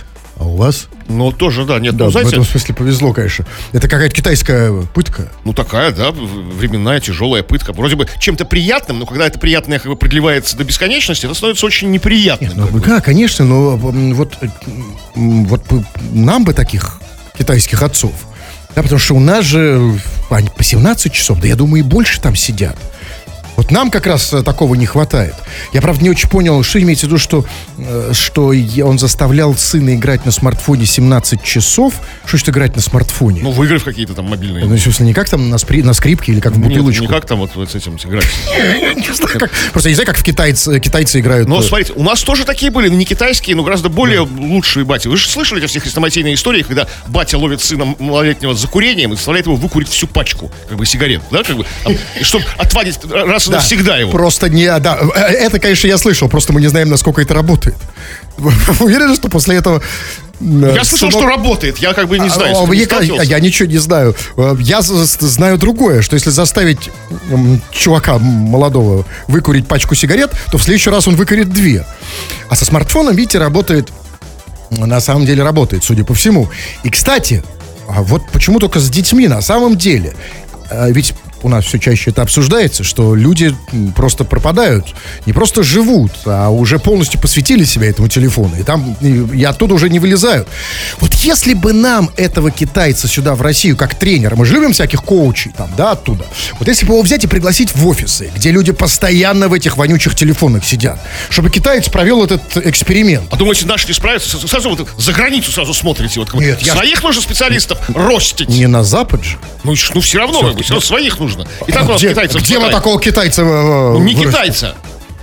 У 0.52 0.56
вас? 0.56 0.88
Ну, 1.08 1.32
тоже, 1.32 1.64
да. 1.64 1.78
Нет, 1.78 1.96
Да, 1.96 2.04
ну, 2.04 2.10
в 2.10 2.12
знаете, 2.12 2.32
этом 2.32 2.44
смысле 2.44 2.74
повезло, 2.74 3.12
конечно. 3.14 3.46
Это 3.72 3.88
какая-то 3.88 4.14
китайская 4.14 4.70
пытка. 4.94 5.32
ну, 5.44 5.54
такая, 5.54 5.92
да, 5.92 6.10
в- 6.10 6.56
временная 6.58 7.00
тяжелая 7.00 7.42
пытка. 7.42 7.72
Вроде 7.72 7.96
бы 7.96 8.06
чем-то 8.18 8.44
приятным, 8.44 8.98
но 8.98 9.06
когда 9.06 9.26
это 9.26 9.38
приятное 9.38 9.78
как 9.78 9.88
бы 9.90 9.96
продлевается 9.96 10.56
до 10.58 10.64
бесконечности, 10.64 11.24
это 11.24 11.34
становится 11.34 11.64
очень 11.64 11.90
неприятным. 11.90 12.52
Ну, 12.54 12.80
да, 12.80 13.00
конечно, 13.00 13.46
но 13.46 13.76
вот, 13.78 14.34
э, 14.42 14.48
вот 15.14 15.66
бы 15.68 15.84
нам 16.12 16.44
бы 16.44 16.52
таких 16.52 17.00
китайских 17.38 17.82
отцов. 17.82 18.12
Да, 18.74 18.82
потому 18.82 18.98
что 18.98 19.14
у 19.14 19.20
нас 19.20 19.44
же 19.46 19.78
э, 20.30 20.34
они 20.34 20.50
по 20.54 20.62
17 20.62 21.12
часов, 21.12 21.40
да 21.40 21.48
я 21.48 21.56
думаю, 21.56 21.82
и 21.82 21.86
больше 21.86 22.20
там 22.20 22.36
сидят. 22.36 22.76
Вот 23.56 23.70
нам 23.70 23.90
как 23.90 24.06
раз 24.06 24.32
э, 24.32 24.42
такого 24.42 24.74
не 24.74 24.86
хватает. 24.86 25.34
Я, 25.72 25.80
правда, 25.80 26.02
не 26.02 26.10
очень 26.10 26.28
понял, 26.28 26.62
что 26.62 26.80
имеется 26.80 27.06
в 27.06 27.08
виду, 27.08 27.18
что, 27.18 27.44
э, 27.78 28.12
что 28.12 28.52
он 28.84 28.98
заставлял 28.98 29.54
сына 29.54 29.94
играть 29.94 30.24
на 30.24 30.32
смартфоне 30.32 30.86
17 30.86 31.42
часов. 31.42 31.94
Что 32.24 32.36
значит 32.36 32.48
играть 32.48 32.76
на 32.76 32.82
смартфоне? 32.82 33.42
Ну, 33.42 33.50
в 33.50 33.62
игры 33.64 33.80
какие-то 33.80 34.14
там 34.14 34.26
мобильные. 34.26 34.64
Ну, 34.64 34.76
смысле, 34.78 35.06
не 35.06 35.14
как 35.14 35.28
там 35.28 35.50
на, 35.50 35.56
спри- 35.56 35.82
на 35.82 35.92
скрипке 35.92 36.32
или 36.32 36.40
как 36.40 36.52
в 36.52 36.58
Нет, 36.58 36.68
бутылочку. 36.68 37.02
не 37.02 37.08
как 37.08 37.26
там 37.26 37.38
вот, 37.38 37.54
вот 37.54 37.70
с 37.70 37.74
этим 37.74 37.96
играть. 37.96 38.24
Просто 39.72 39.88
я 39.88 39.90
не 39.90 39.94
знаю, 39.94 40.06
как 40.06 40.16
в 40.16 40.22
китайцы, 40.22 40.80
китайцы 40.80 41.20
играют. 41.20 41.48
Но 41.48 41.60
э, 41.60 41.62
смотрите, 41.62 41.92
у 41.94 42.02
нас 42.02 42.22
тоже 42.22 42.44
такие 42.44 42.70
были, 42.70 42.88
не 42.88 43.04
китайские, 43.04 43.56
но 43.56 43.62
гораздо 43.62 43.88
более 43.88 44.20
лучшие 44.20 44.84
бати. 44.84 45.08
Вы 45.08 45.16
же 45.16 45.28
слышали 45.28 45.62
эти 45.62 45.68
все 45.68 45.80
хрестоматийные 45.80 46.34
истории, 46.34 46.62
когда 46.62 46.88
батя 47.08 47.38
ловит 47.38 47.60
сына 47.60 47.94
малолетнего 47.98 48.54
за 48.54 48.66
курением 48.68 49.12
и 49.12 49.16
заставляет 49.16 49.46
его 49.46 49.56
выкурить 49.56 49.88
всю 49.88 50.06
пачку, 50.06 50.50
как 50.68 50.78
бы, 50.78 50.86
сигарет, 50.86 51.22
да, 51.30 51.42
как 51.42 51.56
бы, 51.56 51.66
чтобы 52.22 52.44
отвадить 52.58 52.98
раз 53.10 53.41
и 53.46 53.50
Да, 53.50 53.56
навсегда 53.56 53.96
его. 53.96 54.10
Просто 54.10 54.48
не, 54.48 54.78
да, 54.78 54.98
э, 55.14 55.20
это, 55.20 55.58
конечно, 55.58 55.86
я 55.86 55.98
слышал, 55.98 56.28
просто 56.28 56.52
мы 56.52 56.60
не 56.60 56.68
знаем, 56.68 56.88
насколько 56.88 57.20
это 57.20 57.34
работает. 57.34 57.76
Вы 58.38 58.52
уверены, 58.80 59.14
что 59.14 59.28
после 59.28 59.56
этого... 59.56 59.82
э, 60.40 60.72
Я 60.74 60.84
слышал, 60.84 61.10
что 61.10 61.26
работает, 61.26 61.78
я 61.78 61.92
как 61.92 62.08
бы 62.08 62.18
не 62.18 62.28
знаю. 62.28 62.56
А, 62.56 62.74
этим 62.74 63.00
не 63.00 63.16
я, 63.16 63.22
я 63.22 63.40
ничего 63.40 63.68
не 63.68 63.78
знаю. 63.78 64.14
Э, 64.36 64.56
Я 64.58 64.82
знаю 64.82 65.58
другое, 65.58 66.02
что 66.02 66.14
если 66.14 66.30
заставить 66.30 66.90
чувака 67.70 68.18
молодого 68.18 69.04
выкурить 69.28 69.66
пачку 69.66 69.94
сигарет, 69.94 70.30
то 70.50 70.58
в 70.58 70.62
следующий 70.62 70.90
раз 70.90 71.06
он 71.08 71.16
выкурит 71.16 71.50
две. 71.50 71.86
А 72.48 72.56
со 72.56 72.64
смартфоном, 72.64 73.14
видите, 73.14 73.38
работает, 73.38 73.90
на 74.70 75.00
самом 75.00 75.26
деле 75.26 75.42
работает, 75.42 75.84
судя 75.84 76.04
по 76.04 76.14
всему. 76.14 76.50
И, 76.82 76.90
кстати, 76.90 77.42
а 77.88 78.02
вот 78.02 78.22
почему 78.32 78.58
только 78.58 78.80
с 78.80 78.88
детьми 78.88 79.28
на 79.28 79.42
самом 79.42 79.76
деле? 79.76 80.14
А 80.70 80.88
Ведь 80.90 81.12
у 81.42 81.48
нас 81.48 81.64
все 81.64 81.78
чаще 81.78 82.10
это 82.10 82.22
обсуждается, 82.22 82.84
что 82.84 83.14
люди 83.14 83.54
просто 83.94 84.24
пропадают, 84.24 84.86
не 85.26 85.32
просто 85.32 85.62
живут, 85.62 86.12
а 86.26 86.50
уже 86.50 86.78
полностью 86.78 87.20
посвятили 87.20 87.64
себя 87.64 87.88
этому 87.88 88.08
телефону, 88.08 88.56
и 88.58 88.62
там 88.62 88.96
и, 89.00 89.38
и 89.38 89.44
оттуда 89.44 89.74
уже 89.74 89.90
не 89.90 89.98
вылезают. 89.98 90.48
Вот 91.00 91.14
если 91.14 91.54
бы 91.54 91.72
нам 91.72 92.10
этого 92.16 92.50
китайца 92.50 93.08
сюда 93.08 93.34
в 93.34 93.42
Россию 93.42 93.76
как 93.76 93.94
тренера, 93.94 94.36
мы 94.36 94.46
же 94.46 94.54
любим 94.54 94.72
всяких 94.72 95.02
коучей 95.02 95.52
там, 95.56 95.70
да, 95.76 95.92
оттуда. 95.92 96.24
Вот 96.58 96.68
если 96.68 96.86
бы 96.86 96.94
его 96.94 97.02
взять 97.02 97.24
и 97.24 97.26
пригласить 97.26 97.74
в 97.74 97.86
офисы, 97.86 98.30
где 98.34 98.50
люди 98.50 98.72
постоянно 98.72 99.48
в 99.48 99.52
этих 99.54 99.76
вонючих 99.76 100.14
телефонах 100.14 100.64
сидят, 100.64 101.00
чтобы 101.30 101.50
китаец 101.50 101.88
провел 101.88 102.24
этот 102.24 102.56
эксперимент. 102.56 103.24
А 103.30 103.36
думаете, 103.36 103.66
наши 103.66 103.86
не 103.88 103.94
справятся? 103.94 104.46
Сразу 104.46 104.70
вот 104.70 104.88
за 104.98 105.12
границу 105.12 105.52
сразу 105.52 105.74
смотрите. 105.74 106.20
Вот, 106.20 106.32
Нет, 106.34 106.60
я- 106.62 106.74
своих 106.74 107.02
нужно 107.02 107.22
специалистов 107.22 107.78
ростить. 107.94 108.48
Не 108.48 108.66
на 108.66 108.84
Запад 108.84 109.24
же. 109.24 109.38
Ну, 109.64 109.74
ну 109.94 110.00
все 110.00 110.18
равно, 110.18 110.42
бы, 110.42 110.62
всё 110.62 110.74
равно 110.74 110.86
своих 110.86 111.18
нужно. 111.18 111.31
И 111.66 111.72
так 111.72 111.84
у 111.84 111.92
нас 111.92 111.98
где 112.00 112.10
китайцев 112.10 112.42
где 112.42 112.54
мы 112.54 112.60
хватает. 112.60 112.82
такого 112.82 113.00
китайца 113.00 113.42
э, 113.42 113.44
Ну, 113.44 113.98
не 113.98 114.14
китайца. 114.14 114.74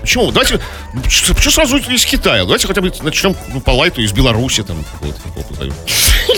Почему? 0.02 0.32
Давайте, 0.32 0.60
почему 1.04 1.52
сразу 1.52 1.78
из 1.78 2.06
Китая? 2.06 2.44
Давайте 2.44 2.68
хотя 2.68 2.82
бы 2.82 2.92
начнем 3.02 3.36
ну, 3.54 3.60
по 3.60 3.72
лайту 3.72 4.02
из 4.02 4.14
Беларуси. 4.14 4.64
Там, 4.64 4.84
вот. 5.02 5.16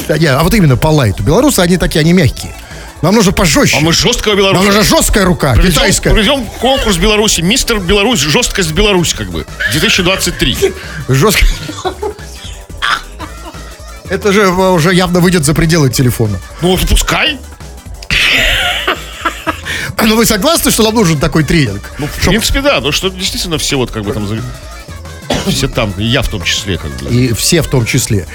Да, 0.07 0.39
а 0.39 0.43
вот 0.43 0.53
именно 0.53 0.77
по 0.77 0.87
лайту. 0.87 1.21
Белорусы, 1.23 1.59
они 1.59 1.77
такие, 1.77 1.99
они 1.99 2.13
мягкие. 2.13 2.53
Нам 3.01 3.15
нужно 3.15 3.31
пожестче. 3.31 3.77
а 3.77 3.79
мы 3.81 3.93
жесткого 3.93 4.33
Нам 4.33 4.37
Беларуси. 4.39 4.65
нужна 4.65 4.83
жесткая 4.83 5.25
рука, 5.25 5.53
Проведем, 5.53 5.73
китайская. 5.73 6.11
проведем 6.11 6.45
конкурс 6.59 6.97
Беларуси. 6.97 7.41
Мистер 7.41 7.79
Беларусь, 7.79 8.19
жесткость 8.19 8.71
Беларусь, 8.73 9.13
как 9.13 9.31
бы. 9.31 9.45
2023. 9.71 10.73
Жесткая. 11.09 11.49
Это 14.09 14.33
же 14.33 14.41
э, 14.41 14.49
уже 14.49 14.93
явно 14.93 15.19
выйдет 15.19 15.45
за 15.45 15.53
пределы 15.53 15.89
телефона. 15.89 16.39
Ну, 16.61 16.77
пускай. 16.89 17.39
Но 20.03 20.15
вы 20.15 20.25
согласны, 20.25 20.71
что 20.71 20.83
нам 20.83 20.95
нужен 20.95 21.19
такой 21.19 21.43
тренинг? 21.43 21.91
Ну, 21.97 22.07
в 22.07 22.25
принципе, 22.25 22.61
да. 22.61 22.79
Но 22.81 22.91
что 22.91 23.09
действительно 23.09 23.57
все 23.57 23.77
вот 23.77 23.91
как 23.91 24.03
бы 24.03 24.13
там... 24.13 24.27
Все 25.47 25.67
там, 25.67 25.91
и 25.97 26.03
я 26.03 26.21
в 26.21 26.27
том 26.27 26.43
числе, 26.43 26.77
как 26.77 26.91
бы. 26.97 27.09
И 27.09 27.33
все 27.33 27.61
в 27.61 27.67
том 27.67 27.85
числе. 27.85 28.27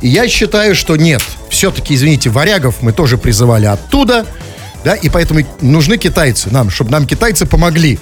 И 0.00 0.08
я 0.08 0.28
считаю, 0.28 0.74
что 0.74 0.96
нет. 0.96 1.20
Все-таки, 1.50 1.94
извините, 1.94 2.30
варягов 2.30 2.80
мы 2.80 2.92
тоже 2.92 3.18
призывали 3.18 3.66
оттуда. 3.66 4.24
Да, 4.84 4.94
и 4.94 5.08
поэтому 5.08 5.40
нужны 5.60 5.98
китайцы 5.98 6.50
нам, 6.50 6.70
чтобы 6.70 6.90
нам 6.90 7.06
китайцы 7.06 7.44
помогли. 7.44 7.98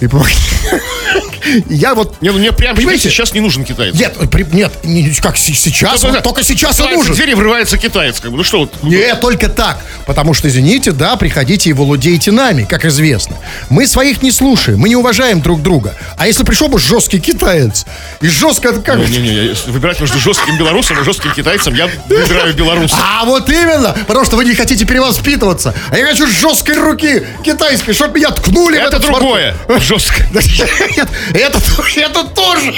И 0.00 0.06
помогли. 0.06 0.34
Я 1.68 1.94
вот... 1.94 2.20
Не, 2.20 2.30
ну 2.30 2.38
мне 2.38 2.52
прям 2.52 2.76
Понимаете? 2.76 3.10
сейчас 3.10 3.32
не 3.34 3.40
нужен 3.40 3.64
китаец. 3.64 3.94
Нет, 3.94 4.16
при- 4.30 4.44
нет, 4.52 4.72
не- 4.84 5.10
как 5.20 5.36
сейчас, 5.36 6.00
Только- 6.00 6.14
вот 6.16 6.22
только 6.24 6.42
сейчас 6.42 6.78
и 6.78 6.82
открывается 6.82 6.98
нужен. 7.08 7.14
дверь 7.14 7.30
и 7.30 7.34
врывается 7.34 7.78
китаец, 7.78 8.20
как 8.20 8.30
бы. 8.30 8.36
Ну 8.36 8.44
что 8.44 8.60
вот. 8.60 8.82
Не, 8.82 9.14
только 9.16 9.48
так. 9.48 9.80
Потому 10.06 10.34
что, 10.34 10.48
извините, 10.48 10.92
да, 10.92 11.16
приходите 11.16 11.70
и 11.70 11.72
владеете 11.72 12.30
нами, 12.32 12.64
как 12.64 12.84
известно. 12.84 13.36
Мы 13.68 13.86
своих 13.86 14.22
не 14.22 14.30
слушаем, 14.32 14.78
мы 14.78 14.88
не 14.88 14.96
уважаем 14.96 15.40
друг 15.40 15.62
друга. 15.62 15.94
А 16.16 16.26
если 16.26 16.44
пришел 16.44 16.68
бы 16.68 16.78
жесткий 16.78 17.20
китаец, 17.20 17.86
и 18.20 18.26
жестко... 18.28 18.72
Как... 18.80 18.98
Не-не-не, 18.98 19.46
если 19.46 19.70
выбирать 19.70 20.00
между 20.00 20.18
жестким 20.18 20.58
белорусом 20.58 21.00
и 21.00 21.04
жестким 21.04 21.32
китайцем, 21.32 21.74
я 21.74 21.88
выбираю 22.08 22.54
белоруса. 22.54 22.96
А 23.00 23.24
вот 23.24 23.48
именно, 23.48 23.96
потому 24.06 24.24
что 24.26 24.36
вы 24.36 24.44
не 24.44 24.54
хотите 24.54 24.84
перевоспитываться. 24.84 25.74
А 25.90 25.96
я 25.98 26.06
хочу 26.06 26.26
жесткой 26.26 26.76
руки 26.78 27.22
китайской, 27.44 27.92
чтобы 27.92 28.18
меня 28.18 28.30
ткнули 28.30 28.78
в 28.78 28.82
Это 28.82 28.98
другое. 28.98 29.56
Жестко. 29.78 30.22
Это, 31.32 31.60
это 31.96 32.24
тоже. 32.24 32.74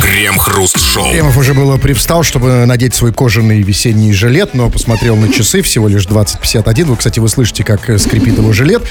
Крем-хруст-шоу. 0.00 1.10
Кремов 1.10 1.36
уже 1.36 1.54
было 1.54 1.76
привстал, 1.76 2.22
чтобы 2.22 2.66
надеть 2.66 2.94
свой 2.94 3.12
кожаный 3.12 3.62
весенний 3.62 4.12
жилет, 4.12 4.54
но 4.54 4.70
посмотрел 4.70 5.16
на 5.16 5.32
часы, 5.32 5.62
всего 5.62 5.88
лишь 5.88 6.06
20.51. 6.06 6.84
Вы, 6.84 6.96
кстати, 6.96 7.18
вы 7.18 7.28
слышите, 7.28 7.64
как 7.64 7.88
э, 7.90 7.98
скрипит 7.98 8.38
его 8.38 8.52
жилет. 8.52 8.82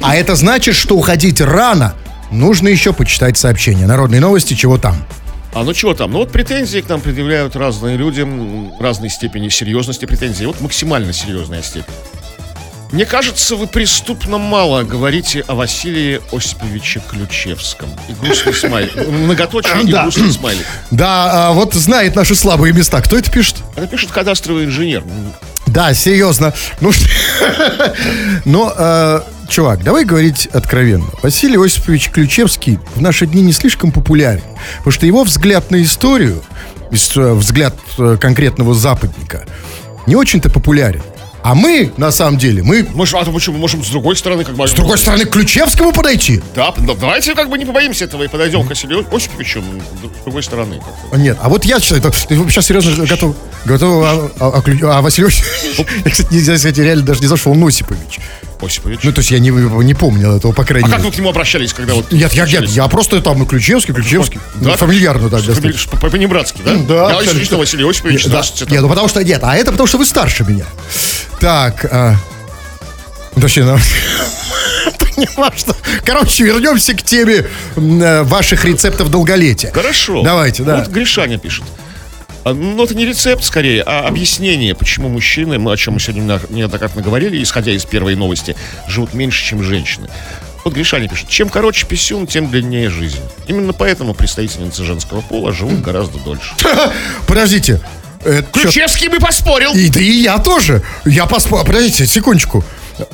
А 0.00 0.14
это 0.14 0.36
значит, 0.36 0.74
что 0.74 0.96
уходить 0.96 1.40
рано. 1.40 1.94
Нужно 2.30 2.68
еще 2.68 2.92
почитать 2.92 3.36
сообщения. 3.36 3.86
Народные 3.86 4.20
новости, 4.20 4.54
чего 4.54 4.78
там? 4.78 4.96
А 5.54 5.64
ну 5.64 5.72
чего 5.72 5.94
там? 5.94 6.12
Ну 6.12 6.18
вот 6.18 6.30
претензии 6.30 6.80
к 6.80 6.88
нам 6.88 7.00
предъявляют 7.00 7.56
разные 7.56 7.96
люди, 7.96 8.26
разной 8.80 9.08
степени 9.08 9.48
серьезности 9.48 10.04
претензий. 10.04 10.46
Вот 10.46 10.60
максимально 10.60 11.12
серьезная 11.12 11.62
степень. 11.62 11.94
Мне 12.90 13.04
кажется, 13.04 13.54
вы 13.56 13.66
преступно 13.66 14.38
мало 14.38 14.82
говорите 14.82 15.44
о 15.46 15.54
Василии 15.54 16.20
Осиповиче 16.32 17.02
Ключевском. 17.06 17.88
И 18.08 18.12
грустный 18.14 18.54
смайлик. 18.54 19.06
Многоточие 19.08 19.82
и 19.82 19.92
Да. 19.92 20.02
грустный 20.04 20.32
смайлик. 20.32 20.64
Да, 20.90 21.48
а, 21.48 21.52
вот 21.52 21.74
знает 21.74 22.16
наши 22.16 22.34
слабые 22.34 22.72
места. 22.72 23.02
Кто 23.02 23.18
это 23.18 23.30
пишет? 23.30 23.56
Это 23.76 23.86
пишет 23.86 24.10
кадастровый 24.10 24.64
инженер. 24.64 25.04
Да, 25.66 25.92
серьезно. 25.92 26.54
Ну, 26.80 26.90
но, 28.46 28.72
э, 28.76 29.20
чувак, 29.48 29.82
давай 29.84 30.04
говорить 30.06 30.46
откровенно. 30.46 31.06
Василий 31.22 31.58
Осипович 31.62 32.08
Ключевский 32.10 32.78
в 32.94 33.02
наши 33.02 33.26
дни 33.26 33.42
не 33.42 33.52
слишком 33.52 33.92
популярен, 33.92 34.42
потому 34.78 34.92
что 34.92 35.04
его 35.04 35.24
взгляд 35.24 35.70
на 35.70 35.82
историю, 35.82 36.42
ис- 36.90 37.20
э, 37.20 37.34
взгляд 37.34 37.74
э, 37.98 38.16
конкретного 38.18 38.72
западника, 38.74 39.44
не 40.06 40.16
очень-то 40.16 40.48
популярен. 40.48 41.02
А 41.42 41.54
мы, 41.54 41.92
на 41.96 42.10
самом 42.10 42.38
деле, 42.38 42.62
мы 42.62 42.86
Мы 42.94 43.06
же, 43.06 43.16
а 43.16 43.24
то 43.24 43.30
почему? 43.30 43.54
Мы 43.54 43.60
можем 43.60 43.84
с 43.84 43.88
другой 43.88 44.16
стороны 44.16 44.44
как 44.44 44.54
бы... 44.54 44.66
с 44.66 44.72
другой 44.72 44.98
стороны 44.98 45.24
к 45.24 45.30
Ключевскому 45.30 45.92
подойти. 45.92 46.42
Да, 46.54 46.72
да, 46.76 46.94
давайте 46.94 47.34
как 47.34 47.48
бы 47.48 47.58
не 47.58 47.64
побоимся 47.64 48.04
этого 48.04 48.24
и 48.24 48.28
подойдем 48.28 48.64
к 48.66 48.68
Василию 48.70 49.06
Осиповичу 49.10 49.62
с 50.20 50.24
другой 50.24 50.42
стороны. 50.42 50.80
А, 51.12 51.16
Нет, 51.16 51.38
а 51.40 51.48
вот 51.48 51.64
я 51.64 51.78
ты 51.78 52.36
сейчас 52.36 52.66
серьезно 52.66 53.06
готов, 53.06 53.36
готов, 53.64 54.04
а, 54.04 54.30
а, 54.40 54.58
а 54.58 54.60
Клю- 54.60 54.90
а 54.90 55.00
Василий 55.00 55.28
Осипович, 55.28 55.86
я, 56.04 56.10
кстати, 56.10 56.32
нельзя 56.32 56.58
сказать, 56.58 56.78
реально 56.78 57.04
даже 57.04 57.20
не 57.20 57.26
зашел, 57.26 57.52
он 57.52 57.66
Осипович. 57.66 58.18
Осипович. 58.62 59.00
Ну, 59.02 59.12
то 59.12 59.20
есть 59.20 59.30
я 59.30 59.38
не, 59.38 59.50
не 59.50 59.94
помнил 59.94 60.36
этого, 60.36 60.52
по 60.52 60.64
крайней 60.64 60.86
а 60.86 60.88
мере. 60.88 60.96
как 60.96 61.06
вы 61.06 61.12
к 61.12 61.18
нему 61.18 61.30
обращались, 61.30 61.72
когда 61.72 61.94
вот... 61.94 62.12
Нет, 62.12 62.32
я, 62.32 62.44
я, 62.44 62.60
я 62.60 62.88
просто 62.88 63.20
там, 63.20 63.38
ну, 63.38 63.46
Ключевский, 63.46 63.94
Ключевский. 63.94 64.40
Да? 64.56 64.70
Ну, 64.70 64.76
фамильярно 64.76 65.28
так 65.30 65.42
по- 65.44 65.96
По-понебратски, 65.96 66.62
да? 66.62 66.74
Да, 66.74 67.20
Я 67.20 67.44
что, 67.44 67.58
Василий 67.58 67.88
Осипович, 67.88 68.26
Да. 68.26 68.42
Нет, 68.70 68.82
ну 68.82 68.88
потому 68.88 69.08
что 69.08 69.22
нет, 69.22 69.40
а 69.42 69.56
это 69.56 69.70
потому 69.70 69.86
что 69.86 69.98
вы 69.98 70.06
старше 70.06 70.44
меня. 70.44 70.64
Так, 71.40 71.84
а... 71.90 72.16
Точнее, 73.40 73.64
ну... 73.64 73.78
это 74.86 75.06
не 75.16 75.28
важно. 75.36 75.74
Короче, 76.04 76.44
вернемся 76.44 76.94
к 76.94 77.02
теме 77.02 77.46
э, 77.76 78.22
ваших 78.22 78.64
рецептов 78.64 79.10
долголетия. 79.10 79.72
Хорошо. 79.72 80.22
Давайте, 80.22 80.62
да. 80.62 80.78
Вот 80.78 80.88
Гришаня 80.88 81.38
пишет. 81.38 81.64
А, 82.50 82.54
Ну, 82.54 82.82
это 82.84 82.94
не 82.94 83.04
рецепт, 83.06 83.44
скорее, 83.44 83.82
а 83.82 84.06
объяснение, 84.06 84.74
почему 84.74 85.08
мужчины, 85.08 85.58
мы 85.58 85.72
о 85.72 85.76
чем 85.76 85.94
мы 85.94 86.00
сегодня 86.00 86.22
не- 86.50 86.56
неоднократно 86.58 87.02
говорили, 87.02 87.42
исходя 87.42 87.72
из 87.72 87.84
первой 87.84 88.14
новости, 88.16 88.56
живут 88.86 89.14
меньше, 89.14 89.44
чем 89.44 89.62
женщины. 89.62 90.08
Вот 90.64 90.74
Гришаня 90.74 91.08
пишет, 91.08 91.28
чем 91.28 91.48
короче 91.48 91.86
писюн, 91.86 92.26
тем 92.26 92.50
длиннее 92.50 92.90
жизнь. 92.90 93.20
Именно 93.46 93.72
поэтому 93.72 94.12
представительницы 94.14 94.84
женского 94.84 95.20
пола 95.20 95.52
живут 95.52 95.80
гораздо 95.80 96.18
дольше. 96.18 96.54
Подождите. 97.26 97.80
Ключевский 98.52 99.08
бы 99.08 99.18
поспорил. 99.18 99.72
И, 99.72 99.88
да 99.88 100.00
и 100.00 100.10
я 100.22 100.38
тоже. 100.38 100.82
Я 101.04 101.26
поспорил. 101.26 101.64
Подождите, 101.64 102.06
секундочку. 102.06 102.64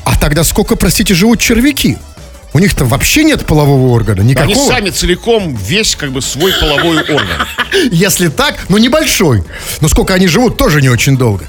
А 0.05 0.19
тогда 0.19 0.43
сколько, 0.45 0.77
простите, 0.77 1.15
живут 1.15 1.41
червяки? 1.41 1.99
У 2.55 2.61
них-то 2.61 2.85
вообще 2.85 3.25
нет 3.25 3.45
полового 3.47 3.93
органа, 3.93 4.21
Они 4.21 4.31
никакого. 4.31 4.69
сами 4.69 4.91
целиком 4.91 5.57
весь 5.57 5.97
как 5.97 6.13
бы 6.13 6.23
свой 6.23 6.53
половой 6.61 6.99
орган. 7.01 7.49
Если 7.91 8.29
так, 8.29 8.67
ну 8.69 8.79
небольшой. 8.79 9.43
Но 9.81 9.89
сколько 9.89 10.15
они 10.15 10.29
живут, 10.29 10.57
тоже 10.57 10.81
не 10.81 10.89
очень 10.89 11.17
долго. 11.19 11.45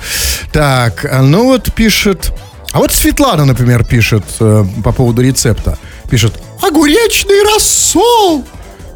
Так, 0.51 1.05
а 1.05 1.21
ну 1.21 1.43
вот 1.45 1.71
пишет... 1.73 2.33
А 2.71 2.79
вот 2.79 2.91
Светлана, 2.91 3.45
например, 3.45 3.85
пишет 3.85 4.25
э, 4.39 4.65
по 4.83 4.91
поводу 4.91 5.21
рецепта. 5.21 5.77
Пишет, 6.09 6.33
огуречный 6.61 7.43
рассол. 7.53 8.43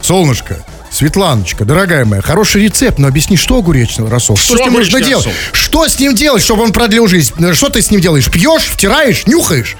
Солнышко, 0.02 0.66
Светланочка, 0.92 1.64
дорогая 1.64 2.06
моя, 2.06 2.22
хороший 2.24 2.64
рецепт, 2.64 2.98
но 2.98 3.08
объясни, 3.08 3.38
что 3.38 3.58
огуречный 3.60 4.10
рассол? 4.10 4.36
Что, 4.36 4.56
Что 4.56 4.64
с 4.64 4.66
ним 4.66 4.74
нужно 4.74 5.00
делать? 5.02 5.26
рассол? 5.28 5.40
Что 5.54 5.88
с 5.88 6.00
ним 6.00 6.16
делать, 6.16 6.42
чтобы 6.42 6.64
он 6.64 6.72
продлил 6.74 7.08
жизнь? 7.08 7.34
Э, 7.40 7.54
Что 7.54 7.70
ты 7.70 7.82
с 7.84 7.92
ним 7.92 8.02
делаешь? 8.02 8.26
Пьешь, 8.32 8.64
втираешь, 8.66 9.28
нюхаешь? 9.28 9.78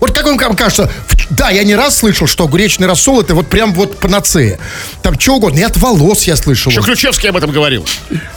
Вот 0.00 0.12
как 0.12 0.26
вам 0.26 0.56
кажется, 0.56 0.90
да, 1.30 1.50
я 1.50 1.64
не 1.64 1.74
раз 1.74 1.98
слышал, 1.98 2.26
что 2.26 2.44
огуречный 2.44 2.86
рассол 2.86 3.20
это 3.20 3.34
вот 3.34 3.48
прям 3.48 3.74
вот 3.74 3.98
панацея. 3.98 4.58
Там 5.02 5.18
что 5.18 5.36
угодно, 5.36 5.58
и 5.58 5.62
от 5.62 5.76
волос 5.76 6.24
я 6.24 6.36
слышал. 6.36 6.70
Еще 6.70 6.82
Ключевский 6.82 7.28
об 7.30 7.36
этом 7.36 7.50
говорил. 7.50 7.86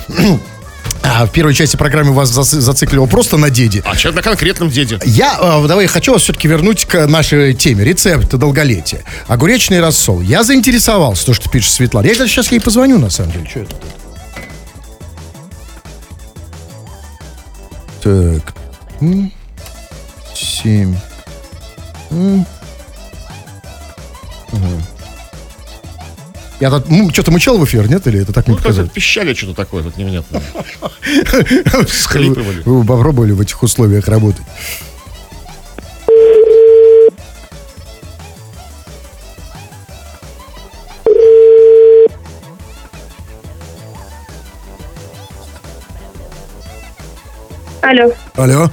А 1.03 1.25
в 1.25 1.31
первой 1.31 1.53
части 1.55 1.77
программы 1.77 2.13
вас 2.13 2.29
заци- 2.29 2.59
зацикливал 2.59 3.07
просто 3.07 3.37
на 3.37 3.49
деде. 3.49 3.81
А 3.85 3.95
сейчас 3.95 4.13
на 4.13 4.21
конкретном 4.21 4.69
деде. 4.69 4.99
Я, 5.03 5.37
э, 5.41 5.67
давай, 5.67 5.87
хочу 5.87 6.13
вас 6.13 6.21
все-таки 6.21 6.47
вернуть 6.47 6.85
к 6.85 7.07
нашей 7.07 7.55
теме. 7.55 7.83
Рецепт 7.83 8.29
долголетия. 8.35 9.01
Огуречный 9.27 9.79
рассол. 9.79 10.21
Я 10.21 10.43
заинтересовался, 10.43 11.25
то, 11.25 11.33
что 11.33 11.49
пишет 11.49 11.73
Светлана. 11.73 12.05
Я 12.05 12.13
сейчас 12.13 12.51
ей 12.51 12.59
позвоню, 12.59 12.99
на 12.99 13.09
самом 13.09 13.31
деле. 13.31 13.47
Что 13.49 13.59
это? 13.61 13.75
Так. 18.03 18.53
Семь. 20.35 20.95
М. 22.11 22.45
Я 26.59 26.69
тут 26.69 26.85
что-то 27.13 27.31
мычал 27.31 27.57
в 27.57 27.65
эфир, 27.65 27.89
нет? 27.89 28.05
Или 28.05 28.21
это 28.21 28.33
так 28.33 28.45
мне 28.45 28.55
Ну, 28.55 28.57
как 28.57 28.67
показалось? 28.67 28.91
пищали 28.91 29.33
что-то 29.33 29.55
такое, 29.55 29.81
тут 29.81 29.97
невнятное. 29.97 30.41
Схлипывали. 31.87 32.61
Вы 32.65 32.85
попробовали 32.85 33.31
в 33.31 33.41
этих 33.41 33.63
условиях 33.63 34.07
работать? 34.07 34.43
Алло. 47.81 48.11
Алло, 48.35 48.71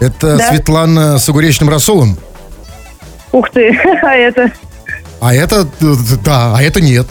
это 0.00 0.36
Да. 0.36 0.48
Светлана 0.50 1.18
с 1.18 1.28
огуречным 1.28 1.68
рассолом? 1.70 2.18
Ух 3.32 3.50
ты, 3.50 3.78
а 4.02 4.14
это... 4.14 4.52
А 5.20 5.32
это, 5.34 5.68
да, 6.24 6.56
а 6.56 6.62
это 6.62 6.80
нет. 6.80 7.06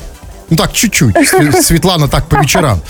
Ну 0.50 0.58
так, 0.58 0.74
чуть-чуть. 0.74 1.16
Св- 1.16 1.62
Светлана 1.64 2.10
так 2.10 2.28
по 2.28 2.36
вечерам. 2.36 2.82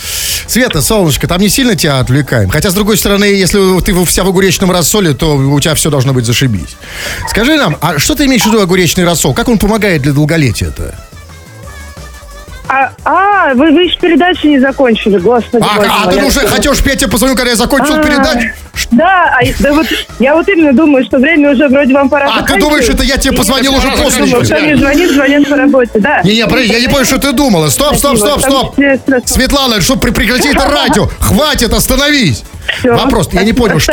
Света, 0.47 0.81
солнышко, 0.81 1.27
там 1.27 1.39
не 1.39 1.47
сильно 1.47 1.75
тебя 1.75 1.99
отвлекаем. 1.99 2.49
Хотя, 2.49 2.71
с 2.71 2.73
другой 2.73 2.97
стороны, 2.97 3.25
если 3.25 3.79
ты 3.81 3.93
вся 4.05 4.23
в 4.23 4.27
огуречном 4.27 4.71
рассоле, 4.71 5.13
то 5.13 5.35
у 5.37 5.59
тебя 5.59 5.75
все 5.75 5.91
должно 5.91 6.11
быть 6.11 6.25
зашибись. 6.25 6.75
Скажи 7.29 7.55
нам, 7.57 7.77
а 7.79 7.99
что 7.99 8.15
ты 8.15 8.25
имеешь 8.25 8.41
в 8.41 8.47
виду 8.47 8.61
огуречный 8.61 9.05
рассол? 9.05 9.35
Как 9.35 9.47
он 9.47 9.59
помогает 9.59 10.01
для 10.01 10.11
долголетия-то? 10.11 10.95
А, 12.71 12.89
а, 13.03 13.53
вы, 13.53 13.71
вы 13.71 13.83
еще 13.83 13.99
передачу 13.99 14.47
не 14.47 14.57
закончили, 14.57 15.17
господи. 15.17 15.61
А, 15.61 15.75
боже 15.75 15.89
а 15.91 16.05
мой, 16.05 16.13
ты 16.13 16.19
я 16.19 16.25
уже 16.25 16.39
что? 16.39 16.47
хотел 16.47 16.73
петь, 16.75 17.01
я 17.01 17.09
позвоню, 17.09 17.35
когда 17.35 17.49
я 17.49 17.57
закончил 17.57 17.95
А, 17.95 18.01
передачу? 18.01 18.47
Да, 18.91 19.37
а, 19.37 19.39
да 19.59 19.73
вот, 19.73 19.87
я 20.19 20.33
вот 20.35 20.47
именно 20.47 20.71
думаю, 20.71 21.03
что 21.03 21.17
время 21.17 21.51
уже 21.51 21.67
вроде 21.67 21.93
вам 21.93 22.07
пора 22.07 22.31
А, 22.33 22.43
ты 22.43 22.57
думаешь, 22.57 22.87
это 22.87 23.03
я 23.03 23.17
тебе 23.17 23.35
позвонил 23.35 23.75
уже 23.75 23.91
после 23.91 24.23
думаю, 24.23 24.43
не 24.67 24.75
звонит, 24.77 25.11
звонит 25.11 25.49
по 25.49 25.57
работе, 25.57 25.91
да. 25.95 26.21
Не, 26.23 26.31
не, 26.31 26.37
я 26.37 26.79
не 26.79 26.87
понял, 26.87 27.03
что 27.03 27.17
ты 27.17 27.33
думала. 27.33 27.67
Стоп, 27.67 27.97
стоп, 27.97 28.17
стоп, 28.17 28.39
стоп. 28.39 28.75
Светлана, 29.25 29.81
что 29.81 29.97
прекрати 29.97 30.49
это 30.49 30.65
радио. 30.65 31.09
Хватит, 31.19 31.73
остановись. 31.73 32.43
Вопрос, 32.85 33.27
я 33.33 33.43
не 33.43 33.51
понял, 33.51 33.79
что. 33.79 33.91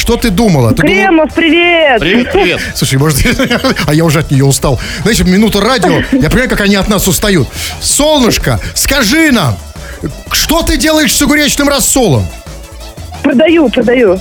Что 0.00 0.16
ты 0.16 0.30
думала? 0.30 0.70
Ты 0.70 0.76
думала- 0.82 0.94
Кремов, 0.94 1.34
привет! 1.34 2.00
Привет, 2.00 2.32
привет. 2.32 2.60
Слушай, 2.74 2.98
может, 2.98 3.18
а 3.86 3.94
я 3.94 4.04
уже 4.04 4.20
от 4.20 4.30
нее 4.30 4.44
устал. 4.44 4.80
Знаете, 5.02 5.24
минута 5.24 5.60
радио, 5.60 6.02
я 6.12 6.30
понимаю, 6.30 6.48
как 6.48 6.62
они 6.62 6.74
от 6.76 6.88
нас 6.88 7.06
устают. 7.06 7.48
Солнышко, 7.82 8.58
скажи 8.74 9.30
нам, 9.30 9.56
что 10.32 10.62
ты 10.62 10.76
делаешь 10.78 11.14
с 11.14 11.20
огуречным 11.22 11.68
рассолом? 11.68 12.26
Продаю, 13.22 13.68
продаю. 13.68 14.18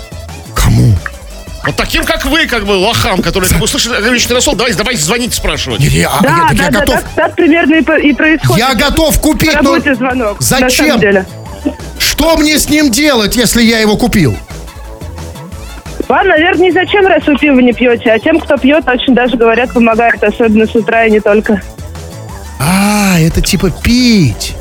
Кому? 0.54 0.94
Вот 1.66 1.76
таким, 1.76 2.04
как 2.04 2.26
вы, 2.26 2.46
как 2.48 2.66
бы, 2.66 2.72
лохам, 2.72 3.22
которые 3.22 3.52
услышали 3.62 3.96
ограниченный 3.96 4.36
рассол, 4.36 4.56
давайте, 4.56 4.78
давайте 4.78 5.02
звонить, 5.02 5.34
спрашивать. 5.34 5.80
Не, 5.80 5.88
не, 5.88 6.04
а, 6.04 6.20
Да, 6.22 6.30
я, 6.30 6.48
так 6.48 6.58
да, 6.58 6.64
я 6.66 6.72
да, 6.72 6.80
готов. 6.82 6.96
так, 6.96 7.10
так 7.16 7.36
примерно 7.36 7.76
и, 7.76 8.10
и 8.10 8.14
происходит. 8.14 8.58
Я 8.58 8.76
готов 8.76 9.20
купить, 9.20 9.62
но 9.62 9.80
звонок. 9.80 10.40
На 10.40 10.46
зачем? 10.46 10.88
самом 10.88 11.00
деле. 11.02 11.26
что 12.00 12.38
мне 12.38 12.60
с 12.60 12.70
ним 12.70 12.92
делать, 12.92 13.36
если 13.36 13.62
я 13.62 13.80
его 13.80 13.96
купил? 13.98 14.38
Вам, 16.10 16.28
наверное, 16.28 16.66
не 16.66 16.72
зачем, 16.72 17.06
раз 17.06 17.26
вы 17.28 17.38
пиво 17.38 17.60
не 17.60 17.72
пьете, 17.72 18.12
а 18.12 18.18
тем, 18.18 18.40
кто 18.40 18.58
пьет, 18.58 18.88
очень 18.88 19.14
даже, 19.14 19.38
говорят, 19.38 19.72
помогает, 19.72 20.24
особенно 20.24 20.66
с 20.66 20.76
утра 20.76 21.06
и 21.06 21.12
не 21.12 21.20
только. 21.20 21.62
А, 22.60 23.20
это 23.20 23.42
типа 23.42 23.70
пить. 23.70 24.56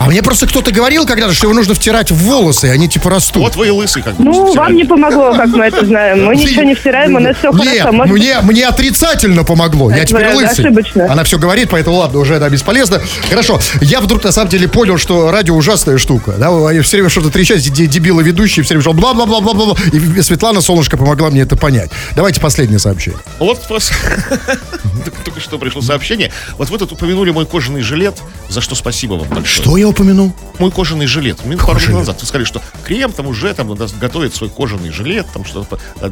А 0.00 0.06
мне 0.06 0.22
просто 0.22 0.46
кто-то 0.46 0.72
говорил 0.72 1.04
когда-то, 1.04 1.34
что 1.34 1.46
его 1.46 1.54
нужно 1.54 1.74
втирать 1.74 2.10
в 2.10 2.16
волосы, 2.16 2.68
и 2.68 2.70
они 2.70 2.88
типа 2.88 3.10
растут. 3.10 3.42
Вот 3.42 3.56
вы 3.56 3.66
и 3.66 3.70
лысый, 3.70 4.02
как 4.02 4.14
бы. 4.14 4.24
Ну, 4.24 4.54
вам 4.54 4.74
не 4.74 4.84
помогло, 4.84 5.34
как 5.34 5.48
мы 5.48 5.66
это 5.66 5.84
знаем. 5.84 6.24
Мы 6.24 6.36
ничего 6.36 6.62
не 6.62 6.74
втираем, 6.74 7.16
у 7.16 7.18
нас 7.18 7.36
все 7.36 7.50
Нет, 7.52 7.80
хорошо. 7.82 7.92
Может, 7.92 8.14
мне, 8.14 8.40
мне 8.40 8.66
отрицательно 8.66 9.44
помогло. 9.44 9.90
Я 9.90 10.06
теперь 10.06 10.32
лысый. 10.32 10.64
ошибочно. 10.64 11.06
Она 11.12 11.22
все 11.24 11.38
говорит, 11.38 11.68
поэтому 11.70 11.98
ладно, 11.98 12.18
уже 12.18 12.32
это 12.32 12.48
бесполезно. 12.48 12.98
Хорошо. 13.28 13.60
Я 13.82 14.00
вдруг 14.00 14.24
на 14.24 14.32
самом 14.32 14.48
деле 14.48 14.68
понял, 14.68 14.96
что 14.96 15.30
радио 15.30 15.54
ужасная 15.54 15.98
штука. 15.98 16.32
Да, 16.38 16.48
они 16.66 16.80
все 16.80 16.96
время 16.96 17.10
что-то 17.10 17.28
трещат, 17.28 17.58
де- 17.58 17.86
дебилы 17.86 18.22
ведущие, 18.22 18.64
все 18.64 18.72
время 18.72 18.82
что 18.82 18.94
бла-бла-бла-бла-бла. 18.94 19.76
И 19.92 20.22
Светлана 20.22 20.62
Солнышко 20.62 20.96
помогла 20.96 21.28
мне 21.28 21.42
это 21.42 21.56
понять. 21.56 21.90
Давайте 22.16 22.40
последнее 22.40 22.78
сообщение. 22.78 23.20
Вот 23.38 23.60
только 25.26 25.40
что 25.40 25.58
пришло 25.58 25.82
сообщение. 25.82 26.32
Вот 26.56 26.70
вы 26.70 26.78
тут 26.78 26.92
упомянули 26.92 27.32
мой 27.32 27.44
кожаный 27.44 27.82
жилет, 27.82 28.16
за 28.48 28.62
что 28.62 28.74
спасибо 28.74 29.12
вам 29.14 29.28
большое. 29.28 29.62
Что 29.62 29.76
я 29.76 29.89
упомянул? 29.90 30.32
Мой 30.58 30.70
кожаный 30.70 31.06
жилет. 31.06 31.38
Пару 31.38 31.48
минут 31.50 31.80
жилет? 31.80 31.98
назад 31.98 32.20
вы 32.20 32.26
сказали, 32.26 32.44
что 32.44 32.62
крем 32.84 33.12
там 33.12 33.26
уже 33.26 33.52
там 33.54 33.68
надо 33.68 33.88
готовит 34.00 34.34
свой 34.34 34.50
кожаный 34.50 34.90
жилет, 34.90 35.26
там 35.32 35.44
что-то. 35.44 35.78
а. 36.00 36.08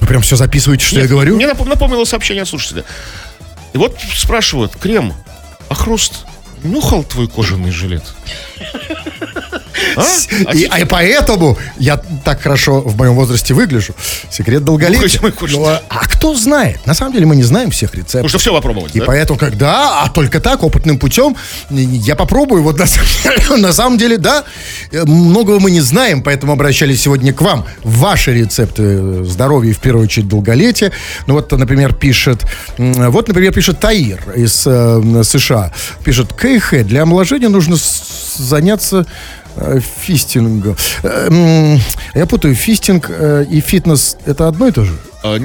Вы 0.00 0.06
прям 0.06 0.22
все 0.22 0.36
записываете, 0.36 0.84
что 0.84 0.96
я 0.96 1.02
Нет, 1.02 1.10
говорю? 1.10 1.36
Мне 1.36 1.46
напом- 1.46 1.68
напомнило 1.68 2.04
сообщение 2.04 2.42
от 2.42 2.48
слушателя. 2.48 2.84
И 3.72 3.78
вот 3.78 3.96
спрашивают, 4.14 4.76
крем, 4.76 5.12
а 5.68 5.74
хруст 5.74 6.24
нюхал 6.62 7.04
твой 7.04 7.28
кожаный 7.28 7.70
жилет? 7.70 8.02
А? 9.96 10.04
А 10.46 10.54
И, 10.54 10.64
а 10.64 10.86
поэтому 10.86 11.58
я 11.78 12.00
так 12.24 12.42
хорошо 12.42 12.80
в 12.80 12.96
моем 12.96 13.14
возрасте 13.14 13.54
выгляжу. 13.54 13.94
Секрет 14.30 14.64
долголетия. 14.64 15.20
Ну, 15.52 15.66
а, 15.66 15.82
а 15.88 15.98
кто 16.06 16.34
знает? 16.34 16.86
На 16.86 16.94
самом 16.94 17.12
деле 17.12 17.26
мы 17.26 17.36
не 17.36 17.42
знаем 17.42 17.70
всех 17.70 17.94
рецептов. 17.94 18.28
Что 18.30 18.38
все 18.38 18.52
попробовать, 18.52 18.94
И 18.94 19.00
да? 19.00 19.06
поэтому, 19.06 19.38
когда, 19.38 20.02
а 20.02 20.08
только 20.08 20.40
так, 20.40 20.62
опытным 20.62 20.98
путем, 20.98 21.36
я 21.70 22.16
попробую. 22.16 22.62
Вот 22.62 22.78
на, 22.78 22.86
самом- 22.86 23.60
на 23.60 23.72
самом 23.72 23.98
деле, 23.98 24.18
да, 24.18 24.44
э, 24.92 25.04
многого 25.04 25.58
мы 25.60 25.70
не 25.70 25.80
знаем, 25.80 26.22
поэтому 26.22 26.52
обращались 26.52 27.02
сегодня 27.02 27.32
к 27.32 27.40
вам. 27.42 27.66
Ваши 27.84 28.32
рецепты 28.32 28.82
э, 28.82 29.24
здоровья 29.26 29.70
и, 29.70 29.74
в 29.74 29.78
первую 29.78 30.04
очередь, 30.04 30.28
долголетия. 30.28 30.92
Ну, 31.26 31.34
вот, 31.34 31.50
например, 31.52 31.94
пишет, 31.94 32.44
вот, 32.76 33.28
например, 33.28 33.52
пишет 33.52 33.80
Таир 33.80 34.20
из 34.36 34.62
э, 34.66 35.22
США. 35.24 35.72
Пишет, 36.04 36.32
КХ, 36.32 36.84
для 36.84 37.02
омоложения 37.02 37.48
нужно 37.48 37.76
заняться 38.36 39.06
э, 39.60 39.80
фистингом. 40.02 40.76
Э, 41.02 41.76
Я 42.14 42.26
путаю, 42.26 42.54
фистинг 42.54 43.06
э, 43.10 43.44
и 43.50 43.60
фитнес 43.60 44.16
это 44.26 44.48
одно 44.48 44.68
и 44.68 44.72
то 44.72 44.84
же? 44.84 44.92
А, 45.22 45.38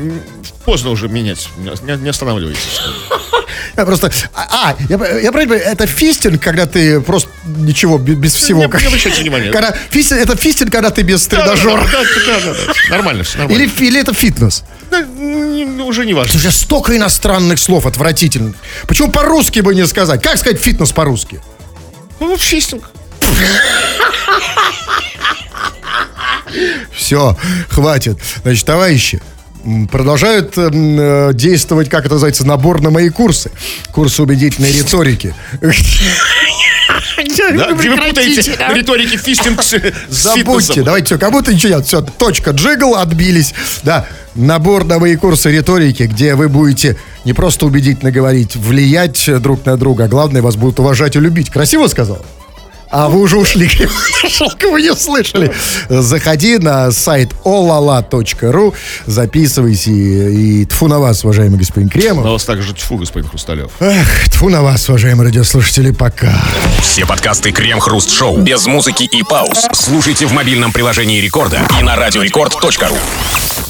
поздно 0.66 0.92
уже 0.92 1.08
менять. 1.10 1.50
Не, 1.58 1.98
не 1.98 2.10
останавливайтесь. 2.10 2.82
Я 3.78 3.86
просто... 3.86 4.12
А, 4.36 4.48
а, 4.70 4.76
я, 4.88 5.20
я 5.20 5.32
правильно 5.32 5.54
это 5.56 5.88
фистинг, 5.88 6.42
когда 6.42 6.68
ты 6.68 7.02
просто 7.02 7.28
ничего, 7.58 7.98
бе- 7.98 8.14
без 8.14 8.36
всего. 8.36 8.60
Не- 8.66 8.68
не 8.68 8.88
обращайте 8.88 9.22
внимания. 9.22 9.52
Когда, 9.52 9.72
фистинг, 9.90 10.22
это 10.22 10.36
фистинг, 10.36 10.72
когда 10.72 10.92
ты 10.92 11.02
без 11.02 11.26
тренажера. 11.26 11.84
да, 11.92 12.04
да, 12.04 12.40
да, 12.46 12.54
да. 12.54 12.74
Нормально, 12.96 13.24
все 13.24 13.40
нормально. 13.40 13.64
Или, 13.64 13.72
или 13.88 14.00
это 14.00 14.14
фитнес. 14.14 14.64
Да, 14.92 15.00
уже 15.86 16.06
не 16.06 16.14
важно. 16.14 16.40
Слушай, 16.40 16.52
столько 16.56 16.96
иностранных 16.96 17.58
слов 17.60 17.88
отвратительных. 17.88 18.56
Почему 18.88 19.10
по-русски 19.10 19.62
бы 19.62 19.74
не 19.74 19.88
сказать? 19.88 20.22
Как 20.22 20.38
сказать 20.38 20.60
фитнес 20.62 20.92
по-русски? 20.92 21.40
Ну, 22.20 22.38
фистинг. 22.38 22.92
Все, 26.96 27.36
хватит. 27.70 28.18
Значит, 28.44 28.66
товарищи, 28.66 29.22
продолжают 29.92 30.58
м, 30.58 31.00
э, 31.00 31.32
действовать, 31.34 31.90
как 31.90 32.06
это 32.06 32.16
называется, 32.16 32.46
набор 32.46 32.82
на 32.82 32.90
мои 32.90 33.10
курсы. 33.10 33.52
Курсы 33.92 34.22
убедительной 34.22 34.72
риторики. 34.72 35.34
Да, 35.62 35.72
где 37.24 37.52
вы 37.52 37.98
путаете 38.08 38.58
риторики 38.74 39.18
фистинг 39.18 39.64
с, 39.64 39.74
с 39.74 39.94
Забудьте, 40.10 40.84
давайте 40.84 41.08
все, 41.08 41.18
кому-то 41.18 41.54
ничего 41.54 41.78
нет. 41.78 41.86
Все, 41.86 42.02
точка, 42.02 42.52
джигл, 42.52 42.96
отбились. 42.96 43.54
Да, 43.84 44.06
набор 44.36 44.86
на 44.86 45.00
мои 45.00 45.16
курсы 45.16 45.52
риторики, 45.52 46.04
где 46.04 46.36
вы 46.36 46.50
будете 46.50 46.98
не 47.26 47.34
просто 47.34 47.66
убедительно 47.66 48.12
говорить, 48.12 48.56
влиять 48.56 49.30
друг 49.42 49.66
на 49.66 49.78
друга, 49.78 50.06
а 50.06 50.08
главное, 50.08 50.42
вас 50.42 50.56
будут 50.56 50.80
уважать 50.80 51.16
и 51.16 51.20
любить. 51.20 51.50
Красиво 51.50 51.88
сказал? 51.88 52.24
А 52.96 53.10
вы 53.10 53.22
уже 53.22 53.38
ушли, 53.38 53.68
шелка 54.30 54.70
вы 54.70 54.84
не 54.84 54.94
слышали. 54.94 55.52
Заходи 55.90 56.60
на 56.60 56.92
сайт 56.92 57.32
olala.ru, 57.44 58.76
записывайся 59.08 59.90
и, 59.90 60.62
и 60.62 60.66
тфу 60.66 60.88
на 60.88 61.00
вас, 61.00 61.26
уважаемый 61.26 61.58
господин 61.58 61.90
Кремов. 61.90 62.24
На 62.24 62.34
вас 62.34 62.46
также 62.46 62.72
тьфу, 62.72 62.98
господин 62.98 63.28
Хрусталев. 63.28 63.72
Эх, 63.80 64.30
тфу 64.30 64.50
на 64.50 64.62
вас, 64.62 64.88
уважаемые 64.90 65.30
радиослушатели, 65.30 65.90
пока. 65.90 66.40
Все 66.84 67.04
подкасты 67.08 67.52
Крем-Хруст-Шоу 67.52 68.38
без 68.38 68.68
музыки 68.68 69.10
и 69.12 69.24
пауз 69.24 69.68
слушайте 69.74 70.28
в 70.28 70.34
мобильном 70.34 70.72
приложении 70.72 71.20
Рекорда 71.20 71.62
и 71.80 71.82
на 71.82 71.96
радиорекорд.ру. 71.96 73.64